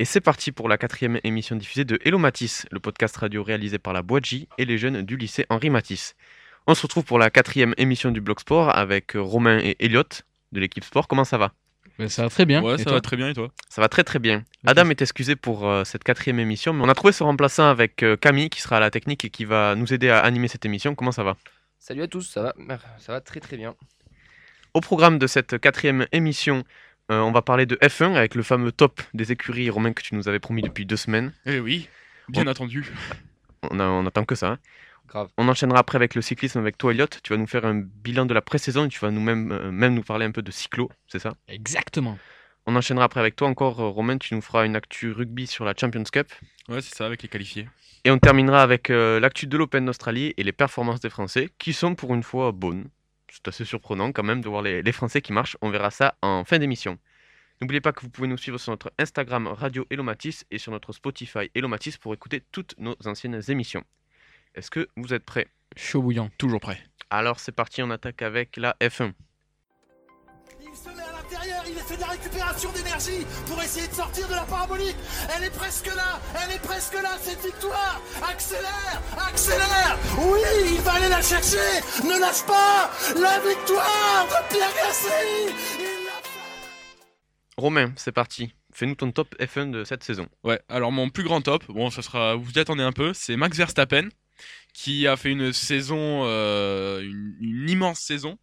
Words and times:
Et 0.00 0.04
c'est 0.04 0.20
parti 0.20 0.52
pour 0.52 0.68
la 0.68 0.78
quatrième 0.78 1.18
émission 1.24 1.56
diffusée 1.56 1.84
de 1.84 1.98
Hello 2.04 2.18
Matisse, 2.18 2.66
le 2.70 2.78
podcast 2.78 3.16
radio 3.16 3.42
réalisé 3.42 3.78
par 3.78 3.92
la 3.92 4.02
Boîte 4.02 4.26
J 4.26 4.48
et 4.56 4.64
les 4.64 4.78
jeunes 4.78 5.02
du 5.02 5.16
lycée 5.16 5.44
Henri 5.50 5.70
Matisse. 5.70 6.14
On 6.68 6.76
se 6.76 6.82
retrouve 6.82 7.02
pour 7.02 7.18
la 7.18 7.30
quatrième 7.30 7.74
émission 7.78 8.12
du 8.12 8.20
Blog 8.20 8.38
Sport 8.38 8.76
avec 8.76 9.16
euh, 9.16 9.20
Romain 9.20 9.58
et 9.58 9.74
Elliot 9.80 10.04
de 10.52 10.60
l'équipe 10.60 10.84
Sport. 10.84 11.08
Comment 11.08 11.24
ça 11.24 11.36
va? 11.36 11.52
Ben, 11.98 12.08
ça 12.08 12.22
va 12.22 12.28
très 12.28 12.46
bien. 12.46 12.62
Ouais, 12.62 12.78
ça 12.78 12.92
va 12.92 13.00
très 13.00 13.16
bien 13.16 13.30
et 13.30 13.34
toi? 13.34 13.50
Ça 13.68 13.80
va 13.80 13.88
très 13.88 14.04
très 14.04 14.20
bien. 14.20 14.44
Adam 14.64 14.88
est 14.88 15.02
excusé 15.02 15.34
pour 15.34 15.68
euh, 15.68 15.82
cette 15.82 16.04
quatrième 16.04 16.38
émission, 16.38 16.72
mais 16.72 16.84
on 16.84 16.88
a 16.88 16.94
trouvé 16.94 17.12
son 17.12 17.24
remplaçant 17.24 17.68
avec 17.68 18.04
euh, 18.04 18.16
Camille 18.16 18.50
qui 18.50 18.60
sera 18.60 18.76
à 18.76 18.80
la 18.80 18.92
technique 18.92 19.24
et 19.24 19.30
qui 19.30 19.44
va 19.44 19.74
nous 19.74 19.92
aider 19.92 20.10
à 20.10 20.20
animer 20.20 20.46
cette 20.46 20.64
émission. 20.64 20.94
Comment 20.94 21.10
ça 21.10 21.24
va? 21.24 21.36
Salut 21.80 22.02
à 22.02 22.06
tous, 22.06 22.22
ça 22.22 22.42
va 22.42 22.78
Ça 22.98 23.14
va 23.14 23.20
très 23.20 23.40
très 23.40 23.56
bien. 23.56 23.74
Au 24.74 24.80
programme 24.80 25.18
de 25.18 25.26
cette 25.26 25.58
quatrième 25.58 26.06
émission, 26.12 26.62
euh, 27.10 27.20
on 27.20 27.32
va 27.32 27.42
parler 27.42 27.66
de 27.66 27.76
F1 27.76 28.14
avec 28.14 28.34
le 28.34 28.42
fameux 28.42 28.72
top 28.72 29.00
des 29.14 29.32
écuries 29.32 29.70
romain 29.70 29.92
que 29.92 30.02
tu 30.02 30.14
nous 30.14 30.28
avais 30.28 30.38
promis 30.40 30.62
depuis 30.62 30.86
deux 30.86 30.96
semaines. 30.96 31.32
Eh 31.46 31.58
oui, 31.60 31.88
bien 32.28 32.44
Oh. 32.46 32.50
attendu. 32.50 32.86
On, 33.70 33.80
a- 33.80 33.84
on 33.86 34.06
attend 34.06 34.24
que 34.24 34.34
ça. 34.34 34.48
hein. 34.52 34.58
Grave. 35.08 35.28
On 35.38 35.48
enchaînera 35.48 35.78
après 35.80 35.96
avec 35.96 36.14
le 36.14 36.20
cyclisme 36.20 36.58
avec 36.58 36.76
toi, 36.76 36.92
Elliot. 36.92 37.06
Tu 37.22 37.32
vas 37.32 37.38
nous 37.38 37.46
faire 37.46 37.64
un 37.64 37.76
bilan 37.76 38.26
de 38.26 38.34
la 38.34 38.42
pré-saison 38.42 38.84
et 38.84 38.88
tu 38.88 38.98
vas 39.00 39.10
nous 39.10 39.22
même, 39.22 39.50
euh, 39.52 39.70
même 39.70 39.94
nous 39.94 40.02
parler 40.02 40.26
un 40.26 40.32
peu 40.32 40.42
de 40.42 40.50
cyclo, 40.50 40.90
c'est 41.06 41.18
ça? 41.18 41.32
Exactement. 41.48 42.18
On 42.66 42.76
enchaînera 42.76 43.06
après 43.06 43.20
avec 43.20 43.34
toi 43.34 43.48
encore, 43.48 43.80
euh, 43.80 43.88
Romain. 43.88 44.18
Tu 44.18 44.34
nous 44.34 44.42
feras 44.42 44.66
une 44.66 44.76
actu 44.76 45.10
rugby 45.10 45.46
sur 45.46 45.64
la 45.64 45.72
Champions 45.74 46.04
Cup. 46.04 46.30
Ouais, 46.68 46.82
c'est 46.82 46.94
ça, 46.94 47.06
avec 47.06 47.22
les 47.22 47.28
qualifiés. 47.30 47.66
Et 48.04 48.10
on 48.10 48.18
terminera 48.18 48.62
avec 48.62 48.90
euh, 48.90 49.18
l'actu 49.18 49.46
de 49.46 49.56
l'Open 49.56 49.86
d'Australie 49.86 50.34
et 50.36 50.42
les 50.44 50.52
performances 50.52 51.00
des 51.00 51.08
Français 51.10 51.48
qui 51.58 51.72
sont 51.72 51.94
pour 51.94 52.14
une 52.14 52.22
fois 52.22 52.52
bonnes. 52.52 52.84
C'est 53.30 53.48
assez 53.48 53.64
surprenant 53.64 54.12
quand 54.12 54.22
même 54.22 54.42
de 54.42 54.48
voir 54.48 54.60
les, 54.62 54.82
les 54.82 54.92
Français 54.92 55.22
qui 55.22 55.32
marchent. 55.32 55.56
On 55.62 55.70
verra 55.70 55.90
ça 55.90 56.14
en 56.20 56.44
fin 56.44 56.58
d'émission. 56.58 56.98
N'oubliez 57.60 57.80
pas 57.80 57.92
que 57.92 58.02
vous 58.02 58.08
pouvez 58.08 58.28
nous 58.28 58.36
suivre 58.36 58.58
sur 58.58 58.70
notre 58.70 58.92
Instagram 58.98 59.48
Radio 59.48 59.84
Elomatis 59.90 60.44
et 60.50 60.58
sur 60.58 60.70
notre 60.70 60.92
Spotify 60.92 61.50
Elomatis 61.56 61.96
pour 62.00 62.14
écouter 62.14 62.44
toutes 62.52 62.76
nos 62.78 62.94
anciennes 63.04 63.40
émissions. 63.48 63.82
Est-ce 64.54 64.70
que 64.70 64.88
vous 64.96 65.12
êtes 65.12 65.24
prêts? 65.24 65.48
Chaud 65.76 66.02
bouillant. 66.02 66.30
Toujours 66.38 66.60
prêt. 66.60 66.78
Alors 67.10 67.40
c'est 67.40 67.52
parti, 67.52 67.82
on 67.82 67.90
attaque 67.90 68.22
avec 68.22 68.56
la 68.56 68.76
F1. 68.80 69.12
Il 70.60 70.76
se 70.76 70.88
met 70.88 71.02
à 71.02 71.12
l'intérieur, 71.20 71.64
il 71.66 71.74
fait 71.74 71.96
de 71.96 72.00
la 72.00 72.06
récupération 72.06 72.70
d'énergie 72.72 73.26
pour 73.46 73.60
essayer 73.60 73.88
de 73.88 73.92
sortir 73.92 74.28
de 74.28 74.34
la 74.34 74.42
parabolique. 74.42 74.96
Elle 75.36 75.44
est 75.44 75.56
presque 75.56 75.86
là, 75.86 76.20
elle 76.44 76.54
est 76.54 76.62
presque 76.62 76.94
là, 76.94 77.18
cette 77.20 77.44
victoire. 77.44 78.00
Accélère, 78.22 79.02
accélère. 79.16 79.98
Oui, 80.18 80.40
il 80.74 80.80
va 80.82 80.92
aller 80.92 81.08
la 81.08 81.22
chercher. 81.22 81.80
Ne 82.04 82.20
lâche 82.20 82.44
pas 82.46 82.90
la 83.20 83.40
victoire 83.40 84.26
de 84.28 84.54
Pierre 84.54 84.74
Gasly. 84.76 85.97
Romain, 87.58 87.92
c'est 87.96 88.12
parti. 88.12 88.54
Fais-nous 88.72 88.94
ton 88.94 89.10
top 89.10 89.34
F1 89.40 89.72
de 89.72 89.82
cette 89.82 90.04
saison. 90.04 90.28
Ouais, 90.44 90.60
alors 90.68 90.92
mon 90.92 91.10
plus 91.10 91.24
grand 91.24 91.40
top, 91.40 91.64
bon, 91.66 91.90
ça 91.90 92.02
sera, 92.02 92.36
vous 92.36 92.52
y 92.52 92.60
attendez 92.60 92.84
un 92.84 92.92
peu, 92.92 93.12
c'est 93.12 93.36
Max 93.36 93.58
Verstappen, 93.58 94.08
qui 94.72 95.08
a 95.08 95.16
fait 95.16 95.32
une 95.32 95.52
saison, 95.52 96.22
euh, 96.24 97.02
une, 97.02 97.68
immense 97.68 97.98
saison, 97.98 98.38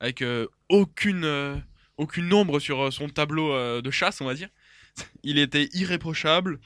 avec 0.00 0.20
euh, 0.20 0.46
aucune, 0.68 1.24
euh, 1.24 1.56
aucune 1.96 2.30
ombre 2.30 2.60
sur 2.60 2.92
son 2.92 3.08
tableau 3.08 3.80
de 3.80 3.90
chasse, 3.90 4.20
on 4.20 4.26
va 4.26 4.34
dire. 4.34 4.50
Il 5.22 5.38
était 5.38 5.70
irréprochable. 5.72 6.60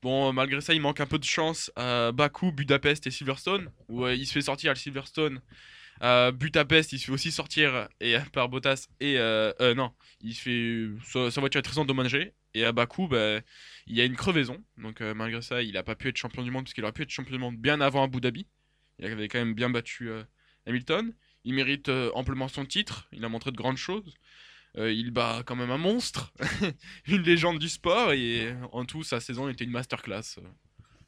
Bon, 0.00 0.32
malgré 0.32 0.60
ça, 0.60 0.74
il 0.74 0.80
manque 0.80 1.00
un 1.00 1.06
peu 1.06 1.18
de 1.18 1.24
chance 1.24 1.72
à 1.74 2.12
Bakou, 2.12 2.52
Budapest 2.52 3.08
et 3.08 3.10
Silverstone, 3.10 3.68
où 3.88 4.06
il 4.06 4.28
se 4.28 4.32
fait 4.32 4.42
sortir 4.42 4.70
à 4.70 4.76
Silverstone. 4.76 5.40
À 6.00 6.30
Budapest, 6.30 6.92
il 6.92 6.98
se 6.98 7.06
fait 7.06 7.12
aussi 7.12 7.32
sortir 7.32 7.88
et, 8.00 8.16
par 8.32 8.48
Bottas 8.48 8.86
et 9.00 9.18
euh, 9.18 9.52
euh, 9.60 9.74
non, 9.74 9.92
il 10.20 10.34
se 10.34 10.42
fait 11.02 11.30
sa, 11.30 11.40
voiture 11.40 11.58
est 11.58 11.62
très 11.62 11.78
endommagée 11.78 12.34
et 12.54 12.64
à 12.64 12.72
Bakou, 12.72 13.08
bah, 13.08 13.40
il 13.86 13.96
y 13.96 14.00
a 14.00 14.04
une 14.04 14.16
crevaison. 14.16 14.62
Donc 14.76 15.00
euh, 15.00 15.14
malgré 15.14 15.42
ça, 15.42 15.62
il 15.62 15.72
n'a 15.72 15.82
pas 15.82 15.94
pu 15.94 16.08
être 16.08 16.16
champion 16.16 16.42
du 16.42 16.50
monde 16.50 16.64
parce 16.64 16.74
qu'il 16.74 16.84
aurait 16.84 16.92
pu 16.92 17.02
être 17.02 17.10
champion 17.10 17.32
du 17.32 17.40
monde 17.40 17.56
bien 17.56 17.80
avant 17.80 18.04
Abu 18.04 18.20
Dhabi. 18.20 18.46
Il 18.98 19.06
avait 19.06 19.28
quand 19.28 19.38
même 19.38 19.54
bien 19.54 19.70
battu 19.70 20.10
euh, 20.10 20.24
Hamilton. 20.66 21.14
Il 21.44 21.54
mérite 21.54 21.88
euh, 21.88 22.10
amplement 22.14 22.48
son 22.48 22.64
titre. 22.64 23.08
Il 23.12 23.24
a 23.24 23.28
montré 23.28 23.50
de 23.50 23.56
grandes 23.56 23.76
choses. 23.76 24.14
Euh, 24.76 24.92
il 24.92 25.10
bat 25.10 25.42
quand 25.46 25.56
même 25.56 25.70
un 25.70 25.78
monstre, 25.78 26.32
une 27.06 27.22
légende 27.22 27.58
du 27.58 27.70
sport 27.70 28.12
et 28.12 28.54
en 28.70 28.84
tout 28.84 29.02
sa 29.02 29.18
saison 29.18 29.48
était 29.48 29.64
une 29.64 29.70
masterclass. 29.70 30.38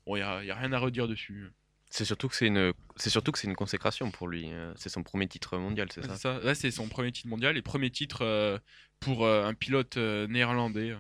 Bon, 0.07 0.17
il 0.17 0.21
y 0.21 0.23
a, 0.23 0.43
y 0.43 0.51
a 0.51 0.55
rien 0.55 0.73
à 0.73 0.79
redire 0.79 1.07
dessus. 1.07 1.51
C'est 1.91 2.05
surtout 2.05 2.29
que 2.29 2.37
c'est 2.37 2.47
une, 2.47 2.73
c'est 2.97 3.11
surtout 3.11 3.33
que 3.33 3.39
c'est 3.39 3.49
une 3.49 3.57
consécration 3.57 4.11
pour 4.13 4.29
lui. 4.29 4.53
euh, 4.53 4.73
C'est 4.77 4.89
son 4.89 5.03
premier 5.03 5.27
titre 5.27 5.59
mondial, 5.59 5.89
c'est 5.93 6.07
Ouais, 6.09 6.17
ça. 6.17 6.39
Là, 6.39 6.55
c'est 6.55 6.71
son 6.71 6.89
premier 6.89 7.11
titre 7.11 7.29
mondial 7.29 7.57
et 7.57 7.63
premier 7.63 7.91
titre 7.91 8.23
euh, 8.23 8.59
pour 9.01 9.25
euh, 9.27 9.45
un 9.45 9.55
pilote 9.55 9.97
euh, 9.97 10.27
néerlandais. 10.29 10.97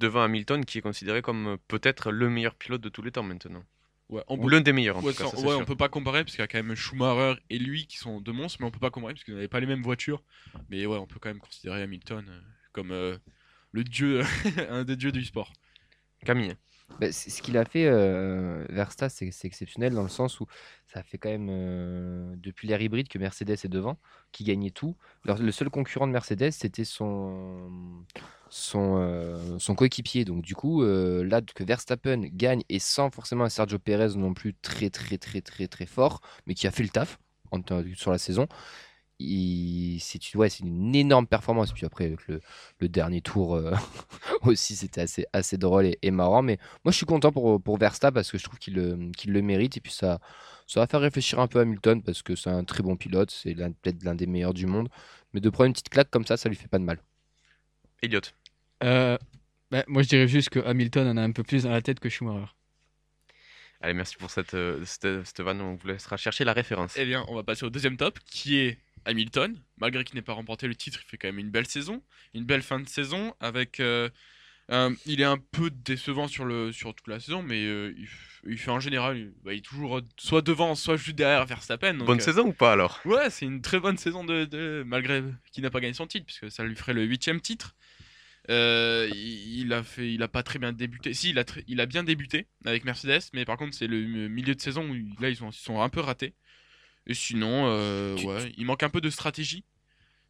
Devant 0.00 0.22
Hamilton, 0.22 0.64
qui 0.64 0.78
est 0.78 0.80
considéré 0.82 1.22
comme 1.22 1.56
peut-être 1.68 2.10
le 2.10 2.28
meilleur 2.28 2.56
pilote 2.56 2.80
de 2.80 2.88
tous 2.88 3.02
les 3.02 3.12
temps 3.12 3.22
maintenant. 3.22 3.62
Ouais, 4.08 4.24
on 4.26 4.36
Ou 4.36 4.48
peut- 4.48 4.50
l'un 4.50 4.60
des 4.60 4.72
meilleurs 4.72 4.96
en 4.96 5.02
Ouais, 5.02 5.12
tout 5.12 5.22
cas. 5.22 5.30
ça, 5.30 5.40
ouais, 5.40 5.54
on 5.54 5.64
peut 5.64 5.76
pas 5.76 5.88
comparer 5.88 6.24
parce 6.24 6.32
qu'il 6.34 6.40
y 6.40 6.44
a 6.44 6.48
quand 6.48 6.60
même 6.62 6.74
Schumacher 6.74 7.40
et 7.48 7.58
lui 7.58 7.86
qui 7.86 7.98
sont 7.98 8.20
deux 8.20 8.32
monstres, 8.32 8.58
mais 8.60 8.66
on 8.66 8.72
peut 8.72 8.80
pas 8.80 8.90
comparer 8.90 9.14
parce 9.14 9.22
qu'ils 9.22 9.34
n'avaient 9.34 9.46
pas 9.46 9.60
les 9.60 9.66
mêmes 9.66 9.82
voitures. 9.82 10.22
Mais 10.68 10.84
ouais, 10.84 10.96
on 10.98 11.06
peut 11.06 11.20
quand 11.20 11.28
même 11.28 11.38
considérer 11.38 11.82
Hamilton 11.82 12.24
comme 12.72 12.90
le 12.90 13.84
dieu, 13.84 14.22
un 14.68 14.82
des 14.84 14.96
dieux 14.96 15.12
du 15.12 15.24
sport. 15.24 15.52
Camille. 16.24 16.56
Bah, 17.00 17.10
ce 17.10 17.42
qu'il 17.42 17.56
a 17.58 17.64
fait, 17.64 17.86
euh, 17.86 18.64
Verstappen, 18.68 19.08
c'est 19.08 19.46
exceptionnel 19.46 19.94
dans 19.94 20.02
le 20.02 20.08
sens 20.08 20.38
où 20.38 20.46
ça 20.86 21.02
fait 21.02 21.18
quand 21.18 21.28
même 21.28 21.48
euh, 21.50 22.34
depuis 22.36 22.68
l'ère 22.68 22.80
hybride 22.80 23.08
que 23.08 23.18
Mercedes 23.18 23.50
est 23.50 23.68
devant, 23.68 23.98
qui 24.30 24.44
gagnait 24.44 24.70
tout. 24.70 24.96
Le 25.24 25.50
seul 25.50 25.70
concurrent 25.70 26.06
de 26.06 26.12
Mercedes, 26.12 26.52
c'était 26.52 26.84
son, 26.84 28.04
son, 28.48 28.98
euh, 28.98 29.58
coéquipier. 29.76 30.24
Donc, 30.24 30.42
du 30.42 30.54
coup, 30.54 30.82
euh, 30.84 31.24
là, 31.24 31.42
que 31.42 31.64
Verstappen 31.64 32.20
gagne 32.32 32.62
et 32.68 32.78
sans 32.78 33.10
forcément 33.10 33.44
un 33.44 33.48
Sergio 33.48 33.78
Perez 33.80 34.16
non 34.16 34.32
plus 34.32 34.54
très, 34.54 34.90
très, 34.90 35.18
très, 35.18 35.40
très, 35.40 35.66
très 35.66 35.86
fort, 35.86 36.20
mais 36.46 36.54
qui 36.54 36.68
a 36.68 36.70
fait 36.70 36.84
le 36.84 36.90
taf 36.90 37.18
sur 37.96 38.10
la 38.10 38.18
saison. 38.18 38.46
C'est 39.20 40.32
une- 40.32 40.40
ouais, 40.40 40.48
c'est 40.50 40.64
une 40.64 40.94
énorme 40.94 41.26
performance. 41.26 41.72
Puis 41.72 41.86
après, 41.86 42.06
avec 42.06 42.26
le, 42.28 42.40
le 42.80 42.88
dernier 42.88 43.20
tour 43.20 43.54
euh, 43.54 43.72
aussi, 44.42 44.76
c'était 44.76 45.00
assez, 45.02 45.24
assez 45.32 45.56
drôle 45.56 45.86
et, 45.86 45.98
et 46.02 46.10
marrant. 46.10 46.42
Mais 46.42 46.58
moi, 46.84 46.92
je 46.92 46.96
suis 46.96 47.06
content 47.06 47.32
pour, 47.32 47.62
pour 47.62 47.78
Verstappen 47.78 48.14
parce 48.14 48.30
que 48.30 48.38
je 48.38 48.44
trouve 48.44 48.58
qu'il 48.58 48.74
le, 48.74 49.10
qu'il 49.16 49.32
le 49.32 49.42
mérite. 49.42 49.76
Et 49.76 49.80
puis, 49.80 49.92
ça, 49.92 50.20
ça 50.66 50.80
va 50.80 50.86
faire 50.86 51.00
réfléchir 51.00 51.38
un 51.38 51.46
peu 51.46 51.60
Hamilton 51.60 52.02
parce 52.02 52.22
que 52.22 52.34
c'est 52.36 52.50
un 52.50 52.64
très 52.64 52.82
bon 52.82 52.96
pilote. 52.96 53.30
C'est 53.30 53.54
peut-être 53.54 54.02
l'un 54.02 54.14
des 54.14 54.26
meilleurs 54.26 54.54
du 54.54 54.66
monde. 54.66 54.88
Mais 55.32 55.40
de 55.40 55.50
prendre 55.50 55.66
une 55.66 55.72
petite 55.72 55.88
claque 55.88 56.10
comme 56.10 56.26
ça, 56.26 56.36
ça 56.36 56.48
lui 56.48 56.56
fait 56.56 56.68
pas 56.68 56.78
de 56.78 56.84
mal. 56.84 56.98
Elliot. 58.02 58.20
Euh, 58.82 59.16
bah, 59.70 59.84
moi, 59.88 60.02
je 60.02 60.08
dirais 60.08 60.28
juste 60.28 60.50
que 60.50 60.60
Hamilton 60.60 61.08
en 61.08 61.16
a 61.16 61.22
un 61.22 61.32
peu 61.32 61.42
plus 61.42 61.62
dans 61.64 61.70
la 61.70 61.82
tête 61.82 62.00
que 62.00 62.08
Schumacher. 62.08 62.52
Allez, 63.80 63.94
merci 63.94 64.16
pour 64.16 64.30
cette, 64.30 64.54
euh, 64.54 64.82
cette, 64.84 65.24
cette 65.24 65.40
vanne. 65.40 65.60
On 65.60 65.74
vous 65.74 65.88
laissera 65.88 66.16
chercher 66.16 66.44
la 66.44 66.52
référence. 66.52 66.94
Eh 66.96 67.04
bien, 67.04 67.24
on 67.28 67.34
va 67.34 67.42
passer 67.42 67.64
au 67.64 67.70
deuxième 67.70 67.96
top 67.96 68.18
qui 68.24 68.56
est 68.58 68.78
Hamilton. 69.04 69.58
Malgré 69.78 70.04
qu'il 70.04 70.16
n'ait 70.16 70.22
pas 70.22 70.32
remporté 70.32 70.66
le 70.68 70.74
titre, 70.74 71.00
il 71.04 71.08
fait 71.08 71.16
quand 71.18 71.28
même 71.28 71.38
une 71.38 71.50
belle 71.50 71.66
saison, 71.66 72.02
une 72.34 72.44
belle 72.44 72.62
fin 72.62 72.80
de 72.80 72.88
saison. 72.88 73.34
Avec, 73.40 73.80
euh, 73.80 74.08
un- 74.68 74.94
il 75.06 75.20
est 75.20 75.24
un 75.24 75.38
peu 75.38 75.70
décevant 75.70 76.26
sur, 76.28 76.44
le, 76.44 76.72
sur 76.72 76.94
toute 76.94 77.08
la 77.08 77.20
saison, 77.20 77.42
mais 77.42 77.64
euh, 77.64 77.94
il, 78.46 78.56
fait 78.56 78.70
en 78.70 78.80
général, 78.80 79.18
il, 79.18 79.32
bah, 79.44 79.52
il 79.52 79.58
est 79.58 79.60
toujours 79.60 79.98
euh, 79.98 80.02
soit 80.16 80.40
devant, 80.42 80.74
soit 80.74 80.96
juste 80.96 81.16
derrière 81.16 81.44
Verstappen. 81.44 81.94
donc, 81.94 82.06
Bonne 82.06 82.20
euh, 82.20 82.24
saison 82.24 82.46
ou 82.46 82.52
pas 82.52 82.72
alors? 82.72 83.00
Ouais, 83.04 83.28
c'est 83.30 83.44
une 83.44 83.60
très 83.60 83.78
bonne 83.78 83.98
saison 83.98 84.24
de, 84.24 84.44
de- 84.46 84.82
malgré 84.86 85.22
qu'il 85.52 85.62
n'a 85.64 85.70
pas 85.70 85.80
gagné 85.80 85.92
son 85.94 86.06
titre, 86.06 86.24
puisque 86.26 86.50
ça 86.50 86.64
lui 86.64 86.74
ferait 86.76 86.94
le 86.94 87.04
huitième 87.04 87.40
titre. 87.40 87.74
Euh, 88.50 89.08
il, 89.14 89.72
a 89.72 89.82
fait, 89.82 90.12
il 90.12 90.22
a 90.22 90.28
pas 90.28 90.42
très 90.42 90.58
bien 90.58 90.72
débuté. 90.72 91.14
Si, 91.14 91.30
il 91.30 91.38
a, 91.38 91.44
il 91.66 91.80
a 91.80 91.86
bien 91.86 92.04
débuté 92.04 92.46
avec 92.66 92.84
Mercedes, 92.84 93.22
mais 93.32 93.46
par 93.46 93.56
contre 93.56 93.74
c'est 93.74 93.86
le 93.86 94.28
milieu 94.28 94.54
de 94.54 94.60
saison 94.60 94.86
où 94.90 94.94
là 95.22 95.30
ils 95.30 95.36
sont, 95.36 95.48
ils 95.50 95.54
sont 95.54 95.80
un 95.80 95.88
peu 95.88 96.00
ratés. 96.00 96.34
Et 97.06 97.14
sinon, 97.14 97.66
euh, 97.68 98.14
Tu- 98.16 98.26
ouais, 98.26 98.52
il 98.56 98.64
manque 98.66 98.82
un 98.82 98.90
peu 98.90 99.00
de 99.00 99.10
stratégie, 99.10 99.64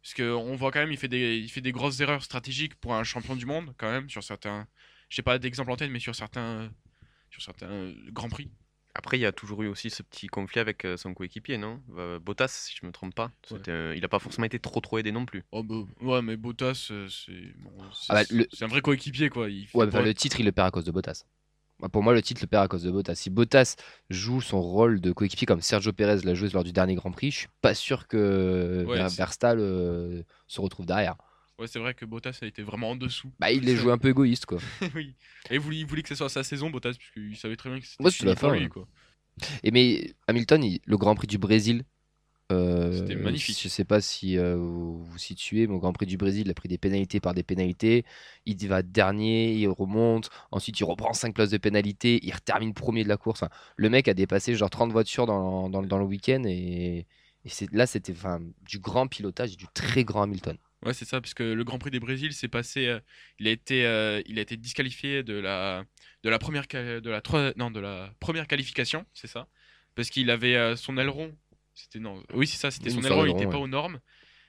parce 0.01 0.13
que 0.13 0.33
on 0.33 0.55
voit 0.55 0.71
quand 0.71 0.79
même 0.79 0.91
il 0.91 0.97
fait 0.97 1.07
des, 1.07 1.37
il 1.37 1.49
fait 1.49 1.61
des 1.61 1.71
grosses 1.71 1.99
erreurs 1.99 2.23
stratégiques 2.23 2.75
pour 2.75 2.93
un 2.95 3.03
champion 3.03 3.35
du 3.35 3.45
monde 3.45 3.73
quand 3.77 3.91
même 3.91 4.09
sur 4.09 4.23
certains. 4.23 4.67
J'ai 5.09 5.21
pas 5.21 5.39
d'exemple 5.39 5.71
en 5.71 5.75
tête, 5.77 5.91
mais 5.91 5.99
sur 5.99 6.15
certains, 6.15 6.71
sur 7.31 7.41
certains 7.41 7.93
grands 8.11 8.29
prix. 8.29 8.49
Après, 8.97 9.17
il 9.17 9.21
y 9.21 9.25
a 9.25 9.33
toujours 9.33 9.61
eu 9.61 9.67
aussi 9.67 9.89
ce 9.89 10.03
petit 10.03 10.27
conflit 10.27 10.59
avec 10.61 10.85
euh, 10.85 10.95
son 10.95 11.13
coéquipier, 11.13 11.57
non? 11.57 11.81
Euh, 11.97 12.17
Bottas, 12.17 12.47
si 12.47 12.75
je 12.81 12.85
me 12.85 12.93
trompe 12.93 13.13
pas. 13.13 13.29
Euh, 13.67 13.93
il 13.95 14.01
n'a 14.01 14.07
pas 14.07 14.19
forcément 14.19 14.45
été 14.45 14.57
trop 14.57 14.79
trop 14.79 14.97
aidé 14.97 15.11
non 15.11 15.25
plus. 15.25 15.43
Oh 15.51 15.63
bah, 15.63 15.83
ouais, 16.01 16.21
mais 16.21 16.37
Bottas, 16.37 16.91
c'est 17.09 17.53
bon, 17.57 17.91
c'est 17.91 18.13
Ah 18.13 18.23
bah, 18.23 18.23
le- 18.31 18.47
un 18.61 18.67
vrai 18.67 18.81
coéquipier 18.81 19.29
quoi. 19.29 19.49
Il 19.49 19.67
Ouais, 19.73 19.85
enfin, 19.85 20.01
le 20.01 20.13
titre, 20.13 20.39
il 20.39 20.45
le 20.45 20.53
perd 20.53 20.69
à 20.69 20.71
cause 20.71 20.85
de 20.85 20.91
Bottas. 20.91 21.25
Moi, 21.79 21.89
Pour 21.89 22.03
moi, 22.03 22.13
le 22.13 22.21
titre 22.21 22.41
le 22.41 22.47
perd 22.47 22.63
à 22.63 22.67
cause 22.67 22.83
de 22.83 22.91
Bottas. 22.91 23.15
Si 23.15 23.29
Bottas 23.29 23.75
joue 24.09 24.41
son 24.41 24.61
rôle 24.61 25.01
de 25.01 25.11
coéquipier 25.11 25.45
comme 25.45 25.61
Sergio 25.61 25.91
Perez 25.91 26.21
l'a 26.23 26.33
joué 26.33 26.49
lors 26.49 26.63
du 26.63 26.71
dernier 26.71 26.95
Grand 26.95 27.11
Prix, 27.11 27.31
je 27.31 27.37
suis 27.39 27.47
pas 27.61 27.73
sûr 27.73 28.07
que 28.07 28.85
Ouais, 28.87 29.07
Verstappen 29.09 29.59
euh, 29.59 30.23
se 30.47 30.61
retrouve 30.61 30.85
derrière. 30.85 31.15
Ouais, 31.59 31.67
c'est 31.67 31.79
vrai 31.79 31.93
que 31.93 32.05
Bottas 32.05 32.37
a 32.41 32.45
été 32.45 32.63
vraiment 32.63 32.91
en 32.91 32.95
dessous. 32.95 33.31
Bah, 33.39 33.51
il 33.51 33.63
les 33.63 33.75
joué 33.75 33.91
un 33.91 33.97
peu 33.97 34.09
égoïste, 34.09 34.45
quoi. 34.45 34.59
oui. 34.95 35.15
Et 35.49 35.55
il 35.55 35.59
voulait, 35.59 35.77
il 35.77 35.85
voulait 35.85 36.01
que 36.01 36.09
ce 36.09 36.15
soit 36.15 36.29
sa 36.29 36.43
saison, 36.43 36.69
Bottas, 36.69 36.93
puisqu'il 36.97 37.35
savait 37.37 37.55
très 37.55 37.69
bien 37.69 37.79
que 37.79 37.85
c'était 37.85 38.25
la 38.25 38.35
fin, 38.35 38.53
lui, 38.53 38.63
ouais. 38.63 38.69
quoi. 38.69 38.87
Et 39.63 39.71
mais 39.71 40.13
Hamilton, 40.27 40.63
il- 40.63 40.79
le 40.85 40.97
Grand 40.97 41.15
Prix 41.15 41.27
du 41.27 41.37
Brésil, 41.37 41.83
C'était 42.91 43.15
magnifique. 43.15 43.59
Je 43.61 43.67
sais 43.69 43.85
pas 43.85 44.01
si 44.01 44.37
euh, 44.37 44.55
vous 44.55 45.03
vous 45.03 45.17
situez, 45.17 45.67
mais 45.67 45.73
au 45.73 45.79
Grand 45.79 45.93
Prix 45.93 46.05
du 46.05 46.17
Brésil, 46.17 46.43
il 46.45 46.51
a 46.51 46.53
pris 46.53 46.69
des 46.69 46.77
pénalités 46.77 47.19
par 47.19 47.33
des 47.33 47.43
pénalités. 47.43 48.05
Il 48.45 48.55
va 48.67 48.83
dernier, 48.83 49.53
il 49.53 49.67
remonte. 49.67 50.29
Ensuite, 50.51 50.79
il 50.79 50.83
reprend 50.83 51.13
5 51.13 51.33
places 51.33 51.49
de 51.49 51.57
pénalité. 51.57 52.19
Il 52.23 52.39
termine 52.41 52.73
premier 52.73 53.03
de 53.03 53.09
la 53.09 53.17
course. 53.17 53.41
Enfin, 53.43 53.51
le 53.77 53.89
mec 53.89 54.07
a 54.07 54.13
dépassé 54.13 54.55
genre 54.55 54.69
30 54.69 54.91
voitures 54.91 55.25
dans, 55.25 55.69
dans- 55.69 55.81
dans 55.83 55.97
le 55.97 56.05
week-end. 56.05 56.43
Et, 56.45 57.07
là, 57.71 57.87
c'était 57.87 58.13
enfin, 58.13 58.39
du 58.67 58.79
grand 58.79 59.07
pilotage, 59.07 59.53
et 59.53 59.55
du 59.55 59.67
très 59.73 60.03
grand 60.03 60.23
Hamilton. 60.23 60.57
Ouais, 60.83 60.93
c'est 60.93 61.05
ça, 61.05 61.19
parce 61.21 61.33
que 61.33 61.43
le 61.43 61.63
Grand 61.63 61.79
Prix 61.79 61.89
des 61.91 61.99
Brésil 61.99 62.33
s'est 62.33 62.47
passé. 62.47 62.85
euh, 62.87 62.99
il, 63.39 63.47
a 63.47 63.51
été, 63.51 63.85
euh, 63.85 64.21
il 64.27 64.37
a 64.37 64.41
été 64.41 64.55
disqualifié 64.55 65.23
de 65.23 65.33
la, 65.33 65.83
de 66.23 66.29
la, 66.29 66.37
première, 66.37 66.67
de 66.67 67.09
la, 67.09 67.21
non, 67.57 67.71
de 67.71 67.79
la 67.79 68.13
première 68.19 68.47
qualification, 68.47 69.05
c'est 69.13 69.27
ça. 69.27 69.47
Parce 69.95 70.09
qu'il 70.09 70.29
avait 70.29 70.55
euh, 70.55 70.75
son 70.75 70.97
aileron. 70.97 71.35
C'était, 71.75 71.99
non, 71.99 72.23
oui, 72.33 72.47
c'est 72.47 72.57
ça, 72.57 72.71
c'était 72.71 72.89
son 72.89 73.01
son 73.01 73.07
aileron, 73.07 73.25
il 73.25 73.33
n'était 73.33 73.49
pas 73.49 73.57
aux 73.57 73.67
normes. 73.67 73.99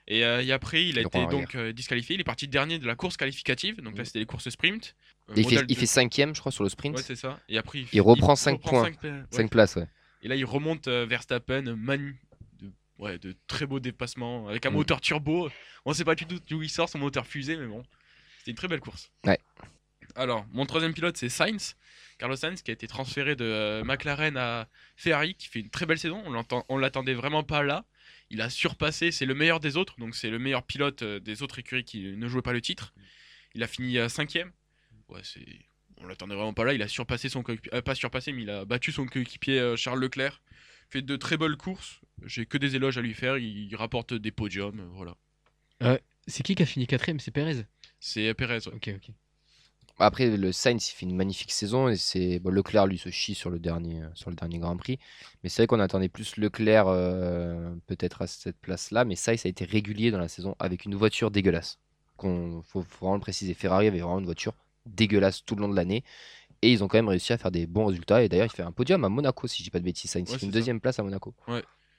Et, 0.08 0.24
euh, 0.24 0.40
et 0.42 0.52
après, 0.52 0.86
il 0.86 0.98
a 0.98 1.02
été 1.02 1.18
donc 1.26 1.54
euh, 1.56 1.72
disqualifié. 1.72 2.14
Il 2.14 2.20
est 2.20 2.24
parti 2.24 2.46
dernier 2.46 2.78
de 2.78 2.86
la 2.86 2.94
course 2.94 3.16
qualificative. 3.16 3.80
Donc 3.82 3.98
là, 3.98 4.04
c'était 4.04 4.20
les 4.20 4.26
courses 4.26 4.48
sprint. 4.48 4.94
Euh, 5.30 5.34
il, 5.36 5.48
fait, 5.48 5.64
il 5.68 5.76
fait 5.76 5.86
cinquième, 5.86 6.32
je 6.34 6.38
crois, 6.40 6.52
sur 6.52 6.62
le 6.62 6.68
sprint. 6.70 6.96
Ouais, 6.96 7.02
c'est 7.02 7.16
ça. 7.16 7.40
Et 7.48 7.58
après, 7.58 7.84
Il 7.92 8.00
reprend 8.00 8.36
cinq 8.36 8.60
points. 8.60 8.84
cinq 8.84 9.00
pla- 9.00 9.10
ouais. 9.10 9.24
5 9.32 9.50
places, 9.50 9.74
ouais. 9.74 9.88
Et 10.22 10.28
là, 10.28 10.36
il 10.36 10.44
remonte 10.44 10.86
euh, 10.86 11.04
Verstappen, 11.06 11.74
manu... 11.76 12.20
de... 12.60 12.70
Ouais, 12.98 13.18
de 13.18 13.34
très 13.48 13.66
beaux 13.66 13.80
dépassements, 13.80 14.46
avec 14.48 14.64
un 14.64 14.70
Mm. 14.70 14.74
moteur 14.74 15.00
turbo. 15.00 15.50
On 15.84 15.92
sait 15.92 16.04
pas 16.04 16.14
du 16.14 16.24
tout 16.24 16.38
d'où 16.48 16.62
il 16.62 16.70
sort 16.70 16.88
son 16.88 16.98
moteur 17.00 17.26
fusée, 17.26 17.56
mais 17.56 17.66
bon, 17.66 17.82
c'était 18.38 18.52
une 18.52 18.56
très 18.56 18.68
belle 18.68 18.80
course. 18.80 19.10
Ouais. 19.26 19.40
Alors, 20.16 20.46
mon 20.52 20.66
troisième 20.66 20.94
pilote, 20.94 21.16
c'est 21.16 21.28
Sainz, 21.28 21.76
Carlos 22.18 22.36
Sainz, 22.36 22.62
qui 22.62 22.70
a 22.70 22.74
été 22.74 22.86
transféré 22.86 23.36
de 23.36 23.44
euh, 23.44 23.84
McLaren 23.84 24.36
à 24.36 24.68
Ferrari, 24.96 25.34
qui 25.34 25.48
fait 25.48 25.60
une 25.60 25.70
très 25.70 25.86
belle 25.86 25.98
saison. 25.98 26.22
On 26.68 26.78
l'attendait 26.78 27.14
vraiment 27.14 27.44
pas 27.44 27.62
là. 27.62 27.84
Il 28.30 28.40
a 28.40 28.50
surpassé, 28.50 29.12
c'est 29.12 29.26
le 29.26 29.34
meilleur 29.34 29.60
des 29.60 29.76
autres, 29.76 29.94
donc 29.98 30.14
c'est 30.14 30.30
le 30.30 30.38
meilleur 30.38 30.64
pilote 30.64 31.02
euh, 31.02 31.20
des 31.20 31.42
autres 31.42 31.58
écuries 31.58 31.84
qui 31.84 32.16
ne 32.16 32.28
jouaient 32.28 32.42
pas 32.42 32.52
le 32.52 32.60
titre. 32.60 32.92
Il 33.54 33.62
a 33.62 33.66
fini 33.68 33.98
euh, 33.98 34.08
cinquième. 34.08 34.52
Ouais, 35.08 35.20
c'est 35.22 35.46
on 35.98 36.06
l'attendait 36.06 36.34
vraiment 36.34 36.52
pas 36.52 36.64
là. 36.64 36.74
Il 36.74 36.82
a 36.82 36.88
surpassé 36.88 37.28
son 37.28 37.42
coéquipier, 37.42 37.74
euh, 37.74 37.82
pas 37.82 37.94
surpassé, 37.94 38.32
mais 38.32 38.42
il 38.42 38.50
a 38.50 38.64
battu 38.64 38.92
son 38.92 39.06
coéquipier 39.06 39.76
Charles 39.76 40.00
Leclerc. 40.00 40.42
Fait 40.88 41.02
de 41.02 41.16
très 41.16 41.36
belles 41.36 41.56
courses. 41.56 42.00
J'ai 42.24 42.46
que 42.46 42.58
des 42.58 42.76
éloges 42.76 42.98
à 42.98 43.02
lui 43.02 43.14
faire. 43.14 43.38
Il, 43.38 43.74
rapporte 43.76 44.14
des 44.14 44.30
podiums, 44.30 44.80
euh, 44.80 44.88
voilà. 44.92 45.16
C'est 46.26 46.42
qui 46.42 46.54
qui 46.54 46.62
a 46.62 46.66
fini 46.66 46.86
quatrième? 46.86 47.20
C'est 47.20 47.30
Perez. 47.30 47.64
C'est 48.00 48.32
Perez. 48.34 48.66
ouais. 48.66 48.74
Ok, 48.74 48.90
ok. 48.94 49.14
Après, 49.98 50.36
le 50.36 50.52
Sainz, 50.52 50.90
il 50.90 50.92
fait 50.94 51.06
une 51.06 51.16
magnifique 51.16 51.50
saison 51.52 51.88
et 51.88 51.96
c'est 51.96 52.38
bon, 52.38 52.50
Leclerc 52.50 52.86
lui 52.86 52.98
se 52.98 53.08
chie 53.10 53.34
sur 53.34 53.48
le 53.50 53.58
dernier, 53.58 54.02
sur 54.14 54.28
le 54.30 54.36
dernier 54.36 54.58
Grand 54.58 54.76
Prix. 54.76 54.98
Mais 55.42 55.48
c'est 55.48 55.62
vrai 55.62 55.66
qu'on 55.66 55.80
attendait 55.80 56.08
plus 56.10 56.36
Leclerc 56.36 56.86
euh, 56.88 57.74
peut-être 57.86 58.20
à 58.22 58.26
cette 58.26 58.58
place-là, 58.58 59.04
mais 59.06 59.16
Sainz 59.16 59.46
a 59.46 59.48
été 59.48 59.64
régulier 59.64 60.10
dans 60.10 60.18
la 60.18 60.28
saison 60.28 60.54
avec 60.58 60.84
une 60.84 60.94
voiture 60.94 61.30
dégueulasse. 61.30 61.78
Qu'on 62.18 62.62
faut, 62.62 62.82
faut 62.82 63.06
vraiment 63.06 63.14
le 63.16 63.20
préciser. 63.20 63.54
Ferrari 63.54 63.86
avait 63.86 64.00
vraiment 64.00 64.18
une 64.18 64.26
voiture 64.26 64.52
dégueulasse 64.84 65.44
tout 65.44 65.54
le 65.56 65.62
long 65.62 65.68
de 65.68 65.76
l'année 65.76 66.04
et 66.62 66.72
ils 66.72 66.84
ont 66.84 66.88
quand 66.88 66.98
même 66.98 67.08
réussi 67.08 67.32
à 67.32 67.38
faire 67.38 67.50
des 67.50 67.66
bons 67.66 67.86
résultats. 67.86 68.22
Et 68.22 68.28
d'ailleurs, 68.28 68.46
il 68.46 68.56
fait 68.56 68.62
un 68.62 68.72
podium 68.72 69.04
à 69.04 69.08
Monaco, 69.08 69.46
si 69.46 69.58
je 69.58 69.64
dis 69.64 69.70
pas 69.70 69.80
de 69.80 69.84
bêtises. 69.84 70.10
Sainz, 70.10 70.28
Ouais, 70.30 70.36
il 70.36 70.40
fait 70.40 70.40
c'est 70.40 70.46
une 70.46 70.52
ça. 70.52 70.58
deuxième 70.58 70.80
place 70.80 70.98
à 70.98 71.02
Monaco. 71.02 71.34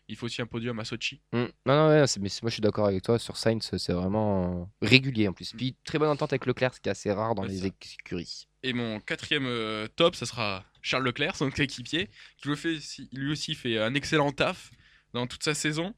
Il 0.09 0.15
faut 0.15 0.25
aussi 0.27 0.41
un 0.41 0.45
podium 0.45 0.79
à 0.79 0.85
Sochi. 0.85 1.21
Mm. 1.33 1.37
Non, 1.37 1.47
non, 1.65 1.87
ouais, 1.89 2.05
mais 2.19 2.29
moi 2.41 2.49
je 2.49 2.53
suis 2.53 2.61
d'accord 2.61 2.87
avec 2.87 3.03
toi 3.03 3.19
sur 3.19 3.35
Sainz, 3.37 3.69
c'est 3.77 3.91
vraiment 3.93 4.71
régulier 4.81 5.27
en 5.27 5.33
plus. 5.33 5.53
Puis 5.53 5.75
très 5.83 5.99
bonne 5.99 6.09
entente 6.09 6.31
avec 6.31 6.45
Leclerc, 6.45 6.73
ce 6.75 6.79
qui 6.79 6.87
est 6.87 6.91
assez 6.91 7.11
rare 7.11 7.35
dans 7.35 7.43
les 7.43 7.57
ça. 7.59 7.67
écuries. 7.67 8.47
Et 8.63 8.73
mon 8.73 8.99
quatrième 9.01 9.45
euh, 9.45 9.87
top, 9.95 10.15
ça 10.15 10.25
sera 10.25 10.65
Charles 10.81 11.03
Leclerc, 11.03 11.35
son 11.35 11.49
coéquipier, 11.51 12.09
qui 12.37 12.47
lui, 12.47 12.55
fait, 12.55 12.79
si- 12.79 13.09
lui 13.11 13.31
aussi 13.31 13.53
fait 13.55 13.77
un 13.79 13.93
excellent 13.95 14.31
taf 14.31 14.71
dans 15.13 15.27
toute 15.27 15.43
sa 15.43 15.53
saison. 15.53 15.93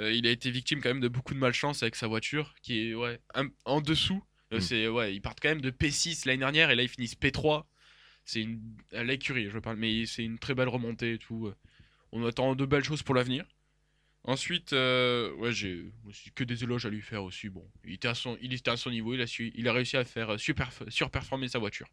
Euh, 0.00 0.10
il 0.12 0.26
a 0.26 0.30
été 0.30 0.50
victime 0.50 0.80
quand 0.80 0.88
même 0.88 1.00
de 1.00 1.08
beaucoup 1.08 1.34
de 1.34 1.38
malchance 1.38 1.82
avec 1.82 1.94
sa 1.96 2.06
voiture, 2.08 2.54
qui 2.62 2.88
est 2.90 2.94
ouais, 2.94 3.20
un- 3.34 3.48
en 3.64 3.80
dessous. 3.80 4.22
Euh, 4.52 4.56
Mm. 4.56 4.60
c'est 4.60 4.88
ouais, 4.88 5.14
ils 5.14 5.20
partent 5.20 5.40
quand 5.40 5.50
même 5.50 5.60
de 5.60 5.70
P6 5.70 6.24
l'année 6.26 6.38
dernière 6.38 6.70
et 6.70 6.74
là 6.76 6.82
ils 6.82 6.88
finissent 6.88 7.14
P3. 7.14 7.64
C'est 8.24 8.40
une 8.40 8.60
à 8.92 9.04
l'écurie, 9.04 9.50
je 9.50 9.58
parle, 9.58 9.76
mais 9.76 10.06
c'est 10.06 10.24
une 10.24 10.38
très 10.38 10.54
belle 10.54 10.68
remontée 10.68 11.12
et 11.14 11.18
tout. 11.18 11.52
On 12.16 12.24
attend 12.24 12.54
de 12.54 12.64
belles 12.64 12.84
choses 12.84 13.02
pour 13.02 13.14
l'avenir. 13.14 13.44
Ensuite, 14.22 14.72
euh, 14.72 15.34
ouais, 15.34 15.52
j'ai 15.52 15.84
que 16.34 16.44
des 16.44 16.64
éloges 16.64 16.86
à 16.86 16.88
lui 16.88 17.02
faire 17.02 17.24
aussi. 17.24 17.48
Bon, 17.50 17.68
il 17.84 17.92
était 17.94 18.08
à 18.08 18.14
son, 18.14 18.38
il 18.40 18.54
était 18.54 18.70
à 18.70 18.76
son 18.76 18.90
niveau, 18.90 19.12
il 19.12 19.20
a, 19.20 19.26
su, 19.26 19.52
il 19.54 19.68
a 19.68 19.72
réussi 19.72 19.96
à 19.98 20.04
faire 20.04 20.30
euh, 20.30 20.38
super, 20.38 20.70
surperformer 20.88 21.48
sa 21.48 21.58
voiture. 21.58 21.86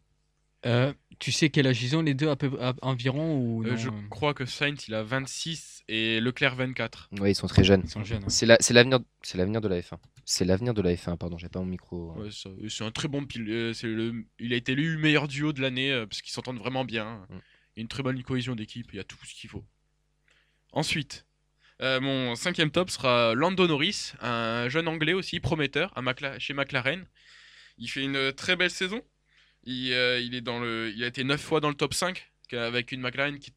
Euh, 0.64 0.94
tu 1.18 1.32
sais 1.32 1.50
quel 1.50 1.66
âge 1.66 1.82
ils 1.82 1.96
ont 1.96 2.02
les 2.02 2.14
deux 2.14 2.28
à 2.30 2.36
peu, 2.36 2.50
à- 2.62 2.72
environ 2.82 3.36
ou 3.36 3.64
Euh, 3.64 3.70
non, 3.72 3.76
je 3.76 3.88
crois 4.08 4.32
que 4.32 4.46
Sainz 4.46 4.84
il 4.86 4.94
a 4.94 5.02
26 5.02 5.82
et 5.88 6.20
Leclerc 6.20 6.54
24. 6.54 7.08
Oui, 7.20 7.32
ils 7.32 7.34
sont 7.34 7.48
très 7.48 7.64
jeunes. 7.64 7.82
Ils 7.84 7.90
sont 7.90 8.04
jeunes. 8.04 8.22
hein. 8.22 8.28
C'est 8.28 8.46
la- 8.46 8.56
c'est 8.60 8.72
l'avenir 8.72 9.00
c'est 9.22 9.36
l'avenir 9.36 9.60
de 9.60 9.66
la 9.68 9.80
F1. 9.82 9.98
C'est 10.24 10.44
l'avenir 10.44 10.72
de 10.72 10.80
la 10.80 10.94
F1, 10.94 11.16
pardon, 11.16 11.36
j'ai 11.36 11.48
pas 11.48 11.58
mon 11.58 11.66
micro. 11.66 12.12
Ouais, 12.12 12.30
ça- 12.30 12.48
c'est 12.68 12.84
un 12.84 12.92
très 12.92 13.08
bon 13.08 13.26
pilote. 13.26 13.74
C'est 13.74 13.88
le, 13.88 14.24
il 14.38 14.52
a 14.52 14.56
été 14.56 14.72
élu 14.72 14.96
meilleur 14.98 15.26
duo 15.26 15.52
de 15.52 15.60
l'année 15.60 15.90
parce 16.08 16.22
qu'ils 16.22 16.32
s'entendent 16.32 16.58
vraiment 16.60 16.84
bien. 16.84 17.26
Mm. 17.28 17.34
Il 17.74 17.78
y 17.78 17.80
a 17.80 17.82
une 17.82 17.88
très 17.88 18.04
bonne 18.04 18.22
cohésion 18.22 18.54
d'équipe, 18.54 18.86
il 18.92 18.96
y 18.96 19.00
a 19.00 19.04
tout 19.04 19.18
ce 19.26 19.34
qu'il 19.34 19.50
faut. 19.50 19.64
Ensuite, 20.72 21.26
euh, 21.82 22.00
mon 22.00 22.36
cinquième 22.36 22.70
top 22.70 22.90
sera 22.90 23.34
Lando 23.34 23.66
Norris, 23.66 24.12
un 24.20 24.68
jeune 24.68 24.88
anglais 24.88 25.12
aussi 25.14 25.40
prometteur 25.40 25.92
chez 26.40 26.54
McLaren. 26.54 27.06
Il 27.78 27.88
fait 27.90 28.04
une 28.04 28.32
très 28.34 28.56
belle 28.56 28.70
saison. 28.70 29.02
Il, 29.64 29.92
euh, 29.92 30.20
est 30.34 30.40
dans 30.42 30.60
le, 30.60 30.92
il 30.94 31.04
a 31.04 31.08
été 31.08 31.24
9 31.24 31.40
fois 31.42 31.60
dans 31.60 31.68
le 31.70 31.74
top 31.76 31.94
5 31.94 32.30
avec 32.52 32.92
une 32.92 33.00
McLaren 33.02 33.38
qui, 33.38 33.52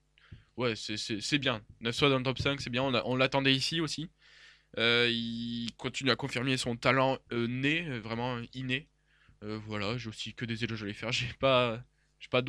ouais, 0.57 0.75
c'est- 0.75 0.97
bien. 1.39 1.61
9 1.81 1.97
fois 1.97 2.09
dans 2.09 2.17
le 2.19 2.23
top 2.23 2.39
5, 2.39 2.61
c'est 2.61 2.69
bien. 2.71 2.83
On, 2.83 2.91
l'a- 2.91 3.07
on 3.07 3.15
l'attendait 3.17 3.55
ici 3.55 3.81
aussi. 3.81 4.09
Euh, 4.79 5.09
il 5.11 5.71
continue 5.77 6.11
à 6.11 6.15
confirmer 6.17 6.57
son 6.57 6.75
talent 6.77 7.19
né, 7.31 7.81
vraiment 7.99 8.39
inné. 8.53 8.89
Voilà, 9.41 9.97
j'ai 9.97 10.09
aussi 10.09 10.33
que 10.35 10.45
des 10.45 10.63
éloges 10.63 10.83
à 10.83 10.87
lui 10.87 10.93
faire. 10.95 11.11
J'ai 11.13 11.27
pas, 11.39 11.83
pas 12.31 12.41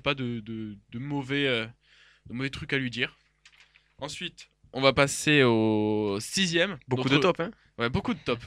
pas 0.00 0.14
de, 0.14 0.40
de, 0.40 0.78
mauvais, 0.98 1.46
de 2.26 2.34
mauvais 2.34 2.50
trucs 2.50 2.72
à 2.72 2.78
lui 2.78 2.90
dire. 2.90 3.16
Ensuite, 4.00 4.48
on 4.72 4.80
va 4.80 4.92
passer 4.92 5.42
au 5.42 6.18
sixième. 6.20 6.78
Beaucoup 6.86 7.04
Notre- 7.08 7.16
de 7.16 7.22
top, 7.22 7.40
hein 7.40 7.50
Ouais, 7.78 7.88
beaucoup 7.88 8.14
de 8.14 8.18
top. 8.18 8.40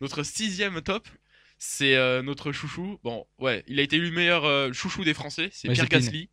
Notre 0.00 0.22
sixième 0.22 0.80
top, 0.82 1.08
c'est 1.58 1.96
euh, 1.96 2.22
notre 2.22 2.52
chouchou. 2.52 2.98
Bon, 3.02 3.26
ouais, 3.38 3.64
il 3.66 3.80
a 3.80 3.82
été 3.82 3.96
élu 3.96 4.10
meilleur 4.10 4.44
euh, 4.44 4.72
chouchou 4.72 5.04
des 5.04 5.14
Français. 5.14 5.50
C'est 5.52 5.70
Pierre. 5.70 5.88
Gasly. 5.88 6.30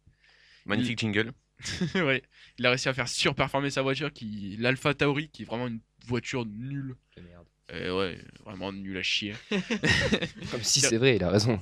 Magnifique 0.65 0.99
jingle. 0.99 1.31
ouais, 1.95 2.21
il 2.57 2.65
a 2.65 2.69
réussi 2.69 2.89
à 2.89 2.93
faire 2.93 3.07
surperformer 3.07 3.69
sa 3.69 3.81
voiture, 3.81 4.11
qui 4.11 4.57
l'Alpha 4.59 4.93
Tauri, 4.93 5.29
qui 5.29 5.43
est 5.43 5.45
vraiment 5.45 5.67
une 5.67 5.79
voiture 6.05 6.45
nulle. 6.45 6.95
Euh, 7.71 7.97
ouais, 7.97 8.19
vraiment 8.43 8.71
nulle 8.71 8.97
à 8.97 9.03
chier. 9.03 9.33
Comme 10.51 10.63
si 10.63 10.81
c'est 10.81 10.97
vrai, 10.97 11.15
il 11.15 11.23
a 11.23 11.29
raison. 11.29 11.59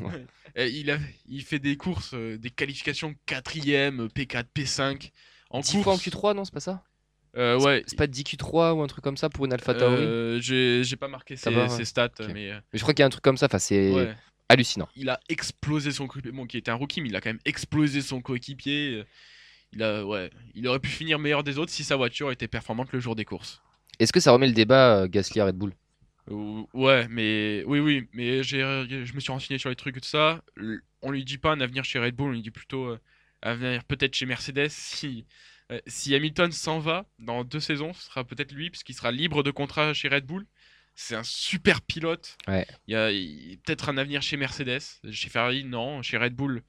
Il, 0.58 0.92
a, 0.92 0.98
il 1.28 1.44
fait 1.44 1.60
des 1.60 1.78
courses, 1.78 2.14
euh, 2.14 2.38
des 2.38 2.50
qualifications 2.50 3.16
4ème, 3.28 4.08
P4, 4.10 4.46
P5. 4.54 5.12
En 5.50 5.60
10 5.62 5.72
course, 5.72 5.84
fois 5.84 5.94
en 5.94 5.98
Q3, 5.98 6.36
non, 6.36 6.46
c'est 6.46 6.54
pas 6.54 6.60
ça? 6.60 6.84
Euh, 7.36 7.60
C'est- 7.60 7.66
ouais. 7.66 7.84
C'est 7.88 7.98
pas 7.98 8.08
10 8.08 8.24
Q3 8.24 8.74
ou 8.74 8.82
un 8.82 8.88
truc 8.88 9.04
comme 9.04 9.18
ça 9.18 9.30
pour 9.30 9.46
une 9.46 9.54
Alpha 9.54 9.74
Tauri? 9.74 10.04
Euh, 10.04 10.40
j'ai 10.42 10.96
pas 10.96 11.08
marqué 11.08 11.36
ses, 11.36 11.52
va, 11.52 11.70
ses 11.70 11.86
stats, 11.86 12.10
mais 12.34 12.52
euh, 12.52 12.60
Mais 12.72 12.80
je 12.80 12.82
crois 12.82 12.94
qu'il 12.94 13.02
y 13.02 13.04
a 13.04 13.08
un 13.08 13.10
truc 13.10 13.24
comme 13.24 13.38
ça, 13.38 13.48
enfin, 13.48 13.60
c'est 13.60 13.92
ouais. 13.92 14.14
hallucinant. 14.50 14.88
il 14.96 15.10
a 15.10 15.20
explosé 15.30 15.92
son 15.92 16.08
coéquipier, 16.08 16.32
bon, 16.32 16.46
qui 16.46 16.58
était 16.58 16.72
un 16.72 16.76
rookie, 16.76 17.02
mais 17.02 17.10
il 17.10 17.16
a 17.16 17.22
quand 17.22 17.30
même 17.30 17.40
explosé 17.46 18.02
son 18.02 18.22
coéquipier. 18.22 19.04
Il 19.74 19.82
a, 19.82 20.06
ouais, 20.06 20.30
il 20.54 20.68
aurait 20.68 20.80
pu 20.80 20.90
finir 20.90 21.18
meilleur 21.18 21.44
des 21.44 21.58
autres 21.58 21.72
si 21.72 21.84
sa 21.84 21.96
voiture 21.96 22.32
était 22.32 22.48
performante 22.48 22.92
le 22.92 23.00
jour 23.00 23.16
des 23.16 23.26
courses. 23.26 23.62
Est-ce 24.00 24.14
que 24.14 24.20
ça 24.20 24.32
remet 24.32 24.48
le 24.48 24.54
débat 24.54 24.98
euh, 25.02 25.08
Gasly 25.08 25.40
à 25.42 25.46
Red 25.46 25.56
Bull? 25.56 25.74
Ouais, 26.74 27.08
mais 27.10 27.64
oui, 27.66 27.80
oui, 27.80 28.08
mais 28.14 28.44
j'ai, 28.44 28.60
je 28.60 29.14
me 29.14 29.20
suis 29.20 29.32
renseigné 29.32 29.58
sur 29.58 29.70
les 29.70 29.76
trucs 29.76 29.98
et 29.98 30.02
tout 30.02 30.08
ça. 30.08 30.42
On 31.02 31.12
lui 31.12 31.26
dit 31.26 31.38
pas 31.38 31.52
un 31.52 31.60
avenir 31.60 31.84
chez 31.84 32.00
Red 32.00 32.16
Bull, 32.16 32.30
on 32.30 32.32
lui 32.34 32.42
dit 32.42 32.52
plutôt 32.52 32.88
un 32.88 33.00
avenir 33.42 33.84
peut-être 33.84 34.16
chez 34.16 34.26
Mercedes. 34.26 34.70
Si, 34.70 35.26
euh, 35.72 35.80
si 35.88 36.14
Hamilton 36.16 36.52
s'en 36.52 36.80
va 36.80 37.06
dans 37.20 37.44
deux 37.44 37.60
saisons, 37.60 37.94
ce 37.94 38.04
sera 38.04 38.24
peut-être 38.24 38.52
lui, 38.52 38.70
puisqu'il 38.70 38.94
sera 38.96 39.12
libre 39.12 39.44
de 39.44 39.52
contrat 39.52 39.94
chez 39.94 40.08
Red 40.10 40.26
Bull. 40.26 40.46
C'est 40.96 41.16
un 41.16 41.24
super 41.24 41.82
pilote. 41.82 42.38
Ouais. 42.48 42.68
Il 42.88 42.94
y 42.94 42.96
a, 42.96 43.08
peut-être 43.64 43.90
un 43.90 43.98
avenir 43.98 44.22
chez 44.22 44.38
Mercedes. 44.38 44.82
Chez 45.12 45.30
Ferrari, 45.30 45.64
non. 45.64 46.02
Chez 46.04 46.18
Red 46.18 46.36
Bull, 46.36 46.62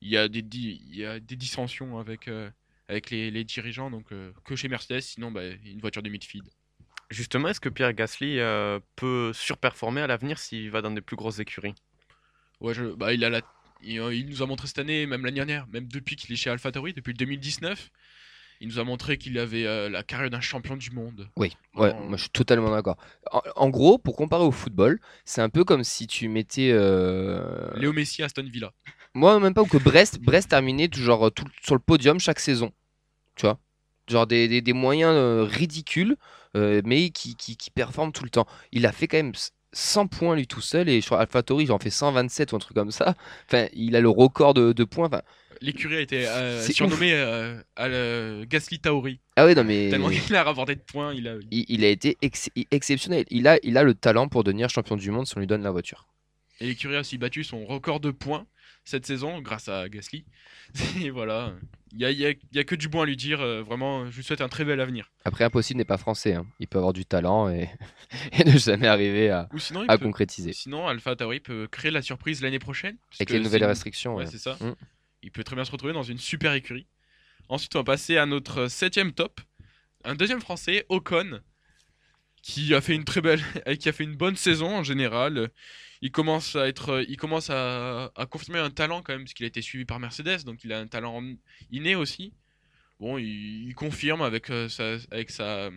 il 0.00 0.08
y 0.08 0.16
a 0.16 0.28
des, 0.28 0.42
di- 0.42 0.82
il 0.88 0.96
y 0.96 1.04
a 1.04 1.20
des 1.20 1.36
dissensions 1.36 1.98
avec, 1.98 2.26
euh, 2.26 2.50
avec 2.88 3.10
les, 3.10 3.30
les 3.30 3.44
dirigeants. 3.44 3.90
Donc, 3.90 4.10
euh, 4.10 4.32
que 4.44 4.56
chez 4.56 4.68
Mercedes, 4.68 5.00
sinon, 5.00 5.30
bah, 5.30 5.46
une 5.46 5.80
voiture 5.80 6.02
de 6.02 6.08
midfield. 6.08 6.48
Justement, 7.10 7.48
est-ce 7.48 7.60
que 7.60 7.68
Pierre 7.68 7.92
Gasly 7.92 8.38
euh, 8.38 8.80
peut 8.96 9.32
surperformer 9.32 10.00
à 10.00 10.06
l'avenir 10.06 10.38
s'il 10.38 10.70
va 10.70 10.82
dans 10.82 10.90
des 10.90 11.00
plus 11.00 11.16
grosses 11.16 11.38
écuries? 11.38 11.74
Ouais, 12.60 12.74
je, 12.74 12.84
bah, 12.84 13.14
il, 13.14 13.24
a 13.24 13.30
la, 13.30 13.42
il, 13.82 13.94
il 14.12 14.26
nous 14.28 14.42
a 14.42 14.46
montré 14.46 14.66
cette 14.66 14.78
année, 14.78 15.06
même 15.06 15.24
l'année 15.24 15.36
dernière, 15.36 15.66
même 15.68 15.86
depuis 15.86 16.16
qu'il 16.16 16.32
est 16.32 16.36
chez 16.36 16.50
AlphaTauri, 16.50 16.94
depuis 16.94 17.12
le 17.12 17.18
2019, 17.18 17.90
il 18.60 18.68
nous 18.68 18.78
a 18.78 18.84
montré 18.84 19.18
qu'il 19.18 19.38
avait 19.38 19.66
euh, 19.66 19.88
la 19.88 20.02
carrière 20.02 20.30
d'un 20.30 20.40
champion 20.40 20.76
du 20.76 20.90
monde. 20.90 21.28
Oui, 21.36 21.56
ouais, 21.76 21.92
moi 21.94 22.16
je 22.16 22.22
suis 22.22 22.30
totalement 22.30 22.70
d'accord. 22.70 22.96
En, 23.32 23.42
en 23.56 23.68
gros, 23.70 23.98
pour 23.98 24.16
comparer 24.16 24.44
au 24.44 24.50
football, 24.50 25.00
c'est 25.24 25.40
un 25.40 25.48
peu 25.48 25.64
comme 25.64 25.84
si 25.84 26.06
tu 26.06 26.28
mettais. 26.28 26.70
euh, 26.72 27.70
Léo 27.76 27.92
Messi 27.92 28.22
à 28.22 28.26
Aston 28.26 28.48
Villa. 28.50 28.72
Moi, 29.14 29.38
même 29.40 29.54
pas, 29.54 29.62
ou 29.62 29.66
que 29.66 29.78
Brest, 29.78 30.20
Brest 30.20 30.50
terminait 30.50 30.88
tout, 30.88 31.00
sur 31.00 31.74
le 31.74 31.80
podium 31.80 32.20
chaque 32.20 32.40
saison. 32.40 32.72
Tu 33.36 33.46
vois? 33.46 33.58
Genre 34.08 34.26
des, 34.26 34.48
des- 34.48 34.60
des 34.62 34.72
moyens 34.72 35.12
euh, 35.14 35.44
ridicules, 35.44 36.16
mais 36.54 37.10
qui, 37.10 37.36
qui, 37.36 37.56
qui 37.56 37.70
performent 37.70 38.12
tout 38.12 38.24
le 38.24 38.30
temps. 38.30 38.46
Il 38.72 38.86
a 38.86 38.92
fait 38.92 39.06
quand 39.08 39.16
même 39.18 39.32
100 39.72 40.06
points 40.06 40.34
lui 40.36 40.46
tout 40.46 40.60
seul, 40.60 40.88
et 40.88 41.00
je 41.00 41.06
crois 41.06 41.20
AlphaTauri, 41.20 41.64
il 41.64 41.72
en 41.72 41.78
fait 41.78 41.90
127 41.90 42.52
ou 42.52 42.56
un 42.56 42.58
truc 42.58 42.74
comme 42.74 42.90
ça. 42.90 43.14
Enfin, 43.46 43.66
il 43.74 43.94
a 43.96 44.00
le 44.00 44.08
record 44.08 44.54
de, 44.54 44.72
de 44.72 44.84
points. 44.84 45.06
Enfin, 45.06 45.22
L'écurie 45.60 45.96
a 45.96 46.00
été 46.00 46.26
euh, 46.28 46.62
surnommée 46.62 47.12
euh, 47.14 47.60
à 47.74 47.88
le 47.88 48.44
Gasly 48.48 48.78
Tauri. 48.78 49.20
ah 49.36 49.44
ouais, 49.44 49.54
non, 49.56 49.64
mais 49.64 49.88
Tellement 49.90 50.08
qu'il 50.08 50.36
a 50.36 50.44
rapporté 50.44 50.76
de 50.76 50.80
points, 50.80 51.12
il 51.12 51.26
a. 51.26 51.34
il, 51.50 51.64
il 51.68 51.84
a 51.84 51.88
été 51.88 52.16
ex- 52.22 52.50
exceptionnel. 52.70 53.24
Il 53.30 53.48
a, 53.48 53.58
il 53.64 53.76
a 53.76 53.82
le 53.82 53.94
talent 53.94 54.28
pour 54.28 54.44
devenir 54.44 54.70
champion 54.70 54.96
du 54.96 55.10
monde 55.10 55.26
si 55.26 55.36
on 55.36 55.40
lui 55.40 55.48
donne 55.48 55.62
la 55.62 55.70
voiture. 55.72 56.06
Et 56.60 56.66
l'écurie 56.66 56.96
a 56.96 57.00
aussi 57.00 57.18
battu 57.18 57.42
son 57.44 57.64
record 57.66 57.98
de 58.00 58.10
points 58.10 58.46
cette 58.88 59.06
saison 59.06 59.40
grâce 59.40 59.68
à 59.68 59.88
Gasly. 59.88 60.24
Et 61.02 61.10
voilà, 61.10 61.52
il 61.92 62.00
y 62.00 62.04
a, 62.04 62.10
y 62.10 62.26
a- 62.26 62.30
il 62.30 62.56
y 62.56 62.58
a 62.58 62.64
que 62.64 62.74
du 62.74 62.88
bon 62.88 63.02
à 63.02 63.06
lui 63.06 63.16
dire. 63.16 63.40
euh, 63.40 63.62
vraiment, 63.62 64.10
je 64.10 64.16
lui 64.16 64.24
souhaite 64.24 64.40
un 64.40 64.48
très 64.48 64.64
bel 64.64 64.80
avenir. 64.80 65.10
Après, 65.24 65.44
impossible 65.44 65.78
n'est 65.78 65.84
pas 65.84 65.96
français. 65.98 66.34
hein. 66.34 66.46
Il 66.60 66.66
peut 66.68 66.78
avoir 66.78 66.92
du 66.92 67.04
talent 67.06 67.48
et, 67.48 67.68
et 68.32 68.44
ne 68.44 68.56
jamais 68.58 68.86
arriver 68.86 69.30
à, 69.30 69.48
Ou 69.52 69.58
sinon, 69.58 69.84
à 69.88 69.96
peut- 69.98 70.04
concrétiser. 70.04 70.52
sinon 70.52 70.86
Alpha 70.88 71.14
Tauri 71.16 71.40
peut 71.40 71.68
créer 71.70 71.90
la 71.90 72.02
surprise 72.02 72.42
l'année 72.42 72.58
prochaine. 72.58 72.96
Avec 73.18 73.30
les 73.30 73.40
nouvelles 73.40 73.64
restrictions. 73.64 74.16
Ouais, 74.16 74.24
ouais. 74.24 74.30
c'est 74.30 74.38
ça. 74.38 74.56
Mm. 74.60 74.74
Il 75.22 75.30
peut 75.30 75.44
très 75.44 75.56
bien 75.56 75.64
se 75.64 75.70
retrouver 75.72 75.92
dans 75.92 76.02
une 76.02 76.18
super 76.18 76.52
écurie. 76.54 76.86
Ensuite, 77.48 77.74
on 77.76 77.80
va 77.80 77.84
passer 77.84 78.16
à 78.18 78.26
notre 78.26 78.68
septième 78.68 79.12
top. 79.12 79.40
Un 80.04 80.14
deuxième 80.14 80.40
français, 80.40 80.84
Ocon, 80.90 81.40
qui 82.48 82.74
a 82.74 82.80
fait 82.80 82.94
une 82.94 83.04
très 83.04 83.20
belle, 83.20 83.42
qui 83.78 83.88
a 83.88 83.92
fait 83.92 84.04
une 84.04 84.16
bonne 84.16 84.36
saison 84.36 84.74
en 84.76 84.82
général. 84.82 85.50
Il 86.00 86.10
commence 86.12 86.56
à 86.56 86.66
être, 86.66 87.04
il 87.08 87.16
commence 87.16 87.50
à, 87.50 88.10
à 88.16 88.24
confirmer 88.26 88.58
un 88.60 88.70
talent 88.70 89.02
quand 89.02 89.12
même, 89.12 89.24
parce 89.24 89.34
qu'il 89.34 89.44
a 89.44 89.48
été 89.48 89.60
suivi 89.62 89.84
par 89.84 89.98
Mercedes, 90.00 90.44
donc 90.44 90.64
il 90.64 90.72
a 90.72 90.78
un 90.78 90.86
talent 90.86 91.22
inné 91.70 91.94
aussi. 91.94 92.32
Bon, 93.00 93.18
il, 93.18 93.68
il 93.68 93.74
confirme 93.74 94.22
avec 94.22 94.48
euh, 94.50 94.68
sa, 94.68 94.96
avec 95.10 95.30
sa, 95.30 95.68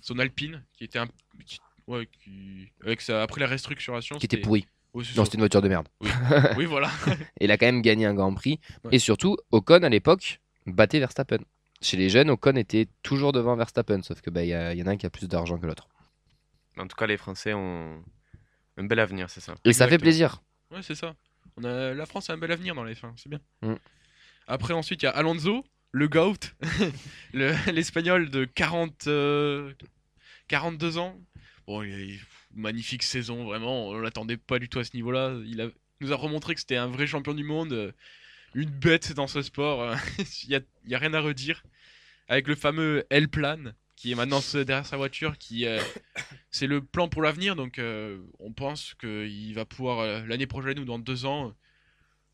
son 0.00 0.18
Alpine, 0.18 0.62
qui 0.76 0.84
était 0.84 0.98
un, 1.00 1.08
qui- 1.44 1.58
ouais, 1.88 2.06
qui- 2.06 2.68
avec 2.84 3.00
sa, 3.00 3.22
après 3.22 3.40
la 3.40 3.46
restructuration. 3.48 4.16
Qui 4.18 4.26
était 4.26 4.36
pourri. 4.38 4.66
C'est 5.02 5.16
Non, 5.16 5.24
c'était 5.24 5.36
une 5.36 5.42
voiture 5.42 5.60
de 5.60 5.68
merde. 5.68 5.88
oui, 6.56 6.64
voilà. 6.66 6.90
Il 7.40 7.50
a 7.50 7.58
quand 7.58 7.66
même 7.66 7.82
gagné 7.82 8.06
un 8.06 8.14
Grand 8.14 8.32
Prix. 8.32 8.60
Ouais. 8.84 8.94
Et 8.94 8.98
surtout, 8.98 9.36
Ocon 9.50 9.82
à 9.82 9.88
l'époque 9.90 10.40
battait 10.66 11.00
Verstappen. 11.00 11.40
Chez 11.82 11.98
les 11.98 12.08
jeunes, 12.08 12.30
Ocon 12.30 12.56
était 12.56 12.88
toujours 13.02 13.32
devant 13.32 13.56
Verstappen, 13.56 14.02
sauf 14.02 14.20
que 14.22 14.30
bah, 14.30 14.44
y, 14.44 14.54
a- 14.54 14.72
y 14.74 14.82
en 14.82 14.86
a 14.86 14.92
un 14.92 14.96
qui 14.96 15.04
a 15.04 15.10
plus 15.10 15.28
d'argent 15.28 15.58
que 15.58 15.66
l'autre. 15.66 15.88
En 16.78 16.86
tout 16.86 16.96
cas, 16.96 17.06
les 17.06 17.16
Français 17.16 17.52
ont 17.54 18.02
un 18.76 18.84
bel 18.84 18.98
avenir, 19.00 19.30
c'est 19.30 19.40
ça. 19.40 19.54
Et 19.64 19.72
ça 19.72 19.88
fait 19.88 19.98
plaisir. 19.98 20.42
Ouais, 20.70 20.82
c'est 20.82 20.94
ça. 20.94 21.14
On 21.56 21.64
a... 21.64 21.94
La 21.94 22.06
France 22.06 22.28
a 22.28 22.34
un 22.34 22.38
bel 22.38 22.52
avenir 22.52 22.74
dans 22.74 22.84
les 22.84 22.94
fins, 22.94 23.14
c'est 23.16 23.28
bien. 23.28 23.40
Mm. 23.62 23.74
Après, 24.46 24.74
ensuite, 24.74 25.02
il 25.02 25.06
y 25.06 25.08
a 25.08 25.12
Alonso, 25.12 25.64
le 25.92 26.08
GOAT, 26.08 26.36
le- 27.32 27.54
l'espagnol 27.72 28.30
de 28.30 28.44
40, 28.44 29.06
euh, 29.06 29.72
42 30.48 30.98
ans. 30.98 31.18
Bon, 31.66 31.82
il 31.82 31.94
a 31.94 31.98
une 31.98 32.18
magnifique 32.54 33.02
saison, 33.02 33.44
vraiment. 33.44 33.88
On 33.88 33.98
l'attendait 33.98 34.36
pas 34.36 34.58
du 34.58 34.68
tout 34.68 34.78
à 34.78 34.84
ce 34.84 34.94
niveau-là. 34.94 35.34
Il 35.46 35.60
a... 35.60 35.68
nous 36.00 36.12
a 36.12 36.16
remontré 36.16 36.54
que 36.54 36.60
c'était 36.60 36.76
un 36.76 36.88
vrai 36.88 37.06
champion 37.06 37.32
du 37.34 37.44
monde, 37.44 37.72
euh, 37.72 37.92
une 38.54 38.70
bête 38.70 39.12
dans 39.14 39.26
ce 39.26 39.40
sport. 39.42 39.94
Il 40.44 40.50
y 40.50 40.56
a... 40.56 40.60
il 40.84 40.94
a 40.94 40.98
rien 40.98 41.14
à 41.14 41.20
redire. 41.20 41.62
Avec 42.28 42.48
le 42.48 42.56
fameux 42.56 43.04
L-Plan, 43.10 43.72
qui 43.96 44.12
est 44.12 44.14
maintenant 44.14 44.40
derrière 44.52 44.86
sa 44.86 44.96
voiture, 44.96 45.36
qui 45.38 45.66
euh, 45.66 45.80
c'est 46.50 46.66
le 46.66 46.80
plan 46.82 47.08
pour 47.08 47.22
l'avenir. 47.22 47.56
Donc, 47.56 47.78
euh, 47.78 48.20
on 48.38 48.52
pense 48.52 48.94
qu'il 48.94 49.54
va 49.54 49.64
pouvoir 49.64 49.98
euh, 50.00 50.24
l'année 50.26 50.46
prochaine 50.46 50.78
ou 50.78 50.84
dans 50.84 50.98
deux 50.98 51.24
ans, 51.26 51.54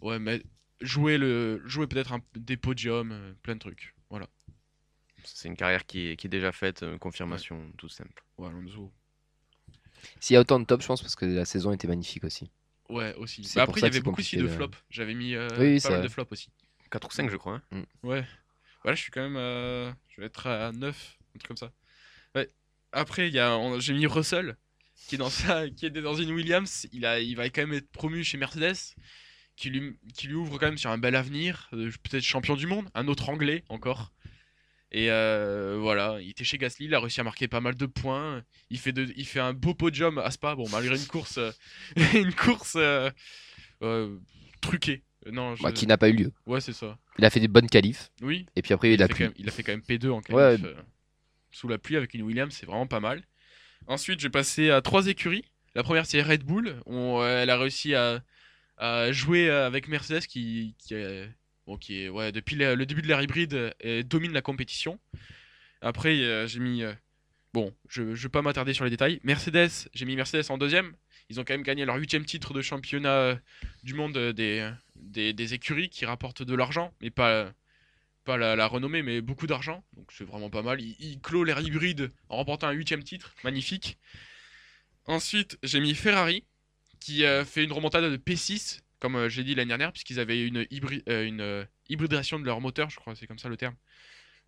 ouais, 0.01 0.19
mais 0.19 0.43
jouer 0.81 1.19
le, 1.19 1.63
jouer 1.67 1.87
peut-être 1.87 2.13
un- 2.13 2.23
des 2.35 2.57
podiums, 2.57 3.35
plein 3.43 3.55
de 3.55 3.61
trucs. 3.61 3.95
Voilà. 4.11 4.29
C'est 5.25 5.49
une 5.49 5.57
carrière 5.57 5.87
qui 5.87 6.09
est, 6.09 6.17
qui 6.17 6.27
est 6.27 6.31
déjà 6.31 6.51
faite, 6.51 6.85
confirmation 6.99 7.71
tout 7.79 7.89
simple. 7.89 8.25
Ouais, 8.39 8.49
Alonso. 8.49 8.93
S'il 10.19 10.35
y 10.35 10.37
a 10.37 10.41
autant 10.41 10.59
de 10.59 10.65
top, 10.65 10.83
je 10.83 10.87
pense, 10.89 11.01
parce 11.01 11.15
que 11.15 11.25
la 11.25 11.45
saison 11.45 11.73
était 11.73 11.87
magnifique 11.87 12.25
aussi. 12.25 12.51
Ouais, 12.89 13.15
aussi. 13.15 13.45
C'est 13.45 13.55
Bah 13.61 13.65
pour 13.67 13.71
après, 13.75 13.81
il 13.83 13.85
y 13.85 13.87
avait 13.87 14.01
beaucoup 14.01 14.21
aussi 14.21 14.37
de 14.37 14.43
de- 14.43 14.49
flops. 14.49 14.77
J'avais 14.91 15.15
mis 15.15 15.35
euh, 15.37 15.47
Oui, 15.59 15.81
pas 15.81 15.91
mal 15.91 16.03
de 16.03 16.09
flops 16.09 16.33
aussi. 16.33 16.51
4 16.91 17.07
ou 17.09 17.13
5, 17.13 17.31
je 17.31 17.37
crois. 17.37 17.63
hein. 17.71 17.85
Ouais. 18.03 18.25
Voilà, 18.83 18.97
je 18.97 19.01
suis 19.03 19.13
quand 19.13 19.23
même. 19.23 19.37
euh, 19.37 19.93
je 20.09 20.21
vais 20.21 20.27
être 20.27 20.49
à 20.49 20.73
9, 20.73 21.19
un 21.35 21.39
truc 21.39 21.49
comme 21.49 21.57
ça. 21.57 21.73
Ouais. 22.35 22.49
Après, 22.93 23.29
il 23.29 23.35
y 23.35 23.39
a, 23.39 23.59
j'ai 23.79 23.95
mis 23.95 24.07
Russell, 24.07 24.57
qui 25.09 25.15
est 25.17 25.19
dans 25.19 25.31
sa, 25.31 25.69
qui 25.71 25.87
est 25.87 25.91
dans 25.91 26.15
une 26.15 26.33
Williams. 26.33 26.87
Il 26.93 27.07
a, 27.07 27.21
il 27.21 27.37
va 27.37 27.49
quand 27.51 27.63
même 27.63 27.75
être 27.75 27.91
promu 27.91 28.23
chez 28.25 28.37
Mercedes, 28.39 28.77
qui 29.57 29.71
lui, 29.71 29.97
qui 30.15 30.27
lui 30.29 30.35
ouvre 30.35 30.59
quand 30.59 30.67
même 30.67 30.79
sur 30.79 30.91
un 30.91 30.99
bel 30.99 31.15
avenir, 31.15 31.69
euh, 31.73 31.91
peut-être 32.03 32.23
champion 32.25 32.57
du 32.57 32.67
monde, 32.67 32.89
un 32.95 33.09
autre 33.09 33.29
anglais 33.29 33.65
encore. 33.69 34.13
Et 34.95 35.11
euh, 35.11 35.79
voilà, 35.81 36.19
il 36.21 36.29
était 36.31 36.45
chez 36.45 36.59
Gasly, 36.59 36.85
il 36.85 36.95
a 36.95 37.01
réussi 37.01 37.19
à 37.21 37.25
marquer 37.25 37.49
pas 37.49 37.61
mal 37.61 37.75
de 37.77 37.87
points. 37.87 38.45
Il 38.69 38.79
fait, 38.79 38.93
de, 38.93 39.11
il 39.17 39.25
fait 39.27 39.41
un 39.41 39.55
beau 39.55 39.73
podium 39.73 40.19
à 40.19 40.31
Spa, 40.31 40.55
bon 40.55 40.69
malgré 40.69 40.97
une 40.97 41.07
course, 41.07 41.39
euh, 41.39 41.51
une 42.15 42.35
course 42.35 42.77
euh, 42.77 43.11
truquée. 44.61 45.03
Non, 45.31 45.55
je- 45.57 45.63
Bah, 45.63 45.73
qui 45.73 45.87
n'a 45.87 45.97
pas 45.97 46.09
eu 46.09 46.15
lieu. 46.15 46.33
ouais 46.47 46.61
c'est 46.61 46.73
ça. 46.73 46.99
Il 47.19 47.25
a 47.25 47.31
fait 47.31 47.41
des 47.41 47.49
bonnes 47.49 47.69
qualifs, 47.69 48.11
Oui, 48.23 48.47
et 48.57 48.63
puis 48.63 48.75
après, 48.75 48.93
il 48.93 49.03
a 49.03 49.07
il, 49.07 49.09
fait 49.09 49.15
pluie. 49.15 49.25
quand 49.27 49.31
même, 49.31 49.35
il 49.39 49.49
a 49.49 49.53
fait 49.53 49.63
quand 49.63 49.73
même 49.73 49.81
P2 49.83 50.11
en 50.11 50.21
qualif, 50.21 50.63
Ouais. 50.63 50.75
Sous 51.53 51.69
la 51.69 51.79
pluie 51.79 51.97
avec 51.97 52.15
une 52.15 52.23
Williams, 52.23 52.55
c'est 52.59 52.67
vraiment 52.67 52.87
pas 52.87 53.01
mal. 53.01 53.23
Ensuite, 53.87 54.21
j'ai 54.21 54.31
passé 54.31 54.71
à 54.71 54.81
trois 54.83 55.07
écuries. 55.09 55.45
La 55.75 55.83
première, 55.83 56.07
c'est 56.07 56.23
Red 56.23 56.45
Bull. 56.45 56.77
On, 56.87 57.21
euh, 57.23 57.43
elle 57.43 57.51
a 57.51 57.59
réussi 57.59 57.95
à, 57.95 58.23
à 58.79 59.13
jouer 59.13 59.49
euh, 59.51 59.67
avec 59.67 59.89
Mercedes 59.89 60.27
qui, 60.27 60.75
qui, 60.79 60.95
est- 60.95 61.29
bon, 61.67 61.77
qui 61.77 62.03
est, 62.05 62.09
ouais, 62.09 62.33
depuis 62.33 62.57
le, 62.57 62.77
début 62.87 63.03
de 63.03 63.09
l'ère 63.09 63.23
hybride, 63.23 63.75
euh, 63.85 64.03
domine 64.03 64.33
la 64.33 64.43
compétition. 64.43 64.99
Après, 65.81 66.47
j'ai 66.49 66.61
mis. 66.61 66.83
bon, 67.53 67.75
je 67.89 68.03
ne 68.03 68.15
vais 68.15 68.29
pas 68.29 68.43
m'attarder 68.43 68.75
sur 68.75 68.85
les 68.85 68.91
détails. 68.91 69.21
Mercedes, 69.25 69.71
j'ai 69.95 70.05
mis 70.05 70.17
Mercedes 70.17 70.51
en 70.51 70.59
deuxième. 70.59 70.95
Ils 71.29 71.41
ont 71.41 71.45
quand 71.45 71.55
même 71.55 71.63
gagné 71.63 71.85
leur 71.85 71.97
huitième 71.97 72.25
titre 72.25 72.53
de 72.53 72.63
championnat 72.63 73.39
du 73.83 73.95
monde 73.95 74.17
des, 74.17 74.71
des, 74.97 75.33
des 75.33 75.55
écuries 75.55 75.89
qui 75.89 76.05
rapportent 76.07 76.43
de 76.43 76.55
l'argent, 76.55 76.93
mais 77.01 77.11
pas, 77.11 77.53
pas 78.25 78.37
la, 78.37 78.67
renommée, 78.67 79.03
mais 79.03 79.21
beaucoup 79.21 79.47
d'argent. 79.47 79.85
Donc 79.95 80.11
c'est 80.13 80.25
vraiment 80.25 80.51
pas 80.51 80.63
mal. 80.63 80.81
Il, 80.81 81.21
clôt 81.21 81.45
l'ère 81.45 81.61
hybride 81.61 82.11
en 82.29 82.37
remportant 82.37 82.69
un 82.69 82.73
huitième 82.73 83.03
titre. 83.03 83.35
Magnifique. 83.45 83.99
Ensuite, 85.07 85.59
j'ai 85.63 85.81
mis 85.81 85.95
Ferrari, 85.95 86.45
qui 87.01 87.25
a 87.25 87.45
fait 87.45 87.65
une 87.65 87.73
remontada 87.73 88.09
de 88.11 88.17
P6, 88.17 88.81
comme 89.01 89.17
euh, 89.17 89.29
j'ai 89.29 89.43
dit 89.43 89.55
l'année 89.55 89.69
dernière, 89.69 89.93
puisqu'ils 89.93 90.21
avaient 90.21 90.47
une, 90.47 90.59
euh, 90.59 91.27
une 91.27 91.41
euh, 91.41 91.65
hybridation 91.89 92.39
de 92.39 92.45
leur 92.45 92.61
moteur, 92.61 92.89
je 92.91 92.97
crois, 92.97 93.17
c'est 93.17 93.27
comme 93.27 93.39
ça 93.39 93.49
le 93.49 93.57
terme. 93.57 93.75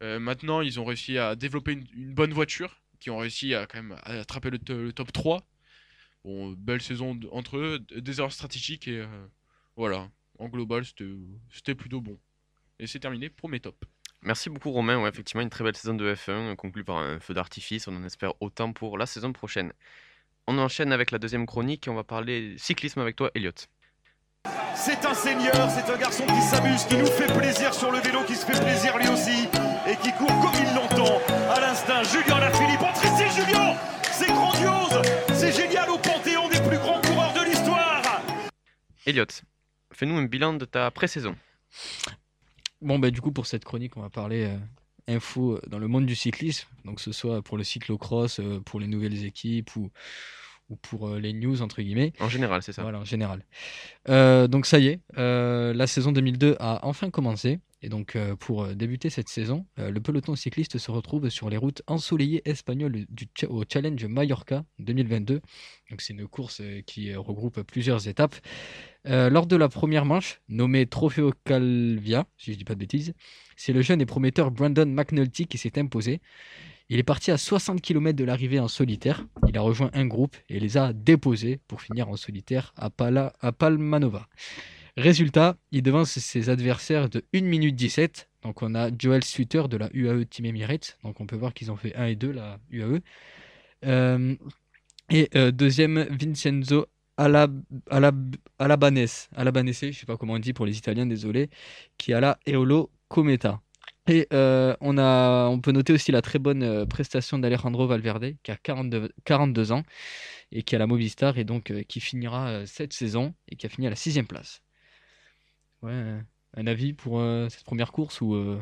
Euh, 0.02 0.18
maintenant, 0.18 0.60
ils 0.60 0.80
ont 0.80 0.84
réussi 0.84 1.18
à 1.18 1.36
développer 1.36 1.72
une, 1.72 2.14
bonne 2.14 2.32
voiture, 2.32 2.82
qui 3.00 3.10
ont 3.10 3.18
réussi 3.18 3.54
à 3.54 3.66
quand 3.66 3.82
même 3.82 3.98
attraper 4.04 4.50
le, 4.50 4.58
le 4.68 4.92
top 4.92 5.12
3. 5.12 5.46
Bon, 6.24 6.52
euh, 6.52 6.54
belle 6.56 6.82
saison 6.82 7.18
entre 7.32 7.58
eux, 7.58 7.78
des 7.78 8.18
erreurs 8.18 8.32
stratégiques, 8.32 8.88
et 8.88 9.00
euh, 9.00 9.26
voilà. 9.76 10.10
En 10.38 10.48
global, 10.48 10.84
c'était 10.84 11.74
plutôt 11.74 12.00
bon. 12.00 12.18
Et 12.78 12.86
c'est 12.86 12.98
terminé 12.98 13.28
pour 13.28 13.48
mes 13.48 13.60
tops. 13.60 13.78
Merci 14.22 14.48
beaucoup 14.48 14.70
Romain, 14.70 15.02
ouais, 15.02 15.08
effectivement 15.08 15.42
une 15.42 15.50
très 15.50 15.64
belle 15.64 15.76
saison 15.76 15.94
de 15.94 16.14
F1 16.14 16.30
euh, 16.30 16.54
conclue 16.56 16.82
par 16.82 16.96
un 16.96 17.20
feu 17.20 17.34
d'artifice, 17.34 17.86
on 17.88 17.94
en 17.94 18.04
espère 18.04 18.32
autant 18.40 18.72
pour 18.72 18.96
la 18.96 19.04
saison 19.04 19.34
prochaine. 19.34 19.72
On 20.46 20.56
enchaîne 20.56 20.92
avec 20.92 21.10
la 21.10 21.18
deuxième 21.18 21.44
chronique 21.44 21.86
et 21.86 21.90
on 21.90 21.94
va 21.94 22.04
parler 22.04 22.54
cyclisme 22.56 23.00
avec 23.00 23.16
toi 23.16 23.30
Elliot. 23.34 23.52
C'est 24.74 25.04
un 25.04 25.14
seigneur, 25.14 25.70
c'est 25.70 25.92
un 25.92 25.96
garçon 25.98 26.24
qui 26.26 26.40
s'amuse, 26.40 26.84
qui 26.84 26.96
nous 26.96 27.06
fait 27.06 27.32
plaisir 27.38 27.72
sur 27.74 27.90
le 27.90 27.98
vélo, 27.98 28.24
qui 28.24 28.34
se 28.34 28.44
fait 28.44 28.60
plaisir 28.60 28.96
lui 28.98 29.08
aussi, 29.08 29.48
et 29.86 29.96
qui 30.02 30.12
court 30.12 30.40
comme 30.40 30.54
il 30.58 30.74
l'entend. 30.74 31.20
À 31.54 31.60
l'instinct, 31.60 32.02
Julien 32.02 32.40
Lafilippe, 32.40 32.82
entre 32.82 33.04
ici 33.04 33.40
Julien 33.40 33.76
C'est 34.10 34.28
grandiose 34.28 35.02
C'est 35.34 35.52
génial 35.52 35.90
au 35.90 35.98
panthéon 35.98 36.48
des 36.48 36.60
plus 36.60 36.78
grands 36.78 37.00
coureurs 37.02 37.34
de 37.34 37.44
l'histoire 37.44 38.22
Elliot, 39.06 39.26
fais-nous 39.92 40.16
un 40.16 40.24
bilan 40.24 40.54
de 40.54 40.64
ta 40.64 40.90
pré-saison. 40.90 41.36
Bon, 42.84 42.98
bah, 42.98 43.10
du 43.10 43.20
coup, 43.20 43.32
pour 43.32 43.46
cette 43.46 43.64
chronique, 43.64 43.96
on 43.96 44.02
va 44.02 44.10
parler 44.10 44.44
euh, 44.44 45.14
info 45.16 45.58
dans 45.66 45.78
le 45.78 45.88
monde 45.88 46.06
du 46.06 46.14
cyclisme. 46.14 46.68
Donc, 46.84 46.96
que 46.96 47.02
ce 47.02 47.12
soit 47.12 47.42
pour 47.42 47.56
le 47.56 47.64
cyclocross, 47.64 48.40
euh, 48.40 48.60
pour 48.60 48.78
les 48.78 48.86
nouvelles 48.86 49.24
équipes 49.24 49.74
ou, 49.76 49.90
ou 50.68 50.76
pour 50.76 51.08
euh, 51.08 51.18
les 51.18 51.32
news, 51.32 51.62
entre 51.62 51.82
guillemets. 51.82 52.12
En 52.20 52.28
général, 52.28 52.62
c'est 52.62 52.72
ça. 52.72 52.82
Voilà, 52.82 52.98
en 52.98 53.04
général. 53.04 53.42
Euh, 54.10 54.46
donc 54.48 54.66
ça 54.66 54.78
y 54.78 54.88
est, 54.88 55.00
la 55.16 55.86
saison 55.86 56.12
2002 56.12 56.56
a 56.60 56.86
enfin 56.86 57.10
commencé. 57.10 57.58
Et 57.84 57.90
donc 57.90 58.16
euh, 58.16 58.34
pour 58.34 58.64
euh, 58.64 58.74
débuter 58.74 59.10
cette 59.10 59.28
saison, 59.28 59.66
euh, 59.78 59.90
le 59.90 60.00
peloton 60.00 60.34
cycliste 60.36 60.78
se 60.78 60.90
retrouve 60.90 61.28
sur 61.28 61.50
les 61.50 61.58
routes 61.58 61.82
ensoleillées 61.86 62.40
espagnoles 62.48 63.04
au 63.46 63.62
Challenge 63.70 64.02
Mallorca 64.06 64.64
2022. 64.78 65.42
Donc 65.90 66.00
c'est 66.00 66.14
une 66.14 66.26
course 66.26 66.62
qui 66.86 67.14
regroupe 67.14 67.60
plusieurs 67.60 68.08
étapes. 68.08 68.36
Lors 69.04 69.46
de 69.46 69.56
la 69.56 69.68
première 69.68 70.06
manche, 70.06 70.40
nommée 70.48 70.86
Trofeo 70.86 71.32
Calvia, 71.44 72.24
si 72.38 72.54
je 72.54 72.56
dis 72.56 72.64
pas 72.64 72.72
de 72.74 72.78
bêtises, 72.78 73.12
c'est 73.54 73.74
le 73.74 73.82
jeune 73.82 74.00
et 74.00 74.06
prometteur 74.06 74.50
Brandon 74.50 74.86
McNulty 74.86 75.46
qui 75.46 75.58
s'est 75.58 75.78
imposé. 75.78 76.22
Il 76.88 76.98
est 76.98 77.02
parti 77.02 77.30
à 77.30 77.36
60 77.36 77.82
km 77.82 78.16
de 78.16 78.24
l'arrivée 78.24 78.60
en 78.60 78.68
solitaire. 78.68 79.26
Il 79.46 79.58
a 79.58 79.60
rejoint 79.60 79.90
un 79.92 80.06
groupe 80.06 80.36
et 80.48 80.58
les 80.58 80.78
a 80.78 80.94
déposés 80.94 81.60
pour 81.68 81.82
finir 81.82 82.08
en 82.08 82.16
solitaire 82.16 82.72
à 82.78 82.88
Palmanova. 83.52 84.26
Résultat, 84.96 85.56
il 85.72 85.82
devance 85.82 86.18
ses 86.18 86.50
adversaires 86.50 87.08
de 87.08 87.24
1 87.34 87.42
minute 87.42 87.74
17. 87.74 88.28
Donc 88.42 88.62
on 88.62 88.76
a 88.76 88.90
Joel 88.96 89.24
Suter 89.24 89.64
de 89.68 89.76
la 89.76 89.88
UAE 89.92 90.24
Team 90.26 90.46
Emirates. 90.46 90.98
Donc 91.02 91.20
on 91.20 91.26
peut 91.26 91.34
voir 91.36 91.52
qu'ils 91.52 91.72
ont 91.72 91.76
fait 91.76 91.94
1 91.96 92.06
et 92.06 92.16
2 92.16 92.30
la 92.30 92.58
UAE. 92.70 93.00
Euh, 93.86 94.36
et 95.10 95.28
euh, 95.34 95.50
deuxième, 95.50 96.06
Vincenzo 96.10 96.86
Alab, 97.16 97.60
Alab, 97.90 98.36
Alabanese. 98.60 99.28
Alabanese, 99.34 99.90
je 99.90 99.98
sais 99.98 100.06
pas 100.06 100.16
comment 100.16 100.34
on 100.34 100.38
dit 100.38 100.52
pour 100.52 100.64
les 100.64 100.78
Italiens, 100.78 101.06
désolé, 101.06 101.50
qui 101.98 102.12
a 102.12 102.20
la 102.20 102.38
Eolo 102.46 102.90
Cometa. 103.08 103.60
Et 104.06 104.28
euh, 104.32 104.76
on, 104.80 105.60
peut 105.60 105.72
noter 105.72 105.92
aussi 105.92 106.12
la 106.12 106.22
très 106.22 106.38
bonne 106.38 106.86
prestation 106.86 107.38
d'Alejandro 107.38 107.86
Valverde, 107.86 108.34
qui 108.42 108.50
a 108.50 108.56
42, 108.56 109.10
42 109.24 109.72
ans 109.72 109.82
et 110.52 110.62
qui 110.62 110.76
a 110.76 110.78
la 110.78 110.86
Movistar, 110.86 111.38
et 111.38 111.44
donc 111.44 111.72
qui 111.88 112.00
finira 112.00 112.66
cette 112.66 112.92
saison 112.92 113.34
et 113.48 113.56
qui 113.56 113.66
a 113.66 113.68
fini 113.68 113.86
à 113.86 113.90
la 113.90 113.96
sixième 113.96 114.26
place. 114.26 114.63
Ouais, 115.84 116.20
un 116.56 116.66
avis 116.66 116.92
pour 116.94 117.20
euh, 117.20 117.48
cette 117.50 117.64
première 117.64 117.92
course 117.92 118.20
ou 118.20 118.34
euh, 118.34 118.60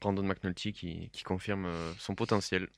Brandon 0.00 0.22
McNulty 0.22 0.72
qui, 0.72 1.10
qui 1.12 1.22
confirme 1.22 1.66
euh, 1.66 1.92
son 1.98 2.14
potentiel. 2.14 2.68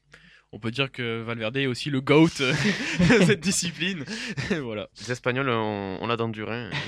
On 0.53 0.59
peut 0.59 0.71
dire 0.71 0.91
que 0.91 1.21
Valverde 1.23 1.59
est 1.59 1.67
aussi 1.67 1.91
le 1.91 2.01
GOAT 2.01 2.29
de 2.39 3.25
cette 3.25 3.41
discipline. 3.41 4.05
voilà. 4.63 4.89
Les 4.99 5.13
Espagnols, 5.13 5.49
on, 5.51 5.99
on 6.01 6.07
l'a 6.07 6.17
dans 6.17 6.29
du 6.29 6.43
rein. 6.43 6.71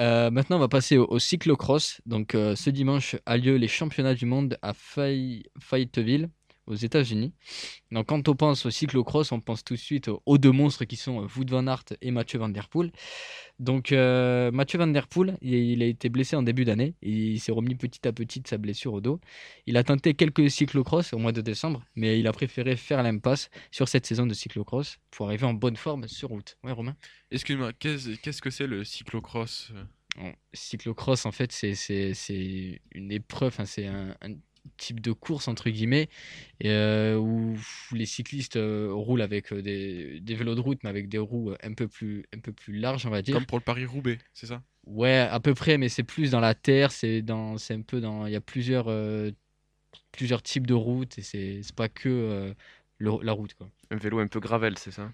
Euh, 0.00 0.28
maintenant, 0.30 0.56
on 0.56 0.60
va 0.60 0.66
passer 0.66 0.96
au, 0.96 1.06
au 1.06 1.20
cyclocross. 1.20 2.00
Donc, 2.04 2.34
euh, 2.34 2.56
ce 2.56 2.68
dimanche 2.68 3.14
a 3.26 3.36
lieu 3.36 3.54
les 3.54 3.68
championnats 3.68 4.14
du 4.14 4.26
monde 4.26 4.58
à 4.60 4.72
Fay- 4.72 5.44
Fayetteville, 5.60 6.30
aux 6.66 6.74
États-Unis. 6.74 7.32
Donc, 7.90 8.06
quand 8.06 8.28
on 8.28 8.34
pense 8.34 8.66
au 8.66 8.70
cyclocross, 8.70 9.32
on 9.32 9.40
pense 9.40 9.64
tout 9.64 9.74
de 9.74 9.78
suite 9.78 10.08
aux, 10.26 10.38
deux 10.38 10.50
monstres 10.52 10.84
qui 10.84 10.96
sont 10.96 11.22
euh, 11.22 11.26
Wout 11.36 11.48
van 11.48 11.66
Aert 11.66 11.84
et 12.00 12.10
Mathieu 12.10 12.38
Van 12.38 12.48
Der 12.48 12.68
Poel. 12.68 12.90
Donc, 13.58 13.92
euh, 13.92 14.50
Mathieu 14.50 14.78
Van 14.78 14.86
Der 14.86 15.06
Poel, 15.06 15.36
il, 15.42 15.54
il 15.54 15.82
a 15.82 15.86
été 15.86 16.08
blessé 16.08 16.36
en 16.36 16.42
début 16.42 16.64
d'année. 16.64 16.94
Il 17.02 17.38
s'est 17.40 17.52
remis 17.52 17.74
petit 17.74 18.06
à 18.08 18.12
petit 18.12 18.40
de 18.40 18.48
sa 18.48 18.58
blessure 18.58 18.92
au 18.94 19.00
dos. 19.00 19.20
Il 19.66 19.76
a 19.76 19.84
tenté 19.84 20.14
quelques 20.14 20.50
cyclocross 20.50 21.12
au 21.12 21.18
mois 21.18 21.32
de 21.32 21.40
décembre, 21.40 21.82
mais 21.94 22.18
il 22.18 22.26
a 22.26 22.32
préféré 22.32 22.76
faire 22.76 23.02
l'impasse 23.02 23.50
sur 23.70 23.88
cette 23.88 24.06
saison 24.06 24.26
de 24.26 24.34
cyclocross 24.34 24.98
pour 25.10 25.26
arriver 25.26 25.46
en 25.46 25.54
bonne 25.54 25.76
forme 25.76 26.08
sur 26.08 26.30
route. 26.30 26.56
Ouais, 26.64 26.72
Romain? 26.72 26.96
Excuse-moi, 27.30 27.72
qu'est-ce 27.74 28.42
que 28.42 28.50
c'est 28.50 28.66
le 28.66 28.84
cyclocross? 28.84 29.72
Bon, 30.16 30.32
cyclocross, 30.52 31.26
en 31.26 31.32
fait, 31.32 31.50
c'est- 31.50 32.80
une 32.92 33.10
épreuve, 33.10 33.56
c'est 33.64 33.86
un, 33.86 34.16
un 34.22 34.34
type 34.76 35.00
de 35.00 35.12
course, 35.12 35.48
entre 35.48 35.70
guillemets, 35.70 36.08
et, 36.60 36.70
euh, 36.70 37.16
où 37.18 37.56
les 37.92 38.06
cyclistes 38.06 38.56
euh, 38.56 38.90
roulent 38.92 39.22
avec 39.22 39.52
euh, 39.52 39.62
des, 39.62 40.20
des 40.20 40.34
vélos 40.34 40.54
de 40.54 40.60
route, 40.60 40.78
mais 40.84 40.90
avec 40.90 41.08
des 41.08 41.18
roues 41.18 41.50
euh, 41.50 41.56
un 41.62 41.74
peu 41.74 41.88
plus, 41.88 42.24
un 42.34 42.40
peu 42.40 42.52
plus 42.52 42.78
larges, 42.78 43.06
on 43.06 43.10
va 43.10 43.22
dire. 43.22 43.34
Comme 43.34 43.46
pour 43.46 43.58
le 43.58 43.64
Paris-Roubaix, 43.64 44.18
c'est 44.32 44.46
ça? 44.46 44.62
Ouais, 44.86 45.16
à 45.30 45.40
peu 45.40 45.54
près, 45.54 45.78
mais 45.78 45.88
c'est 45.88 46.02
plus 46.02 46.30
dans 46.30 46.40
la 46.40 46.54
terre, 46.54 46.92
c'est 46.92 47.22
dans, 47.22 47.56
c'est 47.56 47.74
un 47.74 47.80
peu 47.82 48.00
dans, 48.00 48.26
il 48.26 48.32
y 48.32 48.36
a 48.36 48.40
plusieurs, 48.40 48.88
euh, 48.88 49.30
plusieurs 50.12 50.42
types 50.42 50.66
de 50.66 50.74
routes, 50.74 51.18
et 51.18 51.22
c'est 51.22 51.62
c'est 51.62 51.74
pas 51.74 51.88
que 51.88 52.08
euh, 52.08 52.54
le- 52.98 53.22
la 53.22 53.32
route, 53.32 53.54
quoi. 53.54 53.70
Un 53.90 53.96
vélo 53.96 54.18
un 54.18 54.26
peu 54.26 54.40
gravel, 54.40 54.76
c'est 54.76 54.90
ça? 54.90 55.10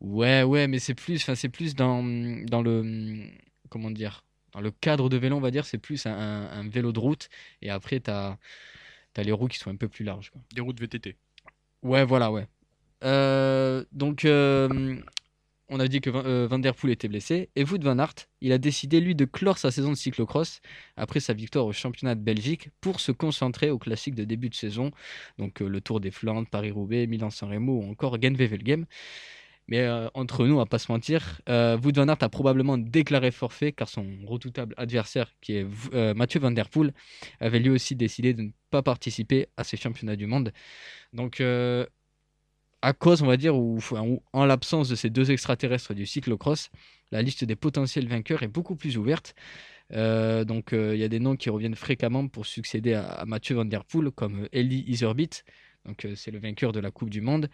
Ouais, 0.00 0.42
ouais, 0.42 0.66
mais 0.66 0.78
c'est 0.80 0.94
plus, 0.94 1.22
enfin, 1.22 1.34
c'est 1.36 1.48
plus 1.48 1.74
dans, 1.74 2.02
dans 2.46 2.60
le, 2.62 3.28
comment 3.68 3.90
dire, 3.90 4.24
dans 4.52 4.60
le 4.60 4.70
cadre 4.70 5.08
de 5.08 5.16
vélo, 5.16 5.36
on 5.36 5.40
va 5.40 5.50
dire, 5.50 5.64
c'est 5.64 5.78
plus 5.78 6.06
un, 6.06 6.68
vélo 6.68 6.92
de 6.92 6.98
route, 6.98 7.28
et 7.62 7.70
après, 7.70 8.00
t'as, 8.00 8.36
t'as 9.14 9.22
les 9.22 9.32
roues 9.32 9.48
qui 9.48 9.58
sont 9.58 9.70
un 9.70 9.76
peu 9.76 9.88
plus 9.88 10.04
larges, 10.04 10.30
quoi. 10.30 10.40
Des 10.54 10.60
routes 10.60 10.80
VTT. 10.80 11.16
Ouais, 11.82 12.04
voilà, 12.04 12.30
ouais. 12.30 12.46
Euh, 13.02 13.84
donc, 13.92 14.24
euh, 14.24 14.96
on 15.68 15.80
a 15.80 15.88
dit 15.88 16.00
que 16.00 16.10
Van, 16.10 16.22
euh, 16.24 16.46
Van 16.46 16.58
Der 16.58 16.74
Poel 16.74 16.92
était 16.92 17.08
blessé, 17.08 17.48
et 17.56 17.64
Wout 17.64 17.82
van 17.82 17.98
Aert, 17.98 18.14
il 18.40 18.52
a 18.52 18.58
décidé, 18.58 19.00
lui, 19.00 19.14
de 19.14 19.24
clore 19.24 19.58
sa 19.58 19.70
saison 19.70 19.90
de 19.90 19.96
cyclocross 19.96 20.60
après 20.96 21.20
sa 21.20 21.32
victoire 21.32 21.66
au 21.66 21.72
championnat 21.72 22.14
de 22.14 22.20
Belgique 22.20 22.68
pour 22.80 23.00
se 23.00 23.10
concentrer 23.10 23.70
au 23.70 23.78
classique 23.78 24.14
de 24.14 24.24
début 24.24 24.50
de 24.50 24.54
saison, 24.54 24.90
donc 25.38 25.60
le 25.60 25.80
Tour 25.80 26.00
des 26.00 26.10
Flandres, 26.10 26.48
Paris-Roubaix, 26.48 27.06
Milan-San 27.06 27.50
Remo 27.50 27.80
ou 27.80 27.90
encore 27.90 28.20
Gent-Wevelgem. 28.20 28.86
Mais 29.68 29.80
euh, 29.80 30.08
entre 30.14 30.46
nous, 30.46 30.54
on 30.54 30.58
va 30.58 30.66
pas 30.66 30.78
se 30.78 30.90
mentir, 30.90 31.40
euh, 31.48 31.78
Wout 31.78 31.92
van 31.94 32.08
Aert 32.08 32.18
a 32.20 32.28
probablement 32.28 32.78
déclaré 32.78 33.30
forfait 33.30 33.72
car 33.72 33.88
son 33.88 34.06
redoutable 34.26 34.74
adversaire, 34.76 35.32
qui 35.40 35.54
est 35.54 35.66
euh, 35.94 36.14
Mathieu 36.14 36.40
Van 36.40 36.50
Der 36.50 36.68
Poel, 36.68 36.92
avait 37.40 37.60
lui 37.60 37.70
aussi 37.70 37.94
décidé 37.94 38.34
de 38.34 38.42
ne 38.42 38.50
pas 38.70 38.82
participer 38.82 39.46
à 39.56 39.64
ces 39.64 39.76
championnats 39.76 40.16
du 40.16 40.26
monde. 40.26 40.52
Donc, 41.12 41.40
à 41.40 42.92
cause, 42.92 43.22
on 43.22 43.26
va 43.26 43.36
dire, 43.36 43.56
ou, 43.56 43.78
en 44.32 44.44
l'absence 44.44 44.88
de 44.88 44.96
ces 44.96 45.10
deux 45.10 45.30
extraterrestres 45.30 45.94
du 45.94 46.06
cyclocross, 46.06 46.70
la 47.12 47.22
liste 47.22 47.44
des 47.44 47.56
potentiels 47.56 48.08
vainqueurs 48.08 48.42
est 48.42 48.48
beaucoup 48.48 48.76
plus 48.76 48.96
ouverte. 48.96 49.34
Donc, 49.90 50.70
il 50.72 50.96
y 50.96 51.04
a 51.04 51.08
des 51.08 51.20
noms 51.20 51.36
qui 51.36 51.50
reviennent 51.50 51.76
fréquemment 51.76 52.26
pour 52.28 52.46
succéder 52.46 52.94
à, 52.94 53.24
Mathieu 53.26 53.54
Van 53.54 53.66
Der 53.66 53.84
Poel, 53.84 54.10
comme 54.10 54.48
Eli 54.52 54.84
Iserbyt, 54.88 55.44
donc 55.84 56.06
c'est 56.14 56.30
le 56.30 56.38
vainqueur 56.38 56.72
de 56.72 56.80
la 56.80 56.90
Coupe 56.90 57.10
du 57.10 57.20
Monde. 57.20 57.48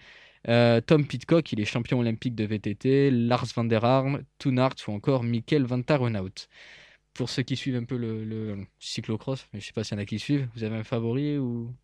Euh, 0.49 0.81
Tom 0.81 1.07
Pitcock, 1.07 1.53
il 1.53 1.61
est 1.61 1.65
champion 1.67 1.99
olympique 2.01 2.35
de 2.35 2.45
VTT, 2.45 3.11
Lars 3.11 3.47
van 3.55 3.65
der 3.65 3.85
Arm, 3.85 4.23
Toon 4.39 4.57
Aert 4.57 4.75
ou 4.87 4.93
encore 4.93 5.23
Mikkel 5.23 5.65
van 5.65 5.83
Tarenhout. 5.83 6.49
Pour 7.13 7.29
ceux 7.29 7.43
qui 7.43 7.57
suivent 7.57 7.77
un 7.77 7.85
peu 7.85 7.97
le, 7.97 8.25
le 8.25 8.65
cyclocross, 8.79 9.47
je 9.53 9.61
sais 9.61 9.73
pas 9.73 9.85
s'il 9.85 9.97
y 9.97 10.01
en 10.01 10.03
a 10.03 10.07
qui 10.07 10.19
suivent, 10.19 10.49
vous 10.55 10.65
avez 10.65 10.77
un 10.77 10.85
favori 10.85 11.37
ou? 11.37 11.75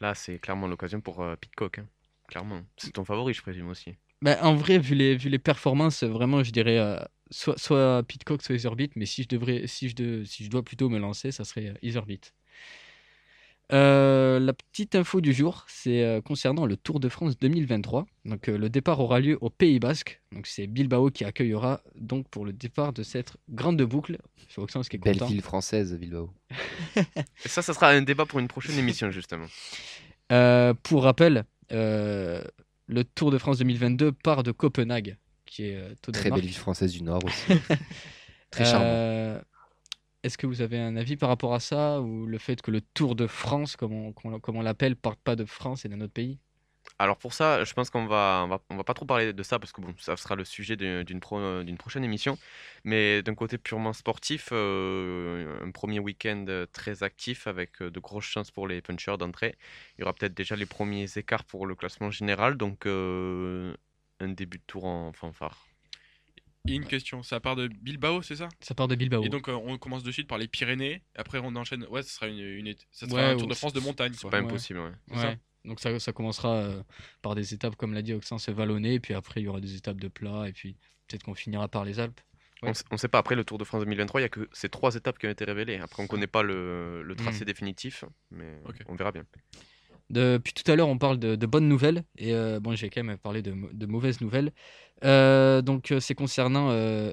Là, 0.00 0.14
c'est 0.14 0.38
clairement 0.38 0.66
l'occasion 0.66 1.00
pour 1.00 1.20
euh, 1.22 1.36
Pitcock. 1.36 1.78
hein. 1.78 1.86
Clairement. 2.28 2.62
C'est 2.76 2.92
ton 2.92 3.04
favori, 3.04 3.34
je 3.34 3.42
présume 3.42 3.68
aussi. 3.68 3.94
Ben, 4.22 4.38
en 4.42 4.54
vrai, 4.54 4.78
vu 4.78 4.94
les, 4.94 5.16
vu 5.16 5.28
les 5.28 5.38
performances, 5.38 6.02
vraiment, 6.02 6.42
je 6.42 6.50
dirais 6.52 6.78
euh, 6.78 6.98
soit, 7.30 7.58
soit 7.58 8.02
Pitcock, 8.06 8.42
soit 8.42 8.54
Iserbyt. 8.54 8.92
Mais 8.96 9.06
si 9.06 9.22
je, 9.24 9.28
devrais, 9.28 9.66
si, 9.66 9.88
je 9.88 9.94
de- 9.96 10.24
si 10.24 10.44
je 10.44 10.50
dois 10.50 10.62
plutôt 10.62 10.88
me 10.88 10.98
lancer, 10.98 11.32
ça 11.32 11.44
serait 11.44 11.74
Iserbyt. 11.82 12.32
Euh, 13.72 14.40
la 14.40 14.52
petite 14.52 14.94
info 14.94 15.20
du 15.20 15.32
jour, 15.32 15.64
c'est 15.68 16.02
euh, 16.02 16.20
concernant 16.20 16.66
le 16.66 16.76
Tour 16.76 16.98
de 16.98 17.08
France 17.08 17.38
2023. 17.38 18.06
Donc, 18.24 18.48
euh, 18.48 18.58
le 18.58 18.68
départ 18.68 19.00
aura 19.00 19.20
lieu 19.20 19.38
au 19.40 19.50
Pays 19.50 19.78
Basque. 19.78 20.20
Donc, 20.32 20.46
c'est 20.46 20.66
Bilbao 20.66 21.10
qui 21.10 21.24
accueillera 21.24 21.80
donc 21.94 22.28
pour 22.28 22.44
le 22.44 22.52
départ 22.52 22.92
de 22.92 23.02
cette 23.02 23.36
grande 23.48 23.80
boucle. 23.82 24.18
Vois 24.56 24.64
Maxence 24.64 24.88
qui 24.88 24.96
est 24.96 24.98
Belle 24.98 25.18
content. 25.18 25.26
ville 25.26 25.42
française, 25.42 25.96
Bilbao. 25.96 26.32
Et 26.96 27.48
ça, 27.48 27.62
ça 27.62 27.72
sera 27.72 27.90
un 27.90 28.02
débat 28.02 28.26
pour 28.26 28.40
une 28.40 28.48
prochaine 28.48 28.78
émission, 28.78 29.10
justement. 29.10 29.46
Euh, 30.32 30.74
pour 30.82 31.04
rappel, 31.04 31.44
euh, 31.72 32.42
le 32.86 33.04
Tour 33.04 33.30
de 33.30 33.38
France 33.38 33.58
2022 33.58 34.12
part 34.12 34.42
de 34.42 34.52
Copenhague, 34.52 35.16
qui 35.46 35.64
est 35.64 35.76
euh, 35.76 35.94
au 36.08 36.12
Très 36.12 36.30
belle 36.30 36.40
ville 36.40 36.54
française 36.54 36.92
du 36.92 37.02
Nord 37.02 37.24
aussi. 37.24 37.52
Très 38.50 38.64
charmant. 38.64 39.40
Est-ce 40.22 40.38
que 40.38 40.46
vous 40.46 40.60
avez 40.62 40.78
un 40.78 40.96
avis 40.96 41.16
par 41.16 41.28
rapport 41.28 41.54
à 41.54 41.60
ça 41.60 42.00
ou 42.00 42.26
le 42.26 42.38
fait 42.38 42.60
que 42.62 42.70
le 42.70 42.80
Tour 42.80 43.14
de 43.16 43.26
France, 43.26 43.76
comme 43.76 44.12
on, 44.24 44.62
l'appelle, 44.62 44.96
parte 44.96 45.20
pas 45.20 45.36
de 45.36 45.44
France 45.44 45.84
et 45.84 45.88
d'un 45.88 46.00
autre 46.00 46.12
pays? 46.12 46.38
Alors 46.98 47.16
pour 47.18 47.32
ça, 47.32 47.64
je 47.64 47.72
pense 47.72 47.88
qu'on 47.90 48.06
va, 48.06 48.46
va, 48.48 48.84
pas 48.84 48.94
trop 48.94 49.06
parler 49.06 49.32
de 49.32 49.42
ça 49.42 49.58
parce 49.58 49.72
que 49.72 49.80
bon, 49.80 49.94
ça 49.98 50.16
sera 50.16 50.34
le 50.36 50.44
sujet 50.44 50.76
d'une 50.76 51.20
pro- 51.20 51.62
d'une 51.62 51.78
prochaine 51.78 52.04
émission. 52.04 52.38
Mais 52.84 53.22
d'un 53.22 53.34
côté 53.34 53.56
purement 53.58 53.92
sportif, 53.94 54.50
euh, 54.52 55.64
un 55.64 55.70
premier 55.70 55.98
week-end 55.98 56.44
très 56.72 57.02
actif 57.02 57.46
avec 57.46 57.80
euh, 57.82 57.90
de 57.90 58.00
grosses 58.00 58.24
chances 58.26 58.50
pour 58.50 58.68
les 58.68 58.82
punchers 58.82 59.16
d'entrée. 59.18 59.56
Il 59.96 60.02
y 60.02 60.04
aura 60.04 60.12
peut-être 60.14 60.34
déjà 60.34 60.56
les 60.56 60.66
premiers 60.66 61.06
écarts 61.16 61.44
pour 61.44 61.66
le 61.66 61.74
classement 61.74 62.10
général, 62.10 62.56
donc 62.56 62.86
euh, 62.86 63.74
un 64.20 64.28
début 64.28 64.58
de 64.58 64.64
tour 64.66 64.84
en 64.84 65.12
fanfare. 65.12 65.69
Et 66.68 66.74
une 66.74 66.84
question, 66.84 67.22
ça 67.22 67.40
part 67.40 67.56
de 67.56 67.68
Bilbao, 67.68 68.20
c'est 68.22 68.36
ça? 68.36 68.48
Ça 68.60 68.74
part 68.74 68.86
de 68.86 68.94
Bilbao. 68.94 69.24
Et 69.24 69.28
donc 69.30 69.48
euh, 69.48 69.52
on 69.52 69.78
commence 69.78 70.02
de 70.02 70.12
suite 70.12 70.28
par 70.28 70.38
les 70.38 70.46
Pyrénées, 70.46 71.02
après 71.16 71.38
on 71.42 71.56
enchaîne. 71.56 71.84
Ouais, 71.90 72.02
ce 72.02 72.10
sera 72.14 72.28
une, 72.28 72.38
une 72.38 72.74
ça 72.90 73.08
sera 73.08 73.16
Ouais, 73.20 73.26
un 73.30 73.36
Tour 73.36 73.44
ou 73.46 73.50
de 73.50 73.54
France 73.54 73.72
de 73.72 73.80
c'est- 73.80 73.86
montagne. 73.86 74.12
C'est 74.14 74.28
pas 74.30 74.38
Ouais. 74.40 74.44
impossible, 74.46 74.78
ouais. 74.80 74.92
c'est 75.08 75.16
ça. 75.16 75.34
Donc 75.64 75.80
ça, 75.80 75.98
ça 75.98 76.12
commencera 76.12 76.54
euh, 76.56 76.82
par 77.22 77.34
des 77.34 77.54
étapes, 77.54 77.76
comme 77.76 77.92
l'a 77.94 78.02
dit 78.02 78.12
Oxens, 78.14 78.48
vallonnées, 78.50 78.94
et 78.94 79.00
puis 79.00 79.14
après 79.14 79.40
il 79.40 79.44
y 79.44 79.48
aura 79.48 79.60
des 79.60 79.74
étapes 79.74 79.98
de 80.00 80.08
plat, 80.08 80.48
et 80.48 80.52
puis 80.52 80.76
peut-être 81.08 81.22
qu'on 81.24 81.34
finira 81.34 81.66
par 81.68 81.84
les 81.84 81.98
Alpes. 81.98 82.20
On 82.62 82.66
Ouais. 82.66 82.70
s- 82.72 82.84
On 82.90 82.94
ne 82.96 82.98
sait 82.98 83.08
pas, 83.08 83.18
après 83.18 83.34
le 83.36 83.44
Tour 83.44 83.56
de 83.56 83.64
France 83.64 83.80
2023, 83.80 84.20
il 84.20 84.24
n'y 84.24 84.26
a 84.26 84.28
que 84.30 84.46
ces 84.52 84.68
trois 84.68 84.94
étapes 84.94 85.18
qui 85.18 85.26
ont 85.26 85.30
été 85.30 85.44
révélées. 85.44 85.76
Après, 85.78 86.00
on 86.02 86.04
ne 86.04 86.08
connaît 86.08 86.26
pas 86.26 86.42
le, 86.42 87.02
le 87.02 87.14
tracé 87.16 87.46
définitif, 87.46 88.04
mais 88.30 88.60
on 88.86 88.94
verra 88.96 89.12
bien. 89.12 89.24
Depuis 90.10 90.52
tout 90.52 90.68
à 90.70 90.74
l'heure, 90.74 90.88
on 90.88 90.98
parle 90.98 91.18
de, 91.18 91.36
de 91.36 91.46
bonnes 91.46 91.68
nouvelles, 91.68 92.02
et 92.18 92.34
euh, 92.34 92.58
bon, 92.58 92.74
j'ai 92.74 92.90
quand 92.90 93.02
même 93.02 93.16
parlé 93.16 93.42
de, 93.42 93.86
mauvaises 93.86 94.20
nouvelles. 94.20 94.52
Euh, 95.04 95.62
donc 95.62 95.92
euh, 95.92 96.00
c'est 96.00 96.14
concernant 96.14 96.70
euh, 96.70 97.12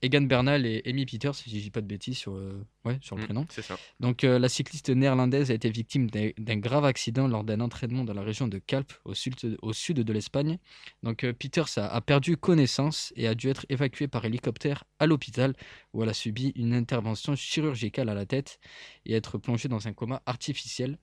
Egan 0.00 0.22
Bernal 0.22 0.64
et 0.64 0.82
Amy 0.86 1.04
Peters, 1.06 1.34
si 1.34 1.50
je 1.50 1.56
dis 1.62 1.70
pas 1.70 1.82
de 1.82 1.86
bêtises 1.86 2.16
sur, 2.16 2.40
ouais, 2.84 2.98
sur 3.02 3.16
le 3.16 3.22
Mm, 3.22 3.24
prénom. 3.26 3.46
C'est 3.50 3.62
ça. 3.62 3.76
Donc, 3.98 4.22
la 4.22 4.48
cycliste 4.48 4.90
néerlandaise 4.90 5.50
a 5.50 5.54
été 5.54 5.68
victime 5.70 6.08
d'un 6.08 6.56
grave 6.56 6.84
accident 6.84 7.26
lors 7.26 7.42
d'un 7.42 7.60
entraînement 7.60 8.04
dans 8.04 8.14
la 8.14 8.22
région 8.22 8.46
de 8.46 8.58
Calpe, 8.58 8.92
au 9.04 9.14
sud, 9.14 9.34
au 9.60 9.72
sud 9.72 9.98
de 9.98 10.12
l'Espagne. 10.12 10.58
Donc, 11.02 11.26
Peters 11.32 11.78
a, 11.78 11.88
a 11.88 12.00
perdu 12.00 12.36
connaissance 12.36 13.12
et 13.16 13.26
a 13.26 13.34
dû 13.34 13.48
être 13.48 13.66
évacuée 13.70 14.06
par 14.06 14.24
hélicoptère 14.24 14.84
à 15.00 15.06
l'hôpital, 15.06 15.54
où 15.92 16.04
elle 16.04 16.10
a 16.10 16.14
subi 16.14 16.52
une 16.54 16.74
intervention 16.74 17.34
chirurgicale 17.34 18.08
à 18.08 18.14
la 18.14 18.24
tête 18.24 18.60
et 19.04 19.14
être 19.14 19.36
plongée 19.36 19.68
dans 19.68 19.88
un 19.88 19.92
coma 19.92 20.22
artificiel. 20.26 20.96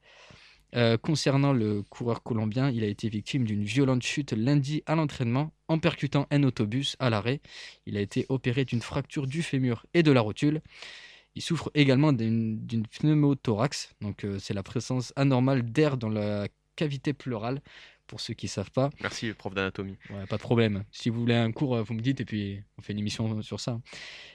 Euh, 0.76 0.98
concernant 0.98 1.54
le 1.54 1.84
coureur 1.84 2.24
colombien, 2.24 2.70
il 2.70 2.84
a 2.84 2.88
été 2.88 3.08
victime 3.08 3.46
d'une 3.46 3.64
violente 3.64 4.04
chute 4.04 4.34
lundi 4.34 4.84
à 4.86 4.96
l'entraînement 4.96 5.52
en 5.68 5.80
percutant 5.80 6.28
un 6.32 6.44
autobus 6.44 6.96
à 7.00 7.10
l'arrêt. 7.10 7.42
Il 7.86 7.98
a 7.98 8.02
été 8.02 8.26
opéré 8.30 8.66
d'une 8.66 8.82
fracture 8.82 9.28
du 9.28 9.42
fémur 9.42 9.86
et 9.94 10.04
de 10.04 10.12
la 10.12 10.22
rotule. 10.22 10.62
Il 11.36 11.42
souffre 11.42 11.70
également 11.76 12.14
d'une 12.14 12.88
pneumothorax, 13.00 13.94
donc 14.02 14.24
euh, 14.24 14.40
c'est 14.40 14.54
la 14.54 14.64
présence 14.64 15.12
anormale 15.16 15.70
d'air 15.70 15.98
dans 15.98 16.10
la 16.10 16.48
cavité 16.76 17.14
pleurale. 17.14 17.62
Pour 18.08 18.20
ceux 18.20 18.36
qui 18.36 18.46
ne 18.46 18.52
savent 18.52 18.70
pas, 18.70 18.92
Merci, 19.02 19.34
prof 19.34 19.56
d'anatomie. 19.56 19.98
Ouais, 20.12 20.28
pas 20.28 20.38
de 20.38 20.42
problème. 20.42 20.84
Si 20.92 21.10
vous 21.10 21.20
voulez 21.20 21.34
un 21.34 21.52
cours, 21.52 21.76
euh, 21.76 21.82
vous 21.82 21.96
me 21.96 22.02
dites 22.02 22.22
et 22.22 22.26
puis 22.26 22.62
on 22.78 22.84
fait 22.84 22.94
une 22.94 23.00
émission 23.00 23.42
sur 23.42 23.60
ça. 23.60 23.82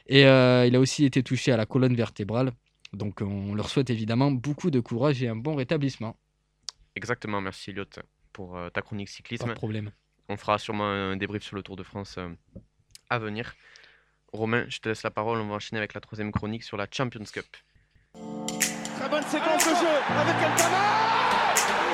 Et 0.09 0.27
euh, 0.27 0.67
il 0.67 0.75
a 0.75 0.81
aussi 0.81 1.05
été 1.05 1.23
touché 1.23 1.53
à 1.53 1.57
la 1.57 1.67
colonne 1.67 1.95
vertébrale. 1.95 2.51
Donc 2.93 3.21
on 3.23 3.55
leur 3.55 3.69
souhaite 3.69 3.91
évidemment 3.91 4.31
beaucoup 4.31 4.71
de 4.71 4.81
courage 4.81 5.23
et 5.23 5.29
un 5.29 5.37
bon 5.37 5.55
rétablissement. 5.55 6.17
Exactement, 6.97 7.41
merci 7.41 7.71
Elliot 7.71 7.85
pour 8.33 8.57
euh, 8.57 8.69
ta 8.71 8.83
chronique 8.83 9.09
Pas 9.09 9.15
cyclisme. 9.15 9.49
de 9.49 9.55
problème. 9.55 9.93
On 10.29 10.37
fera 10.37 10.59
sûrement 10.59 10.89
un 10.89 11.17
débrief 11.17 11.43
sur 11.43 11.57
le 11.57 11.63
Tour 11.63 11.77
de 11.77 11.83
France 11.83 12.17
euh, 12.19 12.29
à 13.09 13.19
venir. 13.19 13.55
Romain, 14.33 14.65
je 14.69 14.79
te 14.79 14.89
laisse 14.89 15.03
la 15.03 15.11
parole. 15.11 15.39
On 15.41 15.49
va 15.49 15.55
enchaîner 15.55 15.79
avec 15.79 15.95
la 15.95 16.01
troisième 16.01 16.31
chronique 16.33 16.63
sur 16.63 16.77
la 16.77 16.87
Champions 16.91 17.25
Cup. 17.25 17.47
Très 18.15 19.09
bonne 19.09 19.23
séquence 19.25 19.65
de 19.65 19.71
jeu 19.71 19.97
avec 20.11 20.35
Altama 20.37 21.91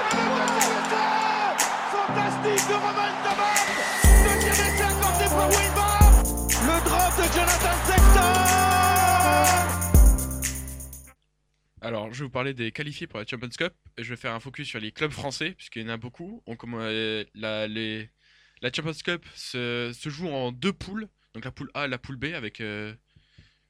Fantastique 1.90 2.68
de 2.68 2.74
Roman 2.74 3.12
Thomas 3.24 3.58
Deuxième 4.24 4.52
essai 4.52 4.82
accordé 4.82 5.24
par 5.28 5.48
Wilbur 5.48 6.02
Le 6.66 6.84
drop 6.84 7.16
de 7.18 7.32
Jonathan 7.32 7.76
Sexton 7.86 8.75
Alors, 11.86 12.12
je 12.12 12.18
vais 12.18 12.24
vous 12.24 12.30
parler 12.30 12.52
des 12.52 12.72
qualifiés 12.72 13.06
pour 13.06 13.20
la 13.20 13.24
Champions 13.24 13.48
Cup 13.48 13.72
je 13.96 14.08
vais 14.08 14.16
faire 14.16 14.34
un 14.34 14.40
focus 14.40 14.66
sur 14.66 14.80
les 14.80 14.90
clubs 14.90 15.12
français, 15.12 15.52
puisqu'il 15.52 15.82
y 15.82 15.84
en 15.84 15.90
a 15.90 15.96
beaucoup. 15.96 16.42
On, 16.46 16.56
euh, 16.74 17.24
la, 17.36 17.68
la 17.68 18.72
Champions 18.74 18.92
Cup 18.92 19.24
se, 19.36 19.92
se 19.96 20.08
joue 20.08 20.26
en 20.26 20.50
deux 20.50 20.72
poules, 20.72 21.08
donc 21.32 21.44
la 21.44 21.52
poule 21.52 21.70
A 21.74 21.84
et 21.84 21.88
la 21.88 21.98
poule 21.98 22.16
B, 22.16 22.24
avec 22.34 22.60
euh, 22.60 22.92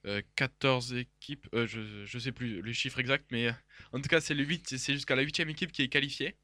euh, 0.06 0.22
14 0.36 0.94
équipes. 0.94 1.46
Euh, 1.54 1.66
je, 1.66 2.06
je 2.06 2.18
sais 2.18 2.32
plus 2.32 2.62
les 2.62 2.72
chiffres 2.72 3.00
exacts, 3.00 3.26
mais 3.30 3.48
euh, 3.48 3.52
en 3.92 4.00
tout 4.00 4.08
cas, 4.08 4.22
c'est 4.22 4.32
le 4.32 4.44
8, 4.44 4.78
c'est 4.78 4.94
jusqu'à 4.94 5.14
la 5.14 5.20
8 5.20 5.40
équipe 5.40 5.70
qui 5.70 5.82
est 5.82 5.88
qualifiée. 5.88 6.36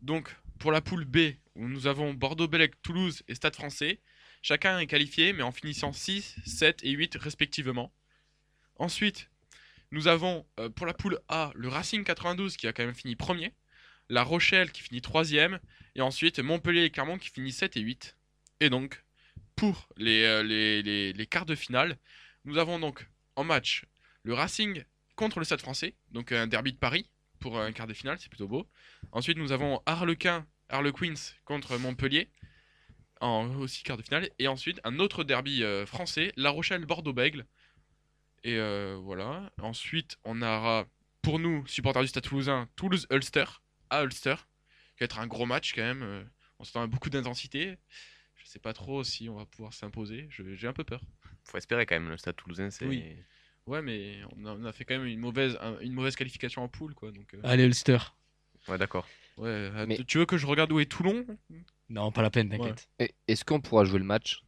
Donc, 0.00 0.34
pour 0.58 0.72
la 0.72 0.80
poule 0.80 1.04
B, 1.04 1.34
où 1.54 1.68
nous 1.68 1.86
avons 1.86 2.14
Bordeaux, 2.14 2.48
Bellec, 2.48 2.82
Toulouse 2.82 3.22
et 3.28 3.36
Stade 3.36 3.54
français, 3.54 4.00
chacun 4.42 4.80
est 4.80 4.88
qualifié, 4.88 5.32
mais 5.32 5.44
en 5.44 5.52
finissant 5.52 5.92
6, 5.92 6.34
7 6.44 6.80
et 6.82 6.90
8 6.90 7.16
respectivement. 7.20 7.94
Ensuite, 8.74 9.30
nous 9.92 10.08
avons 10.08 10.44
euh, 10.58 10.68
pour 10.68 10.86
la 10.86 10.94
poule 10.94 11.20
A 11.28 11.52
le 11.54 11.68
Racing 11.68 12.02
92 12.02 12.56
qui 12.56 12.66
a 12.66 12.72
quand 12.72 12.84
même 12.84 12.94
fini 12.94 13.14
premier, 13.14 13.52
La 14.08 14.24
Rochelle 14.24 14.72
qui 14.72 14.82
finit 14.82 15.02
troisième, 15.02 15.60
et 15.94 16.00
ensuite 16.00 16.40
Montpellier 16.40 16.84
et 16.84 16.90
Clermont 16.90 17.18
qui 17.18 17.28
finissent 17.28 17.58
7 17.58 17.76
et 17.76 17.80
8. 17.80 18.16
Et 18.60 18.70
donc, 18.70 19.04
pour 19.54 19.88
les, 19.96 20.24
euh, 20.24 20.42
les, 20.42 21.26
quarts 21.26 21.46
de 21.46 21.54
finale, 21.54 21.98
nous 22.44 22.58
avons 22.58 22.80
donc 22.80 23.06
en 23.36 23.44
match 23.44 23.84
le 24.24 24.34
Racing 24.34 24.82
contre 25.14 25.38
le 25.38 25.44
Stade 25.44 25.60
français, 25.60 25.94
donc 26.10 26.32
un 26.32 26.46
derby 26.46 26.72
de 26.72 26.78
Paris 26.78 27.08
pour 27.38 27.60
un 27.60 27.72
quart 27.72 27.86
de 27.86 27.94
finale, 27.94 28.18
c'est 28.18 28.28
plutôt 28.28 28.48
beau. 28.48 28.66
Ensuite, 29.10 29.36
nous 29.36 29.52
avons 29.52 29.82
Harlequin, 29.84 30.46
Harlequins 30.68 31.14
contre 31.44 31.76
Montpellier, 31.76 32.30
en 33.20 33.56
aussi 33.56 33.82
quart 33.82 33.96
de 33.96 34.02
finale. 34.02 34.30
Et 34.38 34.48
ensuite, 34.48 34.80
un 34.84 34.98
autre 35.00 35.24
derby 35.24 35.62
euh, 35.62 35.84
français, 35.84 36.32
La 36.36 36.50
Rochelle-Bordeaux-Bègle. 36.50 37.44
Et 38.44 38.56
euh, 38.58 38.98
voilà. 39.00 39.50
Ensuite, 39.60 40.16
on 40.24 40.42
aura, 40.42 40.86
pour 41.22 41.38
nous, 41.38 41.66
supporters 41.66 42.02
du 42.02 42.08
Stade 42.08 42.24
Toulousain, 42.24 42.68
Toulouse-Ulster, 42.76 43.44
à 43.90 44.02
Ulster, 44.04 44.34
qui 44.96 45.00
va 45.00 45.04
être 45.04 45.18
un 45.20 45.26
gros 45.26 45.46
match 45.46 45.74
quand 45.74 45.82
même. 45.82 46.02
euh, 46.02 46.24
on 46.58 46.64
s'attend 46.64 46.82
à 46.82 46.86
beaucoup 46.86 47.10
d'intensité. 47.10 47.76
Je 48.36 48.46
sais 48.46 48.58
pas 48.58 48.72
trop 48.72 49.04
si 49.04 49.28
on 49.28 49.36
va 49.36 49.46
pouvoir 49.46 49.72
s'imposer. 49.72 50.26
Je- 50.30 50.54
J'ai 50.54 50.66
un 50.68 50.72
peu 50.72 50.84
peur. 50.84 51.00
Faut 51.44 51.56
espérer 51.58 51.86
quand 51.86 51.94
même, 51.94 52.08
le 52.08 52.16
Stade 52.16 52.36
Toulousain, 52.36 52.70
c'est. 52.70 52.84
Oui. 52.86 53.04
Ouais, 53.66 53.80
mais 53.82 54.20
on 54.36 54.44
a, 54.44 54.52
on 54.54 54.64
a 54.64 54.72
fait 54.72 54.84
quand 54.84 54.98
même 54.98 55.06
une 55.06 55.20
mauvaise, 55.20 55.56
un- 55.60 55.78
une 55.80 55.92
mauvaise 55.92 56.16
qualification 56.16 56.62
en 56.62 56.68
poule, 56.68 56.94
quoi. 56.94 57.12
Donc, 57.12 57.32
euh, 57.34 57.40
Allez, 57.44 57.64
Ulster. 57.64 57.98
Ouais, 58.68 58.78
d'accord. 58.78 59.08
ouais, 59.36 59.70
Mais- 59.86 59.98
Tu 60.04 60.18
veux 60.18 60.26
que 60.26 60.36
je 60.36 60.46
regarde 60.46 60.72
où 60.72 60.80
est 60.80 60.86
Toulon? 60.86 61.24
Non, 61.88 62.10
pas 62.10 62.22
la 62.22 62.30
peine, 62.30 62.48
t'inquiète. 62.48 62.88
Est-ce 63.28 63.44
qu'on 63.44 63.60
pourra 63.60 63.84
jouer 63.84 63.98
le 63.98 64.04
match? 64.04 64.42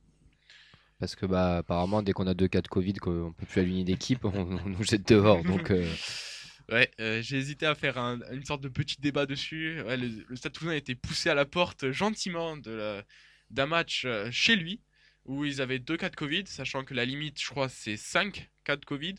Parce 1.00 1.16
que 1.16 1.26
bah 1.26 1.58
apparemment 1.58 2.02
dès 2.02 2.12
qu'on 2.12 2.26
a 2.26 2.34
deux 2.34 2.48
cas 2.48 2.62
de 2.62 2.68
Covid 2.68 2.94
qu'on 2.94 3.32
peut 3.32 3.46
plus 3.46 3.60
aligner 3.60 3.84
d'équipe, 3.84 4.24
on, 4.24 4.44
nous 4.44 4.82
jette 4.84 5.08
dehors. 5.08 5.42
Donc 5.44 5.70
euh, 5.70 5.86
Ouais, 6.70 6.90
euh, 6.98 7.20
j'ai 7.20 7.36
hésité 7.36 7.66
à 7.66 7.74
faire 7.74 7.98
un- 7.98 8.20
une 8.32 8.44
sorte 8.44 8.62
de 8.62 8.68
petit 8.68 8.96
débat 8.98 9.26
dessus. 9.26 9.82
Le, 9.86 10.36
Stade 10.36 10.52
Toulousain 10.52 10.72
a 10.72 10.78
été 10.78 10.94
poussé 10.94 11.28
à 11.28 11.34
la 11.34 11.44
porte 11.44 11.90
gentiment 11.90 12.56
d'un 12.56 13.66
match 13.66 14.04
euh, 14.06 14.30
chez 14.30 14.56
lui 14.56 14.80
où 15.26 15.44
ils 15.44 15.60
avaient 15.60 15.78
deux 15.78 15.98
cas 15.98 16.08
de 16.08 16.16
Covid, 16.16 16.44
sachant 16.46 16.84
que 16.84 16.94
la 16.94 17.04
limite, 17.04 17.40
je 17.40 17.48
crois, 17.50 17.68
c'est 17.68 17.96
5 17.96 18.50
cas 18.64 18.76
de 18.76 18.84
Covid. 18.84 19.14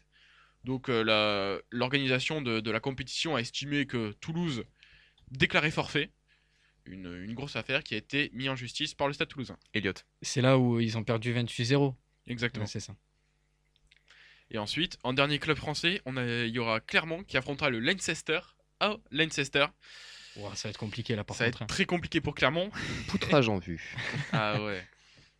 Donc 0.63 0.87
l'organisation 0.87 2.41
de 2.41 2.71
la 2.71 2.79
compétition 2.79 3.35
a 3.35 3.39
estimé 3.39 3.85
que 3.85 4.13
Toulouse 4.13 4.63
déclarait 5.29 5.71
forfait. 5.71 6.09
Une, 6.87 7.11
une 7.23 7.33
grosse 7.33 7.55
affaire 7.55 7.83
qui 7.83 7.95
a 7.95 7.97
été 7.97 8.29
mise 8.33 8.49
en 8.49 8.55
justice 8.55 8.93
par 8.93 9.07
le 9.07 9.13
Stade 9.13 9.27
Toulousain. 9.27 9.57
Elliot. 9.73 9.93
C'est 10.21 10.41
là 10.41 10.57
où 10.59 10.79
ils 10.79 10.97
ont 10.97 11.03
perdu 11.03 11.33
28-0. 11.33 11.95
Exactement. 12.27 12.65
Ouais, 12.65 12.69
c'est 12.71 12.79
ça. 12.79 12.95
Et 14.51 14.57
ensuite, 14.59 14.99
en 15.03 15.13
dernier 15.13 15.39
club 15.39 15.57
français, 15.57 16.01
on 16.05 16.17
a- 16.17 16.23
il 16.45 16.53
y 16.53 16.59
aura 16.59 16.79
Clermont 16.79 17.23
qui 17.23 17.37
affrontera 17.37 17.69
le 17.71 17.79
Leicester 17.79 18.39
à 18.79 18.97
Leicester. 19.11 19.65
Ouah, 20.35 20.53
ça 20.55 20.67
va 20.67 20.69
être 20.71 20.77
compliqué 20.77 21.15
là 21.15 21.23
par 21.23 21.35
Ça 21.35 21.45
va 21.45 21.49
contre. 21.51 21.61
hein. 21.63 21.65
être 21.65 21.69
très 21.73 21.85
compliqué 21.85 22.21
pour 22.21 22.35
Clermont. 22.35 22.69
poutrage 23.07 23.49
en 23.49 23.57
vue. 23.57 23.95
Ah 24.33 24.61
ouais. 24.63 24.85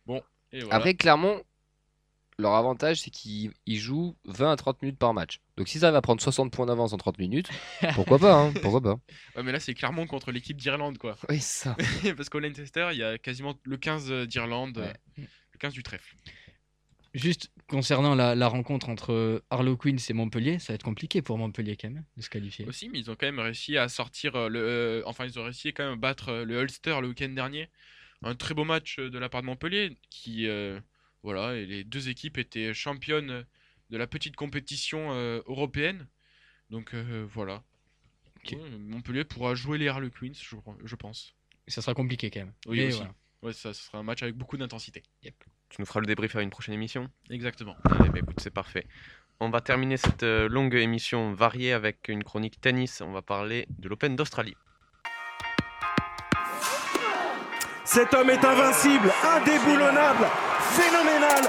Bon, 0.06 0.22
et 0.52 0.60
voilà. 0.60 0.74
Après 0.76 0.94
Clermont, 0.94 1.42
leur 2.38 2.52
avantage 2.54 3.00
c'est 3.00 3.10
qu'ils 3.10 3.50
ils 3.66 3.78
jouent 3.78 4.14
20 4.26 4.52
à 4.52 4.56
30 4.56 4.82
minutes 4.82 4.98
par 4.98 5.14
match. 5.14 5.40
Donc 5.56 5.68
si 5.68 5.78
ça 5.78 5.90
va 5.90 6.02
prendre 6.02 6.20
60 6.20 6.52
points 6.52 6.66
d'avance 6.66 6.92
en 6.92 6.98
30 6.98 7.18
minutes, 7.18 7.48
pourquoi 7.94 8.18
pas 8.18 8.34
hein, 8.34 8.52
Pourquoi 8.62 8.80
pas 8.82 8.98
Ouais, 9.36 9.42
mais 9.42 9.52
là, 9.52 9.60
c'est 9.60 9.74
Clermont 9.74 10.06
contre 10.06 10.32
l'équipe 10.32 10.56
d'Irlande, 10.56 10.98
quoi. 10.98 11.16
Oui, 11.28 11.38
c'est 11.40 11.64
ça. 11.64 11.76
Parce 12.16 12.28
qu'au 12.28 12.38
Leicester, 12.38 12.88
il 12.92 12.98
y 12.98 13.02
a 13.02 13.16
quasiment 13.18 13.54
le 13.64 13.76
15 13.76 14.10
d'Irlande, 14.26 14.78
Ouais. 14.78 14.92
le 15.18 15.58
15 15.58 15.72
du 15.72 15.82
trèfle. 15.82 16.14
Juste 17.14 17.50
concernant 17.68 18.14
la, 18.14 18.34
la 18.34 18.46
rencontre 18.48 18.90
entre 18.90 19.42
Harlequins 19.48 19.96
et 20.08 20.12
Montpellier, 20.12 20.58
ça 20.58 20.72
va 20.72 20.74
être 20.74 20.82
compliqué 20.82 21.22
pour 21.22 21.38
Montpellier 21.38 21.76
quand 21.76 21.88
même 21.88 22.04
de 22.18 22.22
se 22.22 22.28
qualifier. 22.28 22.66
Aussi, 22.66 22.90
mais 22.90 22.98
ils 22.98 23.10
ont 23.10 23.14
quand 23.14 23.24
même 23.26 23.38
réussi 23.38 23.78
à 23.78 23.88
sortir 23.88 24.36
euh, 24.36 24.48
le. 24.50 24.60
euh, 24.60 25.02
enfin, 25.06 25.24
ils 25.24 25.38
ont 25.38 25.44
réussi 25.44 25.72
quand 25.72 25.84
même 25.84 25.94
à 25.94 25.96
battre 25.96 26.28
euh, 26.28 26.44
le 26.44 26.60
Ulster 26.60 26.98
le 27.00 27.08
week-end 27.08 27.30
dernier. 27.30 27.70
Un 28.22 28.34
très 28.34 28.52
beau 28.54 28.64
match 28.64 28.98
de 28.98 29.18
la 29.18 29.30
part 29.30 29.40
de 29.40 29.46
Montpellier, 29.46 29.96
qui. 30.10 30.46
euh, 30.46 30.78
voilà, 31.26 31.56
et 31.56 31.66
les 31.66 31.82
deux 31.82 32.08
équipes 32.08 32.38
étaient 32.38 32.72
championnes 32.72 33.44
de 33.90 33.96
la 33.96 34.06
petite 34.06 34.36
compétition 34.36 35.08
euh, 35.10 35.42
européenne. 35.46 36.06
Donc 36.70 36.94
euh, 36.94 37.26
voilà. 37.28 37.64
Ouais, 38.52 38.58
Montpellier 38.78 39.24
pourra 39.24 39.56
jouer 39.56 39.76
les 39.76 39.88
Harlequins, 39.88 40.30
je, 40.32 40.54
je 40.84 40.94
pense. 40.94 41.34
Ça 41.66 41.82
sera 41.82 41.94
compliqué 41.94 42.30
quand 42.30 42.38
même. 42.38 42.52
Oui, 42.68 42.78
Mais 42.78 42.86
aussi. 42.86 42.96
voilà. 42.98 43.14
Ouais, 43.42 43.52
ça, 43.52 43.74
ça 43.74 43.82
sera 43.86 43.98
un 43.98 44.04
match 44.04 44.22
avec 44.22 44.36
beaucoup 44.36 44.56
d'intensité. 44.56 45.02
Tu 45.20 45.32
nous 45.80 45.84
feras 45.86 45.98
le 45.98 46.06
débrief 46.06 46.36
à 46.36 46.42
une 46.42 46.50
prochaine 46.50 46.74
émission 46.74 47.10
Exactement. 47.28 47.76
Allez, 47.90 48.08
bah, 48.10 48.20
écoute, 48.20 48.38
c'est 48.38 48.54
parfait. 48.54 48.86
On 49.40 49.50
va 49.50 49.60
terminer 49.60 49.96
cette 49.96 50.22
euh, 50.22 50.48
longue 50.48 50.76
émission 50.76 51.32
variée 51.32 51.72
avec 51.72 52.06
une 52.08 52.22
chronique 52.22 52.60
tennis. 52.60 53.00
On 53.00 53.10
va 53.10 53.20
parler 53.20 53.66
de 53.80 53.88
l'Open 53.88 54.14
d'Australie. 54.14 54.54
Cet 57.84 58.14
homme 58.14 58.30
est 58.30 58.44
invincible, 58.44 59.10
indéboulonnable, 59.24 60.26
phénoménal. 60.76 61.42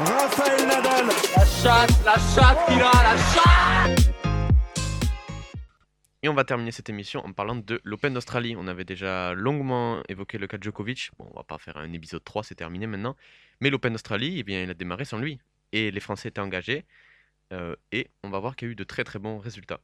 Raphaël 0.00 0.66
Nadal. 0.66 1.06
Et 6.22 6.28
on 6.28 6.34
va 6.34 6.44
terminer 6.44 6.72
cette 6.72 6.88
émission 6.88 7.24
en 7.24 7.32
parlant 7.32 7.54
de 7.54 7.80
l'Open 7.84 8.12
d'Australie. 8.14 8.56
On 8.58 8.66
avait 8.66 8.84
déjà 8.84 9.34
longuement 9.34 10.02
évoqué 10.08 10.38
le 10.38 10.46
cas 10.46 10.58
de 10.58 10.62
Djokovic. 10.62 11.10
Bon, 11.18 11.28
on 11.32 11.36
va 11.36 11.44
pas 11.44 11.58
faire 11.58 11.76
un 11.76 11.92
épisode 11.92 12.24
3, 12.24 12.42
c'est 12.42 12.56
terminé 12.56 12.86
maintenant. 12.86 13.14
Mais 13.60 13.70
l'Open 13.70 13.92
d'Australie, 13.92 14.38
eh 14.38 14.42
bien, 14.42 14.62
il 14.62 14.70
a 14.70 14.74
démarré 14.74 15.04
sans 15.04 15.18
lui. 15.18 15.38
Et 15.72 15.90
les 15.90 16.00
Français 16.00 16.28
étaient 16.30 16.40
engagés. 16.40 16.84
Euh, 17.52 17.76
et 17.92 18.08
on 18.24 18.30
va 18.30 18.40
voir 18.40 18.56
qu'il 18.56 18.68
y 18.68 18.70
a 18.70 18.72
eu 18.72 18.76
de 18.76 18.84
très 18.84 19.04
très 19.04 19.18
bons 19.18 19.38
résultats. 19.38 19.80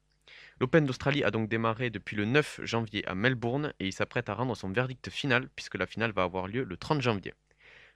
L'Open 0.58 0.84
d'Australie 0.84 1.22
a 1.22 1.30
donc 1.30 1.48
démarré 1.48 1.90
depuis 1.90 2.16
le 2.16 2.24
9 2.24 2.60
janvier 2.64 3.06
à 3.06 3.14
Melbourne 3.14 3.72
et 3.78 3.86
il 3.86 3.92
s'apprête 3.92 4.28
à 4.28 4.34
rendre 4.34 4.56
son 4.56 4.70
verdict 4.70 5.10
final 5.10 5.48
puisque 5.54 5.76
la 5.76 5.86
finale 5.86 6.12
va 6.12 6.22
avoir 6.22 6.48
lieu 6.48 6.64
le 6.64 6.76
30 6.76 7.00
janvier. 7.00 7.34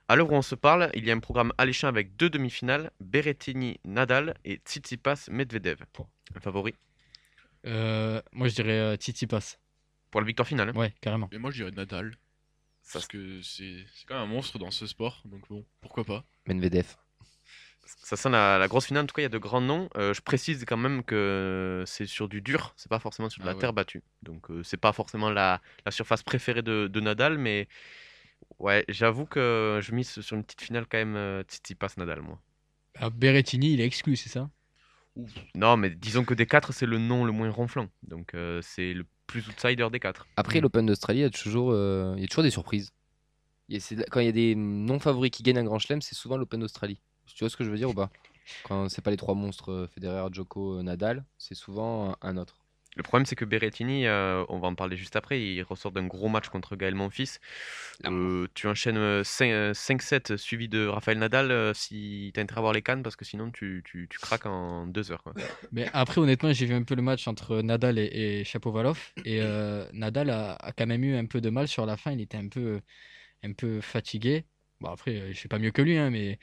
À 0.09 0.17
l'heure 0.17 0.31
où 0.31 0.35
on 0.35 0.43
se 0.43 0.55
parle, 0.55 0.91
il 0.95 1.05
y 1.07 1.11
a 1.11 1.15
un 1.15 1.19
programme 1.21 1.53
alléchant 1.57 1.89
avec 1.89 2.17
deux 2.17 2.29
demi-finales, 2.29 2.91
Berrettini-Nadal 3.01 4.35
et 4.45 4.57
Tsitsipas-Medvedev. 4.57 5.79
Un 6.37 6.41
favori 6.41 6.75
Euh, 7.67 8.21
moi 8.33 8.49
je 8.49 8.55
dirais 8.55 8.79
euh, 8.79 8.97
Titi 8.97 9.27
passe. 9.27 9.59
pour 10.11 10.21
la 10.21 10.27
victoire 10.27 10.47
finale. 10.47 10.69
hein. 10.69 10.75
Ouais, 10.79 10.93
carrément. 11.01 11.29
Mais 11.33 11.39
moi, 11.39 11.51
je 11.51 11.57
dirais 11.57 11.71
Nadal. 11.71 12.13
Ça, 12.83 12.99
Parce 12.99 13.07
que 13.07 13.41
c'est 13.41 13.87
c'est 13.95 14.05
quand 14.07 14.15
même 14.15 14.25
un 14.25 14.27
monstre 14.27 14.59
dans 14.59 14.71
ce 14.71 14.87
sport. 14.87 15.23
Donc 15.25 15.49
bon, 15.49 15.65
pourquoi 15.81 16.05
pas. 16.05 16.25
Medvedev. 16.47 16.87
Ça 17.87 18.17
sent 18.17 18.29
la, 18.31 18.59
la 18.59 18.69
grosse 18.69 18.87
finale. 18.87 19.05
En 19.05 19.07
tout 19.07 19.15
cas, 19.15 19.23
il 19.23 19.25
y 19.25 19.27
a 19.27 19.31
de 19.31 19.39
grands 19.39 19.61
noms. 19.63 19.89
Euh, 19.97 20.13
je 20.13 20.21
précise 20.21 20.65
quand 20.67 20.77
même 20.77 21.03
que 21.03 21.83
c'est 21.87 22.05
sur 22.07 22.29
du 22.29 22.43
dur, 22.43 22.75
c'est 22.77 22.89
pas 22.91 22.99
forcément 22.99 23.31
sur 23.31 23.41
de 23.43 23.49
Ah 23.49 23.51
la 23.53 23.55
ouais. 23.57 23.61
terre 23.61 23.73
battue. 23.73 24.03
Donc, 24.23 24.51
euh, 24.51 24.63
c'est 24.63 24.77
pas 24.79 24.93
forcément 24.93 25.31
la, 25.31 25.63
la 25.87 25.91
surface 25.91 26.23
préférée 26.23 26.63
de, 26.63 26.89
de 26.89 27.01
Nadal, 27.01 27.39
mais 27.39 27.69
ouais, 28.59 28.85
j'avoue 28.89 29.27
que 29.27 29.81
je 29.83 29.95
mise 29.95 30.21
sur 30.21 30.37
une 30.37 30.45
petite 30.45 30.63
finale 30.63 30.87
quand 30.89 30.99
même 30.99 31.17
euh, 31.17 31.43
Tsitsipas 31.43 31.95
Nadal, 31.97 32.21
moi. 32.23 32.41
Ah, 32.97 33.11
Berrettini, 33.11 33.73
il 33.75 33.81
est 33.81 33.87
exclu, 33.87 34.17
c'est 34.17 34.29
ça? 34.29 34.51
Non, 35.55 35.77
mais 35.77 35.91
disons 35.91 36.25
que 36.25 36.35
des 36.35 36.47
quatre, 36.47 36.73
c'est 36.73 36.87
le 36.87 36.99
nom 36.99 37.25
le 37.25 37.33
moins 37.33 37.51
ronflant. 37.51 37.89
Donc, 38.03 38.35
euh, 38.35 38.61
c'est 38.63 38.93
le 38.93 39.07
plus 39.27 39.49
outsider 39.49 39.89
des 39.91 40.01
quatre. 40.01 40.27
Après, 40.37 40.59
Mm. 40.59 40.63
l'Open 40.63 40.87
d'Australie, 40.87 41.21
il 41.21 41.23
y, 41.23 41.27
a 41.27 41.31
toujours, 41.31 41.71
euh, 41.73 42.15
il 42.17 42.23
y 42.23 42.25
a 42.25 42.29
toujours 42.29 42.43
des 42.45 42.51
surprises. 42.51 42.93
Il 43.69 43.75
y 43.75 43.79
a- 43.79 43.81
c'est- 43.81 44.09
quand 44.11 44.21
il 44.21 44.27
y 44.27 44.29
a 44.29 44.33
des 44.33 44.55
non-favoris 44.55 45.31
qui 45.31 45.43
gagnent 45.43 45.59
un 45.59 45.65
grand 45.65 45.79
chelem, 45.79 46.03
c'est 46.03 46.15
souvent 46.15 46.37
l'Open 46.37 46.61
d'Australie. 46.61 47.01
Tu 47.27 47.45
vois 47.45 47.51
ce 47.51 47.57
que 47.57 47.65
je 47.65 47.71
veux 47.71 47.77
dire 47.79 47.91
ou 47.91 47.95
pas? 47.95 48.11
Quand 48.63 48.89
c'est 48.89 49.03
pas 49.03 49.11
les 49.11 49.17
trois 49.17 49.35
monstres, 49.35 49.89
Federer, 49.95 50.27
Djoko, 50.33 50.79
euh, 50.79 50.83
Nadal, 50.83 51.25
c'est 51.39 51.55
souvent 51.55 52.17
un 52.21 52.37
autre. 52.37 52.64
Le 52.97 53.03
problème, 53.03 53.27
c'est 53.27 53.35
que 53.35 53.45
Berrettini, 53.45 54.07
euh, 54.07 54.45
on 54.49 54.61
va 54.61 54.69
en 54.69 54.75
parler 54.77 54.97
juste 54.97 55.17
après, 55.17 55.43
il 55.43 55.63
ressort 55.63 55.91
d'un 55.91 56.07
gros 56.07 56.29
match 56.29 56.49
contre 56.49 56.77
Gaël 56.77 56.95
Monfils. 56.95 57.41
Euh, 58.07 58.47
tu 58.55 58.69
enchaînes 58.69 58.97
euh, 58.97 59.25
5 59.25 59.51
euh, 59.51 59.73
5-7 59.73 60.37
suivi 60.37 60.69
de 60.69 60.87
Raphaël 60.87 61.19
Nadal 61.19 61.51
euh, 61.51 61.75
si 61.75 62.31
tu 62.33 62.39
as 62.39 62.43
intérêt 62.43 62.59
à 62.59 62.63
voir 62.63 62.73
les 62.73 62.83
cannes 62.83 63.03
parce 63.03 63.17
que 63.17 63.25
sinon 63.25 63.51
tu, 63.51 63.83
tu, 63.85 64.07
tu 64.09 64.19
craques 64.19 64.47
en 64.47 64.87
deux 64.87 65.11
heures. 65.11 65.23
Quoi. 65.25 65.35
Mais 65.73 65.89
après, 65.93 66.21
honnêtement, 66.21 66.53
j'ai 66.53 66.67
vu 66.67 66.75
un 66.75 66.85
peu 66.85 66.95
le 66.95 67.03
match 67.03 67.27
entre 67.27 67.63
Nadal 67.63 67.99
et, 67.99 68.41
et 68.41 68.45
Shapovalov. 68.45 69.13
Et 69.25 69.41
euh, 69.41 69.87
Nadal 69.93 70.31
a, 70.31 70.55
a 70.55 70.73
quand 70.73 70.87
même 70.87 71.03
eu 71.03 71.17
un 71.17 71.27
peu 71.27 71.41
de 71.41 71.51
mal 71.51 71.67
sur 71.67 71.87
la 71.87 71.97
fin. 71.97 72.13
Il 72.13 72.21
était 72.21 72.37
un 72.37 72.49
peu, 72.49 72.81
un 73.43 73.53
peu 73.53 73.81
fatigué. 73.81 74.45
Bon, 74.81 74.91
après, 74.91 75.33
je 75.33 75.41
sais 75.41 75.49
pas 75.49 75.59
mieux 75.59 75.71
que 75.71 75.83
lui, 75.83 75.97
hein, 75.97 76.11
mais 76.11 76.39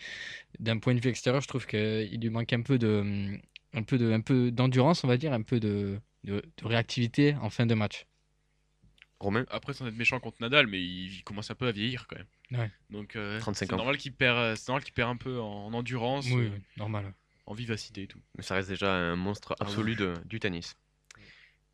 d'un 0.60 0.80
point 0.80 0.96
de 0.96 1.02
vue 1.02 1.10
extérieur, 1.10 1.42
je 1.42 1.48
trouve 1.48 1.68
qu'il 1.68 2.20
lui 2.22 2.30
manque 2.30 2.54
un 2.54 2.62
peu 2.62 2.78
de, 2.80 3.38
un 3.74 3.84
peu 3.84 3.98
de, 3.98 4.12
un 4.12 4.22
peu 4.22 4.52
d'endurance, 4.52 5.04
on 5.04 5.08
va 5.08 5.18
dire, 5.18 5.34
un 5.34 5.42
peu 5.44 5.60
de, 5.60 6.00
de, 6.24 6.44
de 6.58 6.66
réactivité 6.68 7.36
en 7.36 7.50
fin 7.50 7.66
de 7.66 7.74
match. 7.74 8.06
Romain 9.20 9.46
Après, 9.52 9.74
sans 9.74 9.86
être 9.88 9.96
méchant 9.96 10.20
contre 10.20 10.38
Nadal, 10.42 10.66
mais 10.68 10.82
il, 10.82 11.14
il 11.14 11.24
commence 11.24 11.52
un 11.52 11.56
peu 11.56 11.68
à 11.68 11.72
vieillir 11.72 12.08
quand 12.08 12.18
même. 12.18 12.60
Ouais. 12.60 12.72
Donc, 12.90 13.16
euh, 13.16 13.40
35 13.40 13.66
c'est 13.68 13.74
ans. 13.74 13.78
normal 13.78 13.98
qu'il 13.98 14.14
perd, 14.14 14.38
euh, 14.38 14.56
c'est 14.56 14.68
normal 14.70 14.84
qu'il 14.84 14.94
perd 14.94 15.10
un 15.12 15.16
peu 15.18 15.40
en, 15.40 15.66
en 15.68 15.74
endurance, 15.74 16.26
Oui, 16.26 16.48
euh, 16.48 16.58
normal. 16.78 17.14
en 17.46 17.54
vivacité 17.54 18.04
et 18.04 18.08
tout. 18.08 18.20
Mais 18.36 18.44
ça 18.44 18.56
reste 18.56 18.70
déjà 18.70 18.92
un 18.94 19.16
monstre 19.16 19.56
Ah 19.60 19.66
oui. 19.66 19.70
absolu 19.72 19.96
de- 19.96 20.16
du 20.26 20.40
tennis. 20.40 20.76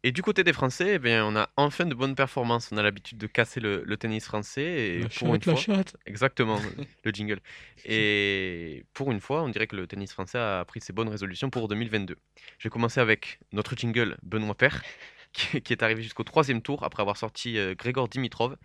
Et 0.07 0.13
du 0.13 0.21
côté 0.21 0.45
des 0.45 0.53
Français, 0.53 0.93
eh 0.93 0.99
bien, 0.99 1.25
on 1.25 1.35
a 1.35 1.49
enfin 1.57 1.85
de 1.85 1.93
bonnes 1.93 2.15
performances. 2.15 2.71
On 2.71 2.77
a 2.77 2.81
l'habitude 2.81 3.17
de 3.17 3.27
casser 3.27 3.59
le, 3.59 3.83
le 3.83 3.97
tennis 3.97 4.23
français. 4.23 4.63
Et 4.63 4.99
La 4.99 5.09
pour 5.09 5.35
une 5.35 5.41
la 5.45 5.53
fois, 5.53 5.55
chatte. 5.57 5.97
Exactement, 6.05 6.61
le 7.03 7.11
jingle. 7.11 7.41
Et 7.83 8.85
pour 8.93 9.11
une 9.11 9.19
fois, 9.19 9.43
on 9.43 9.49
dirait 9.49 9.67
que 9.67 9.75
le 9.75 9.85
tennis 9.85 10.13
français 10.13 10.37
a 10.37 10.63
pris 10.63 10.79
ses 10.79 10.93
bonnes 10.93 11.09
résolutions 11.09 11.49
pour 11.49 11.67
2022. 11.67 12.15
Je 12.57 12.63
vais 12.63 12.69
commencer 12.69 13.01
avec 13.01 13.41
notre 13.51 13.75
jingle 13.75 14.17
Benoît 14.23 14.55
Paire, 14.55 14.81
qui 15.33 15.61
qui 15.61 15.73
est 15.73 15.83
arrivé 15.83 16.01
jusqu'au 16.01 16.23
troisième 16.23 16.61
tour 16.61 16.85
après 16.85 17.01
avoir 17.01 17.17
sorti 17.17 17.57
euh, 17.57 17.75
Grégor 17.75 18.07
Dimitrov. 18.07 18.55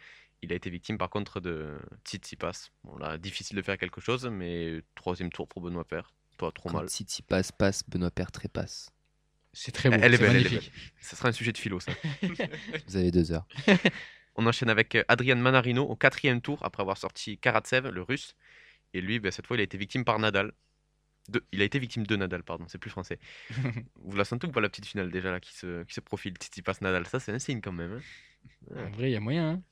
Il 0.42 0.52
a 0.52 0.54
été 0.54 0.70
victime 0.70 0.96
par 0.96 1.10
contre 1.10 1.40
de 1.40 1.76
Tsitsipas. 2.04 2.68
Bon 2.84 2.96
là, 2.98 3.18
difficile 3.18 3.56
de 3.56 3.62
faire 3.62 3.78
quelque 3.78 4.00
chose, 4.00 4.28
mais 4.28 4.80
troisième 4.94 5.32
tour 5.32 5.48
pour 5.48 5.60
Benoît 5.60 5.84
Paire, 5.84 6.12
pas 6.38 6.52
trop 6.52 6.70
mal. 6.70 6.82
Quand 6.82 6.88
City 6.88 7.22
passe, 7.22 7.50
passe, 7.50 7.82
Benoît 7.88 8.12
Père 8.12 8.30
trépasse. 8.30 8.91
C'est 9.52 9.72
très 9.72 9.90
beau. 9.90 9.96
Elle 10.00 10.14
est 10.14 10.18
belle, 10.18 10.30
elle 10.36 10.46
est 10.46 10.50
magnifique. 10.50 10.72
Ça 11.00 11.16
sera 11.16 11.28
un 11.28 11.32
sujet 11.32 11.52
de 11.52 11.58
philo, 11.58 11.78
ça. 11.80 11.92
Vous 12.86 12.96
avez 12.96 13.10
deux 13.10 13.32
heures. 13.32 13.46
On 14.34 14.46
enchaîne 14.46 14.70
avec 14.70 14.94
euh, 14.94 15.04
Adrian 15.08 15.36
Manarino 15.36 15.82
au 15.84 15.94
quatrième 15.96 16.40
tour 16.40 16.58
après 16.62 16.80
avoir 16.80 16.96
sorti 16.96 17.36
Karatsev, 17.38 17.88
le 17.90 18.02
russe. 18.02 18.34
Et 18.94 19.00
lui, 19.02 19.20
ben, 19.20 19.30
cette 19.30 19.46
fois, 19.46 19.56
il 19.56 19.60
a 19.60 19.62
été 19.64 19.76
victime 19.76 20.04
par 20.04 20.18
Nadal. 20.18 20.52
De... 21.28 21.44
Il 21.52 21.60
a 21.60 21.64
été 21.64 21.78
victime 21.78 22.06
de 22.06 22.16
Nadal, 22.16 22.42
pardon, 22.42 22.64
c'est 22.68 22.78
plus 22.78 22.90
français. 22.90 23.18
Vous 23.96 24.16
la 24.16 24.24
sentez 24.24 24.46
ou 24.46 24.50
pas 24.50 24.60
la 24.60 24.68
petite 24.70 24.86
finale 24.86 25.10
déjà 25.10 25.30
là 25.30 25.38
qui 25.40 25.52
se, 25.54 25.82
qui 25.84 25.94
se 25.94 26.00
profile 26.00 26.34
Tsitsipas 26.34 26.78
Nadal? 26.80 27.06
Ça, 27.06 27.20
c'est 27.20 27.32
un 27.32 27.38
signe 27.38 27.60
quand 27.60 27.72
même. 27.72 28.00
hein. 28.72 28.86
En 28.86 28.90
vrai, 28.90 29.10
il 29.10 29.12
y 29.12 29.16
a 29.16 29.20
moyen. 29.20 29.50
hein. 29.50 29.62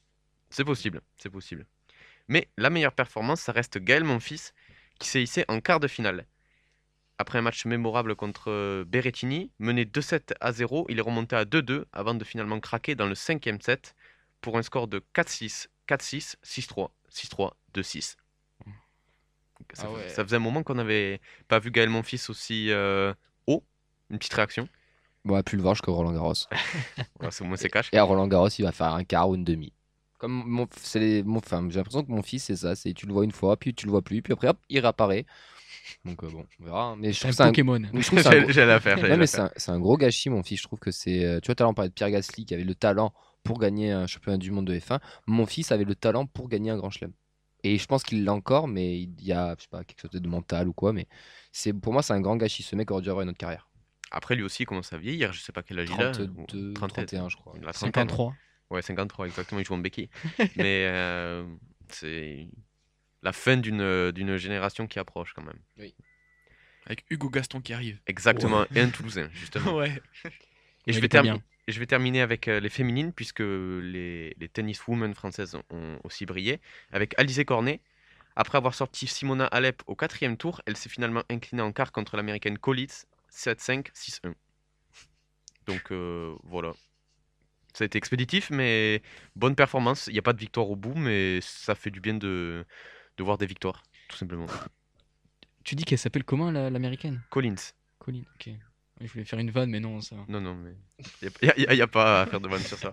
C'est 0.51 0.64
possible, 0.64 1.01
c'est 1.16 1.31
possible. 1.31 1.66
Mais 2.29 2.49
la 2.59 2.71
meilleure 2.71 2.93
performance, 2.95 3.40
ça 3.40 3.53
reste 3.53 3.79
Gaël 3.79 4.05
Monfils 4.05 4.53
qui 4.99 5.09
s'est 5.09 5.23
hissé 5.23 5.45
en 5.49 5.61
quart 5.61 5.81
de 5.81 5.88
finale. 5.88 6.27
Après 7.21 7.39
un 7.39 7.43
match 7.43 7.67
mémorable 7.67 8.17
contre 8.17 8.51
euh, 8.51 8.83
Berrettini, 8.87 9.51
mené 9.59 9.85
2-7 9.85 10.33
à 10.41 10.53
0, 10.53 10.87
il 10.89 10.99
est 10.99 11.03
remonté 11.03 11.37
à 11.37 11.45
2-2 11.45 11.85
avant 11.93 12.15
de 12.15 12.25
finalement 12.25 12.59
craquer 12.61 12.95
dans 12.95 13.07
le 13.07 13.15
cinquième 13.15 13.61
set 13.61 13.95
pour 14.41 14.57
un 14.57 14.63
score 14.63 14.89
de 14.89 15.03
4-6, 15.15 15.69
4-6, 15.87 16.37
6-3, 16.43 16.89
6-3, 17.11 17.57
2-6. 17.75 18.17
Ça, 19.75 19.83
Ah 19.85 19.89
fait- 19.89 19.95
ouais. 19.95 20.09
ça 20.09 20.25
faisait 20.25 20.37
un 20.37 20.41
moment 20.41 20.63
qu'on 20.63 20.77
n'avait 20.77 21.21
pas 21.47 21.59
vu 21.59 21.71
Gaël 21.71 21.91
Monfils 21.91 22.31
aussi 22.31 22.71
euh, 22.71 23.13
haut. 23.47 23.63
Une 24.09 24.19
petite 24.19 24.33
réaction. 24.33 24.67
Bon, 25.27 25.35
on 25.35 25.37
va 25.37 25.43
plus 25.43 25.57
le 25.59 25.63
voir 25.63 25.75
jusqu'au 25.75 25.93
Roland 25.95 26.13
Garros. 26.13 26.33
Voilà, 27.17 27.31
c'est 27.31 27.45
au 27.45 27.47
moins 27.47 27.59
c'est 27.59 27.69
cash. 27.69 27.91
Et 27.93 27.99
à 27.99 28.03
Roland 28.05 28.29
Garros, 28.29 28.49
il 28.49 28.63
va 28.63 28.73
faire 28.73 28.95
un 28.95 29.05
quart 29.05 29.29
ou 29.29 29.35
une 29.35 29.45
demi. 29.45 29.75
Comme 30.17 30.43
mon, 30.47 30.67
c'est 30.75 30.99
les- 31.01 31.23
mon, 31.23 31.39
enfin, 31.39 31.67
j'ai 31.69 31.77
l'impression 31.77 32.03
que 32.03 32.11
mon 32.11 32.23
fils, 32.23 32.45
c'est 32.45 32.57
ça. 32.57 32.75
C'est 32.75 32.95
tu 32.95 33.07
le 33.07 33.13
vois 33.13 33.25
une 33.25 33.33
fois, 33.33 33.59
puis 33.59 33.75
tu 33.75 33.85
le 33.85 33.91
vois 33.91 34.01
plus, 34.01 34.23
puis 34.23 34.33
après, 34.33 34.49
hop, 34.49 34.59
il 34.71 34.81
réapparaît. 34.81 35.27
Donc 36.05 36.22
euh, 36.24 36.29
bon, 36.33 36.46
on 36.61 36.64
verra. 36.64 36.85
hein. 36.85 36.96
Mais 36.98 37.12
je 37.12 37.18
un 37.18 37.20
trouve 37.29 37.33
ça 37.33 37.44
un, 37.44 37.48
Pokémon. 37.48 37.81
je 37.94 38.07
trouve 38.07 38.18
ça 38.22 38.31
un 38.31 38.40
gros- 38.42 38.50
j'allais 38.53 38.66
la 38.66 38.81
faire. 38.81 38.96
j'allais 38.96 39.09
Non, 39.09 39.14
la 39.14 39.20
mais 39.20 39.26
faire. 39.26 39.29
c'est 39.29 39.40
un, 39.40 39.50
c'est 39.57 39.70
un 39.72 39.79
gros 39.81 39.96
gâchis, 39.96 40.31
mon 40.31 40.42
fils. 40.42 40.59
Je 40.61 40.64
trouve 40.66 40.79
que 40.79 40.90
c'est. 40.90 41.24
euh, 41.24 41.40
Tu 41.40 41.46
vois, 41.46 41.55
tout 41.55 41.62
à 41.62 41.64
l'heure, 41.64 41.70
on 41.70 41.74
parlait 41.74 41.88
de 41.88 41.94
Pierre 41.94 42.11
Gasly 42.11 42.44
qui 42.46 42.55
avait 42.55 42.64
le 42.64 42.74
talent 42.74 43.12
pour 43.42 43.59
gagner 43.59 43.90
un 43.92 44.07
championnat 44.07 44.38
du 44.38 44.50
monde 44.50 44.66
de 44.66 44.74
F1. 44.79 45.00
Mon 45.26 45.46
fils 45.46 45.72
avait 45.72 45.85
le 45.85 45.94
talent 45.94 46.26
pour 46.26 46.48
gagner 46.48 46.70
un 46.70 46.76
grand 46.76 46.90
chelem. 46.90 47.12
Et 47.62 47.76
je 47.79 47.87
pense 47.87 48.03
qu'il 48.03 48.24
l'a 48.24 48.33
encore, 48.33 48.68
mais 48.68 49.00
il 49.00 49.22
y 49.22 49.33
a, 49.33 49.55
je 49.59 49.62
sais 49.64 49.68
pas, 49.70 49.85
quelque 49.85 50.00
chose 50.00 50.11
de 50.11 50.29
mental 50.29 50.66
ou 50.68 50.72
quoi. 50.72 50.92
Mais 50.94 51.07
c'est 51.53 51.72
pour 51.74 51.92
moi, 51.92 52.03
c'est 52.03 52.14
un 52.14 52.20
grand 52.20 52.37
gâchis. 52.37 52.62
Ce 52.62 52.74
mec 52.76 52.90
aurait 52.90 53.03
dû 53.03 53.11
avoir 53.11 53.22
une 53.22 53.29
autre 53.31 53.38
carrière. 53.38 53.68
Après, 54.11 54.35
lui 54.35 54.42
aussi, 54.42 54.62
il 54.62 54.66
commence 54.66 54.92
à 54.92 54.98
vieillir. 54.98 55.33
Je 55.33 55.40
sais 55.40 55.53
pas 55.53 55.62
quel 55.62 55.79
âge 55.79 55.88
il 55.94 56.03
a. 56.03 56.11
32, 56.11 56.72
31, 56.74 57.29
je 57.29 57.37
crois. 57.37 57.53
Il 57.57 57.66
a 57.68 57.72
31. 57.72 58.03
53. 58.03 58.35
Ouais, 58.70 58.83
53, 58.83 59.26
exactement, 59.26 59.61
il 59.61 59.64
joue 59.66 59.74
en 59.74 59.79
béquille. 59.79 60.09
Mais 60.57 60.87
euh, 60.87 61.44
c'est 61.90 62.48
la 63.23 63.33
fin 63.33 63.57
d'une 63.57 63.81
euh, 63.81 64.13
d'une 64.13 64.37
génération 64.37 64.87
qui 64.87 64.99
approche 64.99 65.33
quand 65.35 65.43
même. 65.43 65.93
Avec 66.87 67.05
Hugo 67.11 67.29
Gaston 67.29 67.61
qui 67.61 67.73
arrive. 67.73 68.01
Exactement, 68.07 68.67
et 68.75 68.81
un 68.81 68.89
Toulousain, 68.89 69.29
justement. 69.33 69.77
ouais. 69.77 70.01
Je 70.87 70.99
vais, 70.99 71.09
et 71.67 71.73
je 71.73 71.79
vais 71.79 71.87
terminer 71.87 72.21
avec 72.23 72.49
euh, 72.49 72.59
les 72.59 72.71
féminines, 72.71 73.13
puisque 73.13 73.41
les, 73.41 74.35
les 74.39 74.49
tenniswomen 74.49 75.15
françaises 75.15 75.57
ont 75.71 76.01
aussi 76.05 76.27
brillé, 76.27 76.59
avec 76.91 77.17
Alizé 77.19 77.45
Cornet. 77.45 77.81
Après 78.35 78.57
avoir 78.57 78.75
sorti 78.75 79.07
Simona 79.07 79.45
Alep 79.47 79.83
au 79.87 79.95
quatrième 79.95 80.37
tour, 80.37 80.63
elle 80.65 80.77
s'est 80.77 80.89
finalement 80.89 81.23
inclinée 81.29 81.63
en 81.63 81.73
quart 81.73 81.93
contre 81.93 82.17
l'américaine 82.17 82.59
Collins 82.59 83.05
7-5, 83.31 83.93
6-1. 83.93 84.35
Donc 85.67 85.93
euh, 85.93 86.35
voilà. 86.45 86.73
Ça 87.75 87.85
a 87.85 87.87
été 87.87 87.99
expéditif, 87.99 88.51
mais 88.51 89.03
bonne 89.37 89.55
performance. 89.55 90.09
Il 90.09 90.15
n'y 90.15 90.19
a 90.19 90.23
pas 90.23 90.33
de 90.33 90.41
victoire 90.41 90.71
au 90.71 90.77
bout, 90.77 90.95
mais 90.95 91.41
ça 91.41 91.75
fait 91.75 91.91
du 91.91 92.01
bien 92.01 92.15
de, 92.15 92.65
de 93.21 93.25
voir 93.25 93.37
des 93.37 93.45
victoires, 93.45 93.83
tout 94.09 94.17
simplement. 94.17 94.47
Tu 95.63 95.75
dis 95.75 95.85
qu'elle 95.85 95.99
s'appelle 95.99 96.25
comment 96.25 96.51
la- 96.51 96.71
l'américaine? 96.71 97.21
Collins. 97.29 97.55
Colin. 97.99 98.23
Ok. 98.35 98.49
Je 99.03 99.07
voulais 99.13 99.25
faire 99.27 99.39
une 99.39 99.51
vanne, 99.51 99.69
mais 99.71 99.79
non, 99.81 100.01
ça. 100.01 100.17
Non, 100.27 100.41
non, 100.41 100.55
mais 100.55 100.75
il 101.23 101.31
n'y 101.59 101.67
a, 101.67 101.75
y 101.75 101.83
a 101.83 101.87
pas 101.87 102.23
à 102.23 102.27
faire 102.27 102.41
de 102.41 102.49
vanne 102.49 102.63
sur 102.63 102.79
ça. 102.79 102.93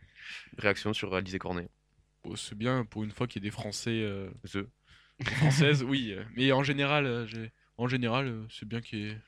Réaction 0.58 0.94
sur 0.94 1.14
Alizé 1.14 1.38
Cornet. 1.38 1.68
Bon, 2.24 2.34
c'est 2.34 2.54
bien 2.56 2.84
pour 2.86 3.04
une 3.04 3.10
fois 3.10 3.26
qu'il 3.26 3.42
y 3.42 3.46
a 3.46 3.48
des 3.48 3.50
Français, 3.54 3.90
euh, 4.02 4.30
The. 4.50 4.66
des 5.20 5.30
Françaises, 5.32 5.82
oui. 5.82 6.12
euh, 6.12 6.24
Mais 6.34 6.50
en 6.52 6.62
général, 6.62 7.04
euh, 7.04 7.26
j'ai- 7.26 7.52
en 7.76 7.88
général, 7.88 8.26
euh, 8.26 8.46
c'est 8.50 8.66
bien 8.66 8.80
qu'il 8.80 8.98
y, 9.00 9.06
ait... 9.10 9.18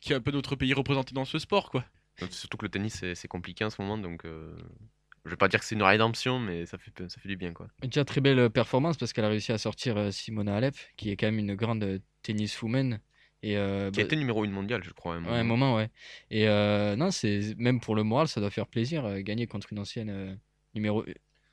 qu'il 0.00 0.10
y 0.10 0.12
ait 0.14 0.18
un 0.18 0.22
peu 0.22 0.30
notre 0.30 0.54
pays 0.54 0.72
représenté 0.72 1.14
dans 1.14 1.24
ce 1.24 1.38
sport, 1.40 1.68
quoi. 1.70 1.84
Surtout 2.30 2.56
que 2.58 2.66
le 2.66 2.70
tennis, 2.70 2.94
c'est 2.94 3.14
c'est 3.16 3.28
compliqué 3.28 3.64
en 3.64 3.70
ce 3.70 3.80
moment, 3.82 3.96
donc 3.98 4.24
euh, 4.24 4.56
je 5.24 5.30
vais 5.30 5.36
pas 5.36 5.48
dire 5.48 5.60
que 5.60 5.66
c'est 5.66 5.74
une 5.74 5.82
rédemption, 5.82 6.38
mais 6.38 6.66
ça 6.66 6.78
fait, 6.78 6.92
ça 7.08 7.20
fait 7.20 7.28
du 7.28 7.36
bien, 7.36 7.52
quoi. 7.52 7.68
Déjà, 7.82 8.04
très 8.04 8.20
belle 8.20 8.50
performance 8.50 8.96
parce 8.96 9.12
qu'elle 9.12 9.24
a 9.24 9.28
réussi 9.28 9.52
à 9.52 9.58
sortir 9.58 9.96
euh, 9.96 10.10
Simona 10.10 10.56
Alep, 10.56 10.74
qui 10.96 11.10
est 11.10 11.16
quand 11.16 11.26
même 11.26 11.38
une 11.38 11.54
grande 11.54 11.82
euh, 11.84 11.98
tenniswoman. 12.22 13.00
Et, 13.42 13.56
euh, 13.56 13.90
Qui 13.90 14.00
a 14.00 14.02
bah, 14.02 14.06
été 14.06 14.16
numéro 14.16 14.44
1 14.44 14.48
mondial, 14.48 14.82
je 14.84 14.90
crois. 14.92 15.14
à 15.14 15.18
un 15.18 15.24
Ouais, 15.24 15.30
un 15.38 15.44
moment. 15.44 15.74
ouais. 15.76 15.88
Et 16.30 16.46
euh, 16.48 16.94
non, 16.96 17.10
c'est 17.10 17.54
même 17.58 17.80
pour 17.80 17.94
le 17.94 18.02
moral, 18.02 18.28
ça 18.28 18.40
doit 18.40 18.50
faire 18.50 18.66
plaisir. 18.66 19.04
euh, 19.06 19.20
gagner 19.20 19.46
contre 19.46 19.72
une 19.72 19.78
ancienne 19.78 20.10
euh, 20.10 20.34
numéro 20.74 21.04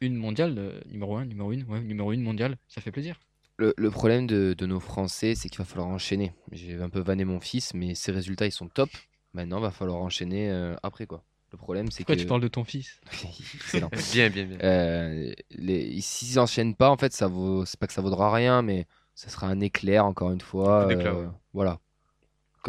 1 0.02 0.10
mondiale, 0.10 0.56
euh, 0.58 0.82
numéro 0.88 1.16
1, 1.18 1.26
numéro 1.26 1.52
1, 1.52 1.62
ouais, 1.64 1.80
numéro 1.82 2.12
1 2.12 2.18
mondiale, 2.18 2.58
ça 2.68 2.82
fait 2.82 2.92
plaisir. 2.92 3.20
Le, 3.58 3.74
le 3.78 3.90
problème 3.90 4.28
de, 4.28 4.54
de 4.56 4.66
nos 4.66 4.80
Français, 4.80 5.34
c'est 5.34 5.50
qu'il 5.50 5.58
va 5.60 5.66
falloir 5.66 5.88
enchaîner. 5.88 6.32
J'ai 6.52 6.76
un 6.76 6.90
peu 6.90 7.00
vanné 7.00 7.26
mon 7.26 7.40
fils, 7.40 7.74
mais 7.74 7.96
ses 7.96 8.12
résultats, 8.12 8.46
ils 8.46 8.52
sont 8.52 8.68
top. 8.68 8.90
Maintenant, 9.34 9.60
va 9.60 9.72
falloir 9.72 10.00
enchaîner 10.02 10.50
euh, 10.52 10.76
après, 10.84 11.06
quoi. 11.08 11.24
Le 11.52 11.58
problème, 11.58 11.90
c'est 11.92 12.04
que. 12.04 12.08
Pourquoi 12.08 12.16
tu 12.22 12.28
parles 12.28 12.42
de 12.42 12.48
ton 12.50 12.64
fils 12.64 13.00
Excellent. 13.56 13.90
Bien, 14.14 14.30
bien, 14.30 14.46
bien. 14.46 14.58
Euh, 14.64 15.34
les, 15.52 16.02
s'ils 16.02 16.36
n'enchaînent 16.36 16.76
pas, 16.76 16.90
en 16.90 16.98
fait, 16.98 17.14
ça 17.14 17.28
vaut, 17.28 17.66
c'est 17.66 17.80
pas 17.80 17.88
que 17.88 17.94
ça 17.94 18.02
vaudra 18.02 18.34
rien, 18.34 18.62
mais 18.62 18.86
ça 19.16 19.30
sera 19.30 19.48
un 19.48 19.60
éclair, 19.62 20.06
encore 20.06 20.32
une 20.32 20.42
fois. 20.42 20.84
Un 20.84 20.88
d'éclat, 20.88 21.12
euh, 21.12 21.24
ouais. 21.26 21.32
Voilà. 21.54 21.80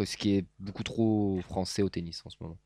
Ce 0.05 0.15
qui 0.15 0.37
est 0.37 0.45
beaucoup 0.59 0.83
trop 0.83 1.41
français 1.43 1.81
au 1.81 1.89
tennis 1.89 2.21
en 2.25 2.29
ce 2.29 2.37
moment. 2.39 2.57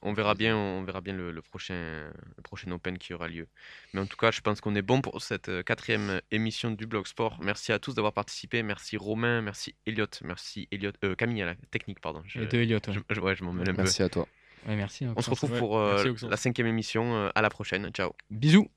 On 0.00 0.14
verra 0.14 0.34
bien, 0.34 0.56
on 0.56 0.82
verra 0.82 1.02
bien 1.02 1.12
le, 1.12 1.30
le 1.30 1.42
prochain, 1.42 2.10
le 2.38 2.42
prochain 2.42 2.70
Open 2.70 2.96
qui 2.96 3.12
aura 3.12 3.28
lieu. 3.28 3.46
Mais 3.92 4.00
en 4.00 4.06
tout 4.06 4.16
cas, 4.16 4.30
je 4.30 4.40
pense 4.40 4.62
qu'on 4.62 4.74
est 4.74 4.80
bon 4.80 5.02
pour 5.02 5.20
cette 5.20 5.50
euh, 5.50 5.62
quatrième 5.62 6.22
émission 6.30 6.70
du 6.70 6.86
Blog 6.86 7.06
Sport. 7.06 7.38
Merci 7.42 7.70
à 7.72 7.78
tous 7.78 7.92
d'avoir 7.92 8.14
participé. 8.14 8.62
Merci 8.62 8.96
Romain, 8.96 9.42
merci 9.42 9.74
Elliot, 9.84 10.06
merci 10.24 10.68
Elliot, 10.72 10.92
euh, 11.04 11.14
Camille 11.14 11.42
à 11.42 11.46
la 11.46 11.54
technique, 11.70 12.00
pardon. 12.00 12.22
Je, 12.24 12.40
Et 12.40 12.46
de 12.46 12.58
Elliot. 12.60 12.78
ouais. 12.88 12.94
je- 13.10 13.20
ouais, 13.20 13.34
je 13.36 13.44
m'en 13.44 13.52
mêle 13.52 13.68
un 13.68 13.74
peu. 13.74 13.82
Merci 13.82 14.02
à 14.02 14.08
toi. 14.08 14.26
Ouais, 14.66 14.76
merci. 14.76 15.04
hein, 15.04 15.14
On 15.16 15.22
se 15.22 15.30
retrouve 15.30 15.56
pour 15.58 15.78
euh, 15.78 16.04
la 16.28 16.36
cinquième 16.36 16.66
émission. 16.66 17.14
euh, 17.14 17.28
à 17.34 17.42
la 17.42 17.48
prochaine. 17.50 17.90
Ciao. 17.90 18.12
Bisous. 18.30 18.68